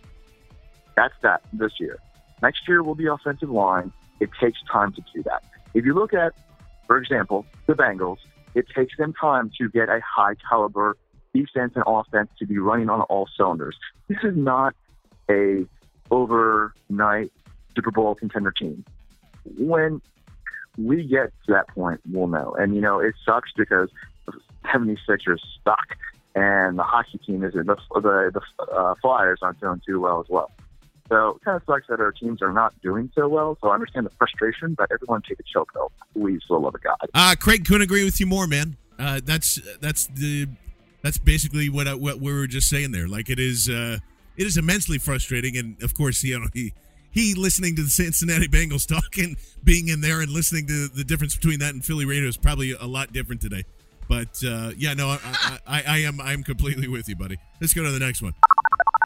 That's 0.96 1.14
that 1.22 1.42
this 1.52 1.72
year. 1.80 1.98
Next 2.42 2.68
year 2.68 2.82
will 2.82 2.94
be 2.94 3.06
offensive 3.06 3.50
line. 3.50 3.92
It 4.20 4.30
takes 4.40 4.58
time 4.70 4.92
to 4.92 5.02
do 5.14 5.22
that. 5.22 5.42
If 5.74 5.86
you 5.86 5.94
look 5.94 6.12
at, 6.12 6.34
for 6.86 6.98
example, 6.98 7.46
the 7.66 7.72
Bengals, 7.72 8.18
it 8.54 8.66
takes 8.76 8.96
them 8.98 9.14
time 9.18 9.50
to 9.58 9.70
get 9.70 9.88
a 9.88 10.00
high 10.04 10.34
caliber 10.48 10.96
defense 11.32 11.72
and 11.74 11.84
offense 11.86 12.30
to 12.38 12.46
be 12.46 12.58
running 12.58 12.90
on 12.90 13.00
all 13.02 13.26
cylinders. 13.36 13.76
This 14.08 14.18
is 14.22 14.36
not 14.36 14.74
a 15.30 15.64
overnight 16.10 17.32
Super 17.74 17.90
Bowl 17.90 18.14
contender 18.14 18.50
team. 18.50 18.84
When 19.56 20.02
we 20.78 21.04
get 21.04 21.32
to 21.46 21.52
that 21.52 21.68
point, 21.68 22.00
we'll 22.10 22.28
know. 22.28 22.54
And, 22.58 22.74
you 22.74 22.80
know, 22.80 23.00
it 23.00 23.14
sucks 23.24 23.50
because 23.56 23.88
the 24.26 24.32
76ers 24.66 25.38
stuck 25.60 25.96
and 26.34 26.78
the 26.78 26.82
hockey 26.82 27.18
team 27.18 27.44
isn't. 27.44 27.66
the, 27.66 27.76
the, 27.94 28.40
the 28.58 28.72
uh, 28.72 28.94
Flyers 29.02 29.40
aren't 29.42 29.60
doing 29.60 29.80
too 29.86 30.00
well 30.00 30.20
as 30.20 30.26
well. 30.28 30.50
So 31.08 31.30
it 31.30 31.44
kind 31.44 31.56
of 31.56 31.62
sucks 31.66 31.86
that 31.88 32.00
our 32.00 32.12
teams 32.12 32.40
are 32.40 32.52
not 32.52 32.72
doing 32.80 33.10
so 33.14 33.28
well. 33.28 33.58
So 33.60 33.68
I 33.68 33.74
understand 33.74 34.06
the 34.06 34.10
frustration, 34.16 34.74
but 34.74 34.90
everyone 34.90 35.20
take 35.28 35.40
a 35.40 35.42
chill 35.42 35.66
pill, 35.72 35.92
please, 36.14 36.40
for 36.48 36.58
the 36.58 36.64
love 36.64 36.74
of 36.74 36.82
God. 36.82 36.96
Uh, 37.12 37.34
Craig 37.38 37.66
couldn't 37.66 37.82
agree 37.82 38.04
with 38.04 38.18
you 38.18 38.26
more, 38.26 38.46
man. 38.46 38.76
Uh, 38.98 39.20
that's 39.22 39.60
that's 39.80 40.06
the 40.06 40.46
that's 41.02 41.18
basically 41.18 41.68
what 41.68 41.88
I, 41.88 41.94
what 41.94 42.20
we 42.20 42.32
were 42.32 42.46
just 42.46 42.68
saying 42.68 42.92
there. 42.92 43.08
Like 43.08 43.28
it 43.28 43.38
is 43.38 43.68
uh, 43.68 43.98
it 44.36 44.46
is 44.46 44.56
immensely 44.56 44.96
frustrating, 44.98 45.56
and 45.56 45.82
of 45.82 45.94
course, 45.94 46.22
you 46.22 46.38
know 46.38 46.46
he 46.54 46.72
he 47.12 47.34
listening 47.34 47.76
to 47.76 47.82
the 47.82 47.90
Cincinnati 47.90 48.48
Bengals 48.48 48.86
talk 48.86 49.18
and 49.18 49.36
being 49.62 49.88
in 49.88 50.00
there 50.00 50.20
and 50.20 50.30
listening 50.30 50.66
to 50.66 50.88
the 50.88 51.04
difference 51.04 51.36
between 51.36 51.58
that 51.60 51.74
and 51.74 51.84
Philly 51.84 52.04
radio 52.04 52.28
is 52.28 52.36
probably 52.36 52.72
a 52.72 52.86
lot 52.86 53.12
different 53.12 53.40
today. 53.40 53.64
But 54.08 54.42
uh, 54.44 54.72
yeah, 54.76 54.94
no, 54.94 55.08
I, 55.08 55.58
I, 55.66 55.82
I 55.86 55.98
am 55.98 56.20
I'm 56.20 56.42
completely 56.42 56.88
with 56.88 57.08
you, 57.08 57.16
buddy. 57.16 57.38
Let's 57.60 57.74
go 57.74 57.84
to 57.84 57.90
the 57.90 57.98
next 57.98 58.22
one. 58.22 58.34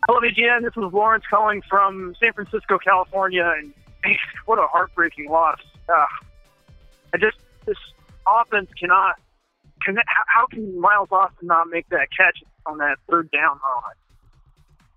Hello, 0.08 0.20
BGN. 0.20 0.62
This 0.62 0.72
is 0.76 0.92
Lawrence 0.92 1.24
calling 1.28 1.62
from 1.68 2.14
San 2.20 2.32
Francisco, 2.32 2.78
California, 2.78 3.52
and 3.58 3.74
what 4.46 4.58
a 4.58 4.66
heartbreaking 4.66 5.28
loss. 5.28 5.58
Uh, 5.88 6.06
I 7.12 7.18
just 7.18 7.36
this 7.66 7.76
offense 8.26 8.70
cannot. 8.78 9.16
Can, 9.84 9.96
how 10.26 10.46
can 10.46 10.80
Miles 10.80 11.08
Austin 11.12 11.48
not 11.48 11.68
make 11.68 11.88
that 11.90 12.08
catch 12.16 12.38
on 12.64 12.78
that 12.78 12.96
third 13.08 13.30
down 13.30 13.60
run? 13.62 13.94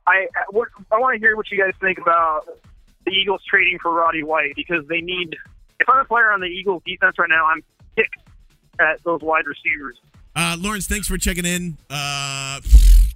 I 0.07 0.27
I 0.91 0.97
want 0.97 1.15
to 1.15 1.19
hear 1.19 1.35
what 1.35 1.51
you 1.51 1.57
guys 1.57 1.73
think 1.81 1.97
about 1.97 2.47
the 3.09 3.15
Eagles 3.15 3.41
trading 3.49 3.79
for 3.79 3.93
Roddy 3.93 4.23
White 4.23 4.55
because 4.55 4.87
they 4.87 5.01
need. 5.01 5.35
If 5.79 5.87
I'm 5.89 5.99
a 5.99 6.05
player 6.05 6.31
on 6.31 6.41
the 6.41 6.47
Eagles 6.47 6.83
defense 6.85 7.17
right 7.17 7.29
now, 7.29 7.45
I'm 7.45 7.63
kicked 7.95 8.17
at 8.79 9.03
those 9.03 9.21
wide 9.21 9.45
receivers. 9.45 9.97
Uh, 10.35 10.55
Lawrence, 10.59 10.87
thanks 10.87 11.07
for 11.07 11.17
checking 11.17 11.45
in. 11.45 11.77
Uh, 11.89 12.59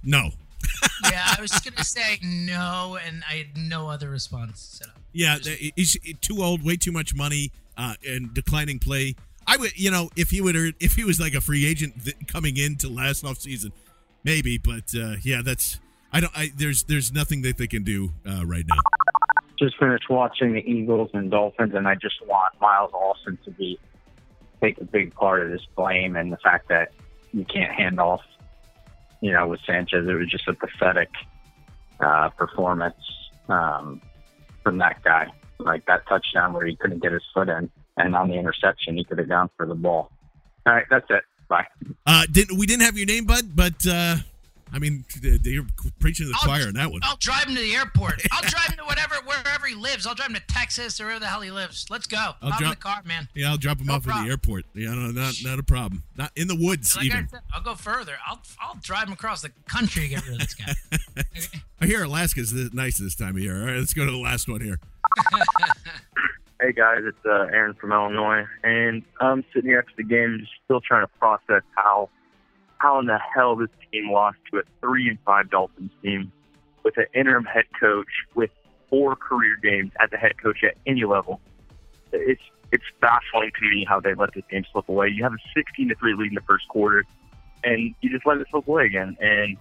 no, 0.02 0.30
yeah, 1.10 1.34
I 1.36 1.40
was 1.40 1.52
going 1.60 1.74
to 1.74 1.84
say 1.84 2.18
no, 2.22 2.98
and 3.04 3.22
I 3.28 3.34
had 3.34 3.56
no 3.56 3.88
other 3.88 4.10
response 4.10 4.60
set 4.60 4.88
up. 4.88 4.96
Yeah, 5.12 5.38
he's 5.76 5.96
too 6.20 6.42
old, 6.42 6.64
way 6.64 6.76
too 6.76 6.92
much 6.92 7.14
money, 7.14 7.52
uh, 7.76 7.94
and 8.06 8.34
declining 8.34 8.78
play. 8.78 9.14
I 9.46 9.56
would, 9.56 9.78
you 9.78 9.90
know, 9.90 10.10
if 10.16 10.30
he 10.30 10.40
would, 10.40 10.56
if 10.80 10.94
he 10.94 11.04
was 11.04 11.20
like 11.20 11.34
a 11.34 11.40
free 11.40 11.66
agent 11.66 11.94
coming 12.26 12.56
into 12.56 12.88
last 12.88 13.24
off 13.24 13.38
season, 13.38 13.72
maybe. 14.24 14.58
But 14.58 14.94
uh, 14.94 15.16
yeah, 15.22 15.42
that's 15.44 15.78
I 16.12 16.20
don't. 16.20 16.32
I, 16.36 16.50
there's 16.56 16.84
there's 16.84 17.12
nothing 17.12 17.42
that 17.42 17.58
they 17.58 17.66
can 17.66 17.84
do 17.84 18.12
uh, 18.26 18.44
right 18.44 18.64
now. 18.66 18.76
Just 19.64 19.78
finished 19.78 20.10
watching 20.10 20.52
the 20.52 20.60
Eagles 20.60 21.10
and 21.14 21.30
Dolphins, 21.30 21.74
and 21.74 21.88
I 21.88 21.94
just 21.94 22.16
want 22.26 22.52
Miles 22.60 22.92
Austin 22.92 23.38
to 23.44 23.50
be 23.50 23.78
take 24.60 24.80
a 24.80 24.84
big 24.84 25.14
part 25.14 25.42
of 25.42 25.50
this 25.50 25.62
blame 25.76 26.16
and 26.16 26.32
the 26.32 26.36
fact 26.38 26.68
that 26.68 26.92
you 27.32 27.44
can't 27.44 27.72
hand 27.72 28.00
off 28.00 28.20
you 29.24 29.32
know, 29.32 29.48
with 29.48 29.60
Sanchez, 29.66 30.06
it 30.06 30.12
was 30.12 30.28
just 30.30 30.46
a 30.48 30.52
pathetic 30.52 31.08
uh, 31.98 32.28
performance 32.28 32.94
um, 33.48 34.02
from 34.62 34.76
that 34.76 35.02
guy. 35.02 35.28
Like 35.58 35.86
that 35.86 36.06
touchdown 36.06 36.52
where 36.52 36.66
he 36.66 36.76
couldn't 36.76 37.00
get 37.00 37.12
his 37.12 37.22
foot 37.32 37.48
in, 37.48 37.70
and 37.96 38.14
on 38.14 38.28
the 38.28 38.34
interception, 38.34 38.98
he 38.98 39.04
could 39.04 39.18
have 39.18 39.30
gone 39.30 39.48
for 39.56 39.66
the 39.66 39.74
ball. 39.74 40.10
All 40.66 40.74
right, 40.74 40.84
that's 40.90 41.06
it. 41.08 41.22
Bye. 41.48 41.64
Uh, 42.06 42.26
didn't 42.30 42.58
we 42.58 42.66
didn't 42.66 42.82
have 42.82 42.98
your 42.98 43.06
name, 43.06 43.24
bud? 43.24 43.56
But 43.56 43.86
uh, 43.86 44.16
I 44.72 44.78
mean, 44.78 45.04
you're 45.22 45.66
preaching 46.00 46.26
to 46.26 46.32
the 46.32 46.38
I'll, 46.40 46.48
choir 46.48 46.66
on 46.66 46.74
that 46.74 46.90
one. 46.90 47.00
I'll 47.04 47.16
drive 47.16 47.44
him 47.44 47.54
to 47.54 47.60
the 47.60 47.74
airport. 47.74 48.22
I'll 48.32 48.42
drive 48.48 48.66
him 48.70 48.78
to 48.78 48.84
whatever, 48.84 49.14
wherever 49.24 49.66
he 49.66 49.74
lives. 49.74 50.06
I'll 50.06 50.14
drive 50.14 50.28
him 50.30 50.34
to 50.34 50.42
Texas 50.48 51.00
or 51.00 51.04
wherever 51.04 51.20
the 51.20 51.26
hell 51.26 51.40
he 51.42 51.50
lives. 51.50 51.86
Let's 51.90 52.06
go. 52.06 52.16
I'll 52.42 52.50
Hop 52.50 52.58
drop, 52.58 52.62
in 52.62 52.68
the 52.70 52.76
car, 52.76 53.02
man. 53.04 53.28
Yeah, 53.34 53.50
I'll 53.50 53.56
drop 53.56 53.80
him 53.80 53.86
No 53.86 53.94
off 53.94 54.02
problem. 54.04 54.22
at 54.22 54.26
the 54.26 54.30
airport. 54.30 54.64
Yeah, 54.74 54.90
no, 54.94 55.10
not 55.12 55.34
not 55.44 55.58
a 55.58 55.62
problem. 55.62 56.02
Not 56.16 56.32
in 56.36 56.48
the 56.48 56.56
woods 56.56 56.96
Like 56.96 57.04
I 57.04 57.06
even. 57.06 57.28
said, 57.28 57.40
I'll 57.54 57.62
go 57.62 57.74
further. 57.74 58.14
I'll 58.26 58.40
I'll 58.60 58.78
drive 58.82 59.06
him 59.06 59.12
across 59.12 59.42
the 59.42 59.50
country 59.68 60.02
to 60.02 60.08
get 60.08 60.24
rid 60.26 60.34
of 60.34 60.38
this 60.40 60.54
guy. 60.54 60.72
I 61.80 61.86
hear 61.86 62.02
Alaska's 62.04 62.52
this, 62.52 62.72
nice 62.72 62.98
this 62.98 63.14
time 63.14 63.36
of 63.36 63.42
year. 63.42 63.60
All 63.60 63.66
right, 63.66 63.76
let's 63.76 63.94
go 63.94 64.04
to 64.04 64.10
the 64.10 64.18
last 64.18 64.48
one 64.48 64.60
here. 64.60 64.78
Hey 66.60 66.72
guys, 66.72 67.00
it's 67.04 67.18
uh, 67.26 67.48
Aaron 67.52 67.74
from 67.74 67.92
Illinois, 67.92 68.44
and 68.62 69.02
I'm 69.20 69.44
sitting 69.52 69.68
here 69.68 69.80
after 69.80 69.92
the 69.98 70.04
game, 70.04 70.38
just 70.40 70.52
still 70.64 70.80
trying 70.80 71.02
to 71.04 71.10
process 71.18 71.62
how 71.74 72.08
how 72.84 73.00
in 73.00 73.06
the 73.06 73.18
hell 73.34 73.56
this 73.56 73.70
team 73.90 74.10
lost 74.10 74.36
to 74.50 74.58
a 74.58 74.62
three 74.82 75.08
and 75.08 75.18
five 75.24 75.50
Dolphins 75.50 75.90
team 76.02 76.30
with 76.82 76.98
an 76.98 77.06
interim 77.14 77.44
head 77.44 77.64
coach 77.80 78.08
with 78.34 78.50
four 78.90 79.16
career 79.16 79.56
games 79.62 79.90
as 80.00 80.10
a 80.12 80.18
head 80.18 80.34
coach 80.40 80.58
at 80.62 80.76
any 80.86 81.04
level. 81.04 81.40
It's 82.12 82.42
it's 82.72 82.84
baffling 83.00 83.52
to 83.58 83.70
me 83.70 83.86
how 83.88 84.00
they 84.00 84.12
let 84.14 84.34
this 84.34 84.44
game 84.50 84.64
slip 84.70 84.88
away. 84.90 85.08
You 85.08 85.22
have 85.22 85.32
a 85.32 85.42
16 85.56 85.88
to 85.88 85.94
three 85.94 86.14
lead 86.14 86.28
in 86.28 86.34
the 86.34 86.42
first 86.42 86.68
quarter, 86.68 87.04
and 87.62 87.94
you 88.02 88.10
just 88.10 88.26
let 88.26 88.36
it 88.36 88.46
slip 88.50 88.68
away 88.68 88.84
again. 88.84 89.16
And 89.18 89.56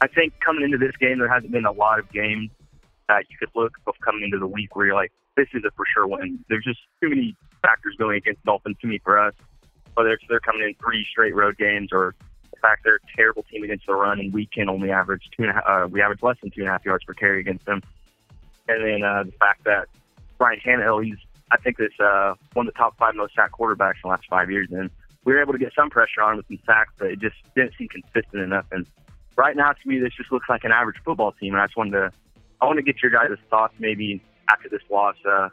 I 0.00 0.06
think 0.06 0.34
coming 0.38 0.62
into 0.62 0.78
this 0.78 0.94
game, 1.00 1.18
there 1.18 1.32
hasn't 1.32 1.50
been 1.50 1.64
a 1.64 1.72
lot 1.72 1.98
of 1.98 2.12
games 2.12 2.50
that 3.08 3.24
you 3.28 3.36
could 3.38 3.50
look 3.56 3.72
of 3.88 3.94
coming 4.04 4.22
into 4.22 4.38
the 4.38 4.46
week 4.46 4.76
where 4.76 4.86
you're 4.86 4.94
like, 4.94 5.10
this 5.36 5.48
is 5.52 5.62
a 5.66 5.70
for 5.72 5.84
sure 5.92 6.06
win. 6.06 6.44
There's 6.48 6.64
just 6.64 6.80
too 7.02 7.08
many 7.08 7.34
factors 7.62 7.96
going 7.98 8.18
against 8.18 8.44
Dolphins 8.44 8.76
to 8.82 8.86
me 8.86 9.00
for 9.02 9.18
us. 9.18 9.34
Whether 9.94 10.12
it's 10.12 10.24
they're 10.28 10.40
coming 10.40 10.62
in 10.62 10.74
three 10.74 11.06
straight 11.10 11.34
road 11.34 11.56
games 11.56 11.88
or 11.90 12.14
the 12.56 12.68
fact 12.68 12.82
they're 12.84 12.96
a 12.96 13.16
terrible 13.16 13.44
team 13.44 13.62
against 13.62 13.86
the 13.86 13.94
run 13.94 14.18
and 14.18 14.32
we 14.32 14.46
can 14.46 14.68
only 14.68 14.90
average 14.90 15.22
two 15.36 15.42
and 15.42 15.50
a 15.50 15.54
half, 15.54 15.64
uh, 15.66 15.86
we 15.88 16.02
average 16.02 16.22
less 16.22 16.36
than 16.40 16.50
two 16.50 16.60
and 16.60 16.68
a 16.68 16.72
half 16.72 16.84
yards 16.84 17.04
per 17.04 17.14
carry 17.14 17.40
against 17.40 17.64
them. 17.66 17.82
And 18.68 18.84
then 18.84 19.02
uh, 19.02 19.24
the 19.24 19.32
fact 19.32 19.64
that 19.64 19.86
Brian 20.38 20.60
Tannehill, 20.60 21.04
he's 21.04 21.16
I 21.50 21.56
think 21.58 21.76
this 21.76 21.92
uh, 22.00 22.34
one 22.54 22.66
of 22.66 22.74
the 22.74 22.78
top 22.78 22.98
five 22.98 23.14
most 23.14 23.34
sacked 23.34 23.52
quarterbacks 23.52 24.02
in 24.02 24.04
the 24.04 24.08
last 24.08 24.24
five 24.28 24.50
years, 24.50 24.68
and 24.72 24.90
we 25.24 25.32
were 25.32 25.40
able 25.40 25.52
to 25.52 25.58
get 25.58 25.72
some 25.74 25.90
pressure 25.90 26.22
on 26.22 26.32
him 26.32 26.36
with 26.38 26.46
some 26.48 26.58
sacks, 26.66 26.92
but 26.98 27.08
it 27.08 27.20
just 27.20 27.36
didn't 27.54 27.72
seem 27.78 27.88
consistent 27.88 28.42
enough. 28.42 28.66
And 28.72 28.86
right 29.36 29.56
now, 29.56 29.72
to 29.72 29.88
me, 29.88 29.98
this 30.00 30.12
just 30.16 30.32
looks 30.32 30.46
like 30.48 30.64
an 30.64 30.72
average 30.72 30.96
football 31.04 31.32
team. 31.32 31.54
And 31.54 31.62
I 31.62 31.66
just 31.66 31.76
wanted 31.76 31.92
to, 31.92 32.10
I 32.60 32.66
want 32.66 32.78
to 32.78 32.82
get 32.82 33.02
your 33.02 33.12
guys' 33.12 33.38
thoughts 33.48 33.74
maybe 33.78 34.22
after 34.50 34.68
this 34.68 34.82
loss. 34.90 35.16
Uh, 35.24 35.48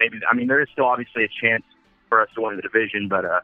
maybe 0.00 0.18
I 0.30 0.34
mean 0.34 0.48
there 0.48 0.60
is 0.60 0.68
still 0.72 0.86
obviously 0.86 1.24
a 1.24 1.28
chance 1.28 1.64
for 2.08 2.20
us 2.20 2.28
to 2.34 2.42
win 2.42 2.56
the 2.56 2.62
division, 2.62 3.08
but 3.08 3.24
uh, 3.24 3.40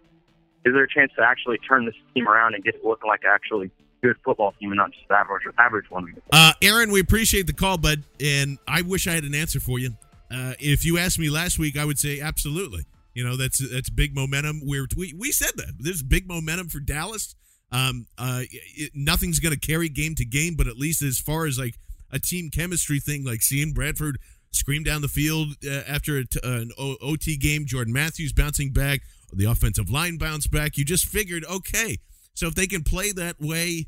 is 0.65 0.73
there 0.73 0.83
a 0.83 0.89
chance 0.89 1.13
to 1.17 1.23
actually 1.23 1.59
turn 1.59 1.87
this 1.87 1.95
team 2.15 2.29
around 2.29 2.55
and 2.55 2.65
get 2.65 2.75
it 2.75 2.85
looking 2.85 3.09
like 3.09 3.21
actually 3.29 3.71
good 4.03 4.17
football 4.25 4.53
team 4.61 4.71
and 4.71 4.77
not 4.79 4.93
just 4.93 5.11
average 5.11 5.43
average 5.59 5.91
one? 5.91 6.15
Uh, 6.33 6.53
Aaron, 6.63 6.91
we 6.91 7.01
appreciate 7.01 7.47
the 7.47 7.53
call, 7.53 7.79
bud, 7.79 8.03
and 8.21 8.59
I 8.67 8.83
wish 8.83 9.07
I 9.07 9.13
had 9.13 9.25
an 9.25 9.35
answer 9.35 9.61
for 9.61 9.79
you. 9.79 9.91
Uh, 10.31 10.55
if 10.59 10.85
you 10.85 10.99
asked 10.99 11.19
me 11.19 11.31
last 11.31 11.59
week, 11.59 11.79
I 11.79 11.85
would 11.85 11.99
say 11.99 12.21
absolutely. 12.21 12.85
You 13.15 13.25
know, 13.25 13.37
that's 13.37 13.59
that's 13.71 13.91
big 13.91 14.15
momentum. 14.15 14.61
We're, 14.63 14.87
we 14.97 15.15
we 15.19 15.33
said 15.33 15.53
that 15.57 15.73
there's 15.79 16.03
big 16.03 16.29
momentum 16.29 16.69
for 16.69 16.81
Dallas. 16.81 17.35
Um, 17.73 18.07
uh, 18.17 18.43
it, 18.51 18.93
nothing's 18.95 19.41
going 19.41 19.53
to 19.53 19.61
carry 19.61 19.89
game 19.89 20.15
to 20.17 20.25
game, 20.25 20.55
but 20.55 20.67
at 20.67 20.77
least 20.77 21.03
as 21.03 21.19
far 21.19 21.47
as 21.47 21.59
like 21.59 21.75
a 22.11 22.19
team 22.19 22.51
chemistry 22.51 23.01
thing, 23.01 23.25
like 23.25 23.43
seeing 23.43 23.73
Bradford 23.73 24.19
scream 24.53 24.83
down 24.83 25.03
the 25.03 25.09
field 25.09 25.49
uh, 25.67 25.83
after 25.87 26.19
uh, 26.19 26.23
an 26.43 26.71
o- 26.79 26.97
OT 27.03 27.37
game, 27.37 27.67
Jordan 27.67 27.93
Matthews 27.93 28.33
bouncing 28.33 28.73
back, 28.73 29.01
the 29.33 29.45
offensive 29.45 29.91
line 29.91 30.17
bounced 30.17 30.51
back. 30.51 30.77
You 30.77 30.85
just 30.85 31.05
figured, 31.07 31.45
okay, 31.45 31.99
so 32.35 32.47
if 32.47 32.55
they 32.55 32.67
can 32.67 32.83
play 32.83 33.13
that 33.13 33.37
way, 33.41 33.87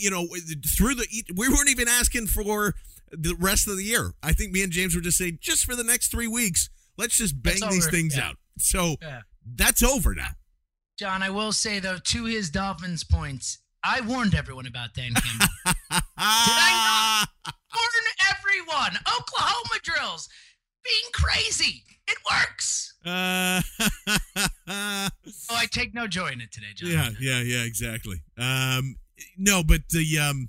you 0.00 0.10
know, 0.10 0.26
through 0.76 0.94
the 0.94 1.06
we 1.34 1.48
weren't 1.48 1.70
even 1.70 1.88
asking 1.88 2.26
for 2.28 2.74
the 3.10 3.34
rest 3.38 3.68
of 3.68 3.76
the 3.76 3.84
year. 3.84 4.12
I 4.22 4.32
think 4.32 4.52
me 4.52 4.62
and 4.62 4.72
James 4.72 4.94
were 4.94 5.00
just 5.00 5.18
saying, 5.18 5.38
just 5.40 5.64
for 5.64 5.74
the 5.76 5.84
next 5.84 6.10
three 6.10 6.26
weeks, 6.26 6.68
let's 6.98 7.16
just 7.16 7.42
bang 7.42 7.56
these 7.70 7.86
over. 7.86 7.90
things 7.90 8.16
Yeah. 8.16 8.28
out. 8.28 8.36
So 8.58 8.96
Yeah. 9.00 9.20
that's 9.56 9.82
over 9.82 10.14
now. 10.14 10.30
John, 10.98 11.22
I 11.22 11.30
will 11.30 11.52
say 11.52 11.78
though, 11.80 11.98
to 11.98 12.24
his 12.24 12.50
Dolphins 12.50 13.04
points, 13.04 13.58
I 13.82 14.00
warned 14.00 14.34
everyone 14.34 14.66
about 14.66 14.94
Dan 14.94 15.12
Campbell. 15.14 15.46
Did 15.66 16.02
I 16.18 17.26
not 17.46 17.54
warn 17.74 18.30
everyone? 18.30 18.98
Oklahoma 19.06 19.80
drills 19.82 20.28
being 20.84 21.10
crazy. 21.12 21.82
It 22.06 22.18
works. 22.30 22.94
Uh, 23.04 23.62
oh, 24.68 25.08
I 25.50 25.66
take 25.70 25.94
no 25.94 26.06
joy 26.06 26.28
in 26.28 26.40
it 26.40 26.52
today, 26.52 26.66
John. 26.74 26.90
yeah, 26.90 27.10
yeah, 27.20 27.40
yeah, 27.40 27.64
exactly. 27.64 28.22
Um, 28.38 28.96
no, 29.38 29.62
but 29.62 29.88
the 29.90 30.18
um, 30.18 30.48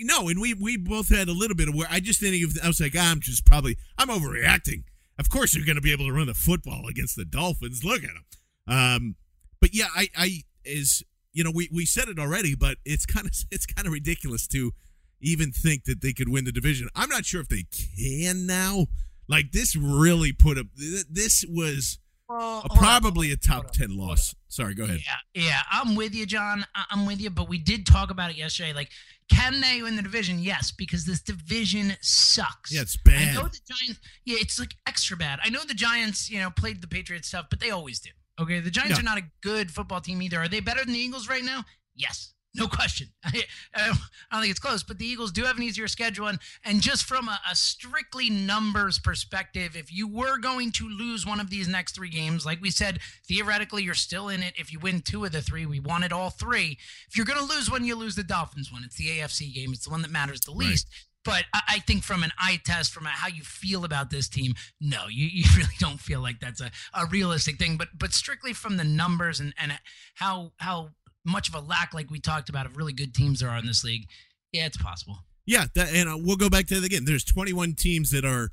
no, 0.00 0.28
and 0.28 0.40
we 0.40 0.54
we 0.54 0.76
both 0.76 1.08
had 1.08 1.28
a 1.28 1.32
little 1.32 1.56
bit 1.56 1.68
of 1.68 1.74
where 1.74 1.88
I 1.90 2.00
just 2.00 2.20
think 2.20 2.42
of. 2.44 2.56
I 2.62 2.68
was 2.68 2.80
like, 2.80 2.96
I'm 2.96 3.20
just 3.20 3.44
probably 3.44 3.76
I'm 3.98 4.08
overreacting. 4.08 4.84
Of 5.18 5.28
course, 5.28 5.54
you're 5.54 5.66
going 5.66 5.76
to 5.76 5.82
be 5.82 5.92
able 5.92 6.06
to 6.06 6.12
run 6.12 6.26
the 6.26 6.34
football 6.34 6.86
against 6.88 7.16
the 7.16 7.24
Dolphins. 7.24 7.84
Look 7.84 8.02
at 8.02 8.10
them. 8.10 8.24
Um, 8.66 9.16
but 9.60 9.74
yeah, 9.74 9.86
I 9.94 10.08
I 10.16 10.42
is 10.64 11.02
you 11.32 11.44
know 11.44 11.52
we 11.54 11.68
we 11.72 11.84
said 11.84 12.08
it 12.08 12.18
already, 12.18 12.54
but 12.54 12.78
it's 12.84 13.06
kind 13.06 13.26
of 13.26 13.32
it's 13.50 13.66
kind 13.66 13.86
of 13.86 13.92
ridiculous 13.92 14.46
to 14.48 14.72
even 15.20 15.52
think 15.52 15.84
that 15.84 16.00
they 16.00 16.12
could 16.12 16.28
win 16.28 16.44
the 16.44 16.52
division. 16.52 16.88
I'm 16.94 17.08
not 17.08 17.24
sure 17.24 17.40
if 17.40 17.48
they 17.48 17.64
can 17.98 18.46
now. 18.46 18.86
Like 19.32 19.50
this 19.50 19.74
really 19.74 20.32
put 20.32 20.58
a 20.58 20.66
this 21.10 21.44
was 21.48 21.98
Well, 22.28 22.38
a, 22.38 22.60
hold 22.60 22.70
on. 22.72 22.76
probably 22.78 23.32
a 23.32 23.36
top 23.36 23.72
ten 23.72 23.96
loss. 23.96 24.34
Sorry, 24.48 24.74
go 24.74 24.84
ahead. 24.84 25.00
Yeah, 25.34 25.42
yeah, 25.44 25.60
I'm 25.72 25.96
with 25.96 26.14
you, 26.14 26.26
John. 26.26 26.66
I'm 26.90 27.06
with 27.06 27.18
you, 27.20 27.30
but 27.30 27.48
we 27.48 27.58
did 27.58 27.86
talk 27.86 28.10
about 28.10 28.30
it 28.30 28.36
yesterday. 28.36 28.74
Like, 28.74 28.90
can 29.30 29.62
they 29.62 29.80
win 29.82 29.96
the 29.96 30.02
division? 30.02 30.38
Yes, 30.38 30.70
because 30.70 31.06
this 31.06 31.22
division 31.22 31.94
sucks. 32.02 32.70
Yeah, 32.70 32.82
it's 32.82 32.98
bad. 32.98 33.30
I 33.30 33.40
know 33.40 33.48
the 33.48 33.58
Giants. 33.74 34.00
Yeah, 34.26 34.36
it's 34.38 34.60
like 34.60 34.74
extra 34.86 35.16
bad. 35.16 35.38
I 35.42 35.48
know 35.48 35.60
the 35.66 35.72
Giants, 35.72 36.30
you 36.30 36.38
know, 36.38 36.50
played 36.50 36.82
the 36.82 36.86
Patriots 36.86 37.28
stuff, 37.28 37.46
but 37.48 37.58
they 37.60 37.70
always 37.70 37.98
do. 38.00 38.10
Okay, 38.38 38.60
the 38.60 38.70
Giants 38.70 38.92
Yeah. 38.96 39.00
are 39.00 39.02
not 39.04 39.16
a 39.18 39.22
good 39.40 39.70
football 39.70 40.02
team 40.02 40.20
either. 40.20 40.38
Are 40.38 40.48
they 40.48 40.60
better 40.60 40.84
than 40.84 40.92
the 40.92 40.98
Eagles 41.00 41.28
right 41.30 41.44
now? 41.44 41.64
Yes, 41.94 42.34
no 42.54 42.68
question. 42.68 43.08
I, 43.24 43.28
um, 43.74 43.98
I 44.30 44.34
don't 44.34 44.42
think 44.42 44.50
it's 44.50 44.60
close, 44.60 44.82
but 44.82 44.98
the 44.98 45.06
Eagles 45.06 45.32
do 45.32 45.44
have 45.44 45.56
an 45.56 45.62
easier 45.62 45.88
schedule, 45.88 46.26
and 46.26 46.38
and 46.64 46.80
just 46.80 47.04
from 47.04 47.28
a, 47.28 47.40
a 47.50 47.54
strictly 47.54 48.28
numbers 48.30 48.98
perspective, 48.98 49.76
if 49.76 49.92
you 49.92 50.06
were 50.06 50.38
going 50.38 50.70
to 50.72 50.88
lose 50.88 51.26
one 51.26 51.40
of 51.40 51.50
these 51.50 51.68
next 51.68 51.94
three 51.94 52.10
games, 52.10 52.44
like 52.44 52.60
we 52.60 52.70
said, 52.70 53.00
theoretically 53.26 53.82
you're 53.82 53.94
still 53.94 54.28
in 54.28 54.42
it. 54.42 54.54
If 54.56 54.72
you 54.72 54.78
win 54.78 55.00
two 55.00 55.24
of 55.24 55.32
the 55.32 55.42
three, 55.42 55.66
we 55.66 55.80
wanted 55.80 56.12
all 56.12 56.30
three. 56.30 56.78
If 57.08 57.16
you're 57.16 57.26
going 57.26 57.38
to 57.38 57.54
lose 57.54 57.70
one, 57.70 57.84
you 57.84 57.94
lose 57.94 58.16
the 58.16 58.22
Dolphins 58.22 58.72
one. 58.72 58.84
It's 58.84 58.96
the 58.96 59.18
AFC 59.18 59.54
game. 59.54 59.72
It's 59.72 59.84
the 59.84 59.90
one 59.90 60.02
that 60.02 60.10
matters 60.10 60.40
the 60.40 60.52
least. 60.52 60.88
But 61.24 61.44
I, 61.54 61.60
I 61.68 61.78
think 61.80 62.02
from 62.02 62.22
an 62.22 62.32
eye 62.38 62.60
test, 62.64 62.92
from 62.92 63.06
a, 63.06 63.10
how 63.10 63.28
you 63.28 63.42
feel 63.42 63.84
about 63.84 64.10
this 64.10 64.28
team, 64.28 64.54
no, 64.80 65.06
you, 65.08 65.26
you 65.26 65.44
really 65.56 65.74
don't 65.78 66.00
feel 66.00 66.20
like 66.20 66.40
that's 66.40 66.60
a, 66.60 66.70
a 66.94 67.06
realistic 67.06 67.56
thing. 67.58 67.76
But 67.76 67.88
but 67.98 68.12
strictly 68.12 68.52
from 68.52 68.76
the 68.76 68.84
numbers 68.84 69.40
and, 69.40 69.54
and 69.58 69.78
how 70.14 70.52
how 70.58 70.90
much 71.24 71.48
of 71.48 71.54
a 71.54 71.60
lack, 71.60 71.94
like 71.94 72.10
we 72.10 72.20
talked 72.20 72.48
about, 72.48 72.66
of 72.66 72.76
really 72.76 72.92
good 72.92 73.14
teams 73.14 73.40
there 73.40 73.50
are 73.50 73.58
in 73.58 73.66
this 73.66 73.84
league, 73.84 74.08
yeah, 74.52 74.66
it's 74.66 74.76
possible. 74.76 75.18
Yeah, 75.46 75.66
that, 75.74 75.92
and 75.92 76.08
uh, 76.08 76.16
we'll 76.18 76.36
go 76.36 76.48
back 76.48 76.66
to 76.68 76.76
it 76.76 76.84
again. 76.84 77.04
There's 77.04 77.24
21 77.24 77.74
teams 77.74 78.10
that 78.10 78.24
are 78.24 78.50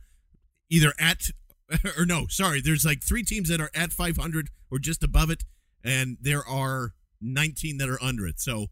either 0.70 0.94
at 1.00 1.22
or 1.98 2.06
no, 2.06 2.26
sorry. 2.28 2.62
There's 2.62 2.86
like 2.86 3.04
three 3.04 3.24
teams 3.24 3.50
that 3.50 3.62
are 3.62 3.72
at 3.76 3.92
500 3.92 4.50
or 4.72 4.80
just 4.80 5.04
above 5.04 5.30
it, 5.30 5.44
and 5.84 6.18
there 6.22 6.46
are 6.48 6.94
19 7.22 7.78
that 7.78 7.90
are 7.90 8.02
under 8.02 8.26
it. 8.28 8.40
So 8.40 8.68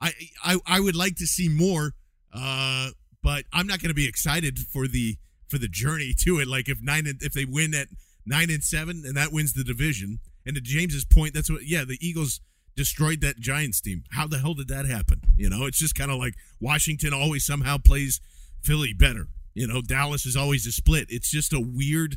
I 0.00 0.12
I, 0.44 0.58
I 0.66 0.80
would 0.80 0.96
like 0.96 1.16
to 1.16 1.26
see 1.26 1.48
more, 1.48 1.92
uh, 2.34 2.90
but 3.22 3.44
I'm 3.52 3.66
not 3.66 3.80
going 3.80 3.90
to 3.90 3.94
be 3.94 4.08
excited 4.08 4.58
for 4.58 4.88
the 4.88 5.16
for 5.48 5.58
the 5.58 5.68
journey 5.68 6.12
to 6.24 6.40
it. 6.40 6.48
Like 6.48 6.68
if 6.68 6.78
nine 6.82 7.06
and 7.06 7.22
if 7.22 7.32
they 7.32 7.44
win 7.44 7.74
at 7.74 7.88
nine 8.26 8.50
and 8.50 8.62
seven 8.62 9.04
and 9.06 9.16
that 9.16 9.32
wins 9.32 9.52
the 9.52 9.64
division. 9.64 10.18
And 10.46 10.54
to 10.54 10.60
James's 10.60 11.04
point, 11.04 11.34
that's 11.34 11.50
what 11.50 11.66
yeah 11.66 11.84
the 11.84 11.98
Eagles 12.00 12.40
destroyed 12.76 13.20
that 13.22 13.38
Giants 13.40 13.80
team. 13.80 14.04
How 14.12 14.26
the 14.26 14.38
hell 14.38 14.54
did 14.54 14.68
that 14.68 14.86
happen? 14.86 15.20
You 15.36 15.50
know, 15.50 15.66
it's 15.66 15.78
just 15.78 15.94
kind 15.94 16.10
of 16.10 16.18
like 16.18 16.34
Washington 16.60 17.12
always 17.12 17.44
somehow 17.44 17.78
plays 17.78 18.20
Philly 18.62 18.92
better. 18.92 19.28
You 19.54 19.66
know, 19.66 19.82
Dallas 19.82 20.26
is 20.26 20.36
always 20.36 20.66
a 20.66 20.72
split. 20.72 21.06
It's 21.10 21.30
just 21.30 21.52
a 21.52 21.60
weird 21.60 22.16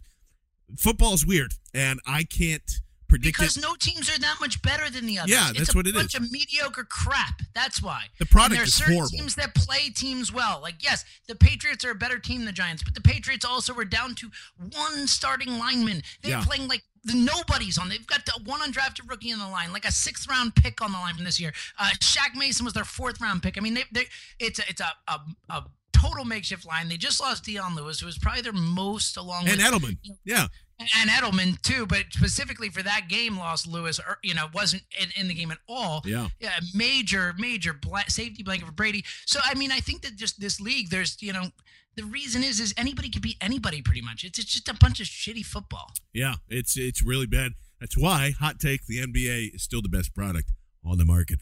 football's 0.78 1.26
weird, 1.26 1.54
and 1.74 2.00
I 2.08 2.24
can't 2.24 2.62
predict 3.10 3.38
Because 3.38 3.58
it. 3.58 3.62
no 3.62 3.76
teams 3.76 4.10
are 4.10 4.20
that 4.20 4.38
much 4.42 4.62
better 4.62 4.90
than 4.90 5.06
the 5.06 5.20
others. 5.20 5.32
Yeah, 5.32 5.50
it's 5.50 5.58
that's 5.60 5.74
a 5.76 5.78
what 5.78 5.88
it 5.88 5.94
bunch 5.94 6.16
is. 6.16 6.22
of 6.22 6.32
mediocre 6.32 6.84
crap. 6.84 7.42
That's 7.54 7.82
why. 7.82 8.06
The 8.20 8.26
product 8.26 8.52
and 8.52 8.58
there 8.60 8.64
are 8.64 8.68
certain 8.68 8.94
horrible. 8.96 9.18
teams 9.18 9.36
that 9.36 9.54
play 9.56 9.90
teams 9.90 10.32
well. 10.34 10.60
Like 10.62 10.76
yes, 10.84 11.06
the 11.28 11.36
Patriots 11.36 11.84
are 11.86 11.92
a 11.92 11.96
better 11.96 12.18
team 12.20 12.40
than 12.40 12.46
the 12.48 12.52
Giants, 12.52 12.84
but 12.84 12.94
the 12.96 13.02
Patriots 13.02 13.46
also 13.46 13.74
were 13.74 13.86
down 13.86 14.16
to 14.16 14.30
one 14.72 15.08
starting 15.08 15.58
lineman. 15.60 16.02
They're 16.22 16.32
Yeah. 16.40 16.44
playing 16.46 16.68
like 16.68 16.84
the 17.04 17.16
nobodies 17.16 17.78
on. 17.78 17.90
They've 17.90 18.06
got 18.08 18.26
the 18.26 18.40
one 18.46 18.62
undrafted 18.62 19.10
rookie 19.10 19.32
on 19.32 19.40
the 19.40 19.48
line, 19.48 19.72
like 19.74 19.86
a 19.86 19.92
sixth 19.92 20.30
round 20.30 20.56
pick 20.56 20.82
on 20.82 20.92
the 20.92 20.98
line 20.98 21.16
from 21.16 21.26
this 21.26 21.40
year. 21.40 21.54
Uh, 21.78 21.90
Shaq 22.00 22.36
Mason 22.36 22.64
was 22.64 22.74
their 22.74 22.86
fourth 22.86 23.20
round 23.22 23.44
pick. 23.44 23.58
I 23.58 23.62
mean, 23.62 23.74
they, 23.74 23.84
they 23.92 24.06
it's 24.40 24.60
a, 24.60 24.64
it's 24.68 24.82
a, 24.82 24.92
a 25.08 25.20
a 25.50 25.64
total 25.94 26.26
makeshift 26.26 26.66
line. 26.66 26.90
They 26.90 26.98
just 26.98 27.22
lost 27.22 27.46
Dion 27.46 27.76
Lewis, 27.76 28.00
who 28.00 28.06
was 28.06 28.18
probably 28.18 28.42
their 28.42 28.54
most 28.54 29.18
along 29.18 29.48
and 29.48 29.58
with 29.58 29.60
Edelman, 29.60 29.98
yeah, 30.26 30.48
and 30.80 31.10
Edelman 31.10 31.62
too, 31.62 31.86
but 31.86 32.06
specifically 32.12 32.70
for 32.70 32.84
that 32.84 33.08
game, 33.08 33.38
lost 33.38 33.68
Lewis. 33.68 34.00
Or, 34.00 34.18
you 34.24 34.34
know, 34.34 34.48
wasn't 34.54 34.84
in, 35.00 35.10
in 35.20 35.28
the 35.28 35.34
game 35.34 35.52
at 35.52 35.60
all. 35.68 36.02
Yeah. 36.06 36.28
yeah, 36.40 36.60
major, 36.74 37.34
major 37.38 37.74
bla- 37.74 38.10
safety 38.10 38.44
blanket 38.44 38.66
for 38.66 38.72
Brady. 38.72 39.06
So 39.26 39.40
I 39.44 39.54
mean, 39.56 39.72
I 39.72 39.80
think 39.80 40.02
that 40.02 40.16
just 40.16 40.40
this 40.40 40.60
league, 40.60 40.90
there's 40.90 41.22
you 41.22 41.34
know, 41.34 41.48
the 41.96 42.04
reason 42.06 42.44
is 42.44 42.60
is 42.60 42.74
anybody 42.78 43.10
can 43.10 43.22
beat 43.22 43.38
anybody 43.42 43.82
pretty 43.82 44.02
much. 44.02 44.24
It's, 44.24 44.40
it's 44.40 44.54
just 44.54 44.70
a 44.70 44.74
bunch 44.74 45.00
of 45.00 45.08
shitty 45.08 45.46
football. 45.46 45.92
yeah. 46.14 46.36
It's 46.50 46.78
it's 46.78 47.04
really 47.04 47.28
bad. 47.28 47.54
That's 47.80 47.98
why 47.98 48.32
hot 48.40 48.60
take 48.60 48.86
the 48.86 49.00
NBA 49.06 49.56
is 49.56 49.64
still 49.64 49.82
the 49.82 49.90
best 49.90 50.14
product 50.16 50.52
on 50.86 50.98
the 50.98 51.06
market. 51.06 51.40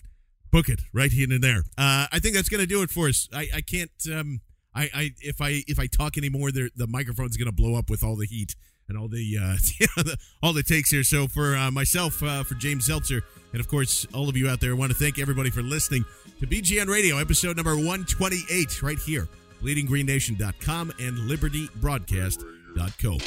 Book 0.51 0.67
it 0.69 0.81
right 0.93 1.11
here 1.11 1.31
and 1.31 1.43
there. 1.43 1.63
Uh, 1.77 2.07
I 2.11 2.19
think 2.19 2.35
that's 2.35 2.49
going 2.49 2.59
to 2.61 2.67
do 2.67 2.81
it 2.81 2.89
for 2.89 3.07
us. 3.07 3.29
I, 3.33 3.47
I 3.55 3.61
can't. 3.61 3.91
Um, 4.11 4.41
I, 4.73 4.89
I 4.93 5.11
if 5.21 5.41
I 5.41 5.63
if 5.67 5.79
I 5.79 5.87
talk 5.87 6.17
anymore, 6.17 6.51
the 6.51 6.69
the 6.75 6.87
microphone's 6.87 7.37
going 7.37 7.45
to 7.47 7.51
blow 7.53 7.75
up 7.75 7.89
with 7.89 8.03
all 8.03 8.15
the 8.15 8.25
heat 8.25 8.55
and 8.89 8.97
all 8.97 9.07
the 9.07 9.37
uh, 9.41 10.13
all 10.43 10.51
the 10.53 10.63
takes 10.63 10.89
here. 10.91 11.03
So 11.03 11.27
for 11.27 11.55
uh, 11.55 11.71
myself, 11.71 12.21
uh, 12.23 12.43
for 12.43 12.55
James 12.55 12.87
Zeltzer, 12.89 13.21
and 13.53 13.59
of 13.59 13.67
course 13.67 14.05
all 14.13 14.27
of 14.27 14.35
you 14.35 14.49
out 14.49 14.59
there, 14.59 14.71
I 14.71 14.73
want 14.75 14.91
to 14.91 14.97
thank 14.97 15.19
everybody 15.19 15.49
for 15.51 15.61
listening 15.61 16.03
to 16.39 16.47
BGN 16.47 16.87
Radio, 16.87 17.17
episode 17.17 17.55
number 17.55 17.75
one 17.77 18.03
twenty 18.05 18.41
eight, 18.49 18.81
right 18.81 18.99
here, 18.99 19.27
bleedinggreennation.com 19.61 20.91
and 20.99 21.17
libertybroadcast.co. 21.29 23.17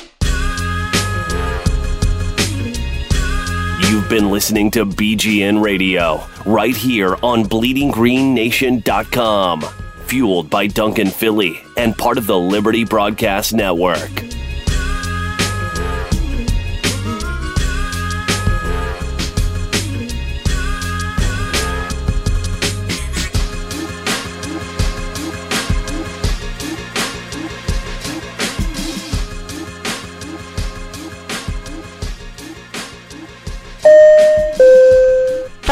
You've 3.90 4.08
been 4.08 4.30
listening 4.30 4.70
to 4.72 4.84
BGN 4.86 5.62
Radio 5.62 6.24
right 6.46 6.76
here 6.76 7.16
on 7.22 7.44
BleedingGreenNation.com, 7.44 9.60
fueled 10.06 10.50
by 10.50 10.66
Duncan 10.66 11.06
Philly 11.08 11.60
and 11.76 11.96
part 11.96 12.18
of 12.18 12.26
the 12.26 12.36
Liberty 12.38 12.84
Broadcast 12.84 13.52
Network. 13.52 14.33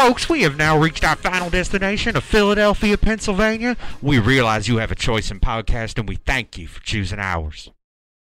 Folks, 0.05 0.27
we 0.27 0.41
have 0.41 0.57
now 0.57 0.77
reached 0.77 1.05
our 1.05 1.15
final 1.15 1.49
destination 1.49 2.17
of 2.17 2.25
Philadelphia, 2.25 2.97
Pennsylvania. 2.97 3.77
We 4.01 4.19
realize 4.19 4.67
you 4.67 4.75
have 4.79 4.91
a 4.91 4.95
choice 4.95 5.31
in 5.31 5.39
podcast, 5.39 5.97
and 5.97 6.09
we 6.09 6.17
thank 6.17 6.57
you 6.57 6.67
for 6.67 6.81
choosing 6.81 7.19
ours. 7.19 7.71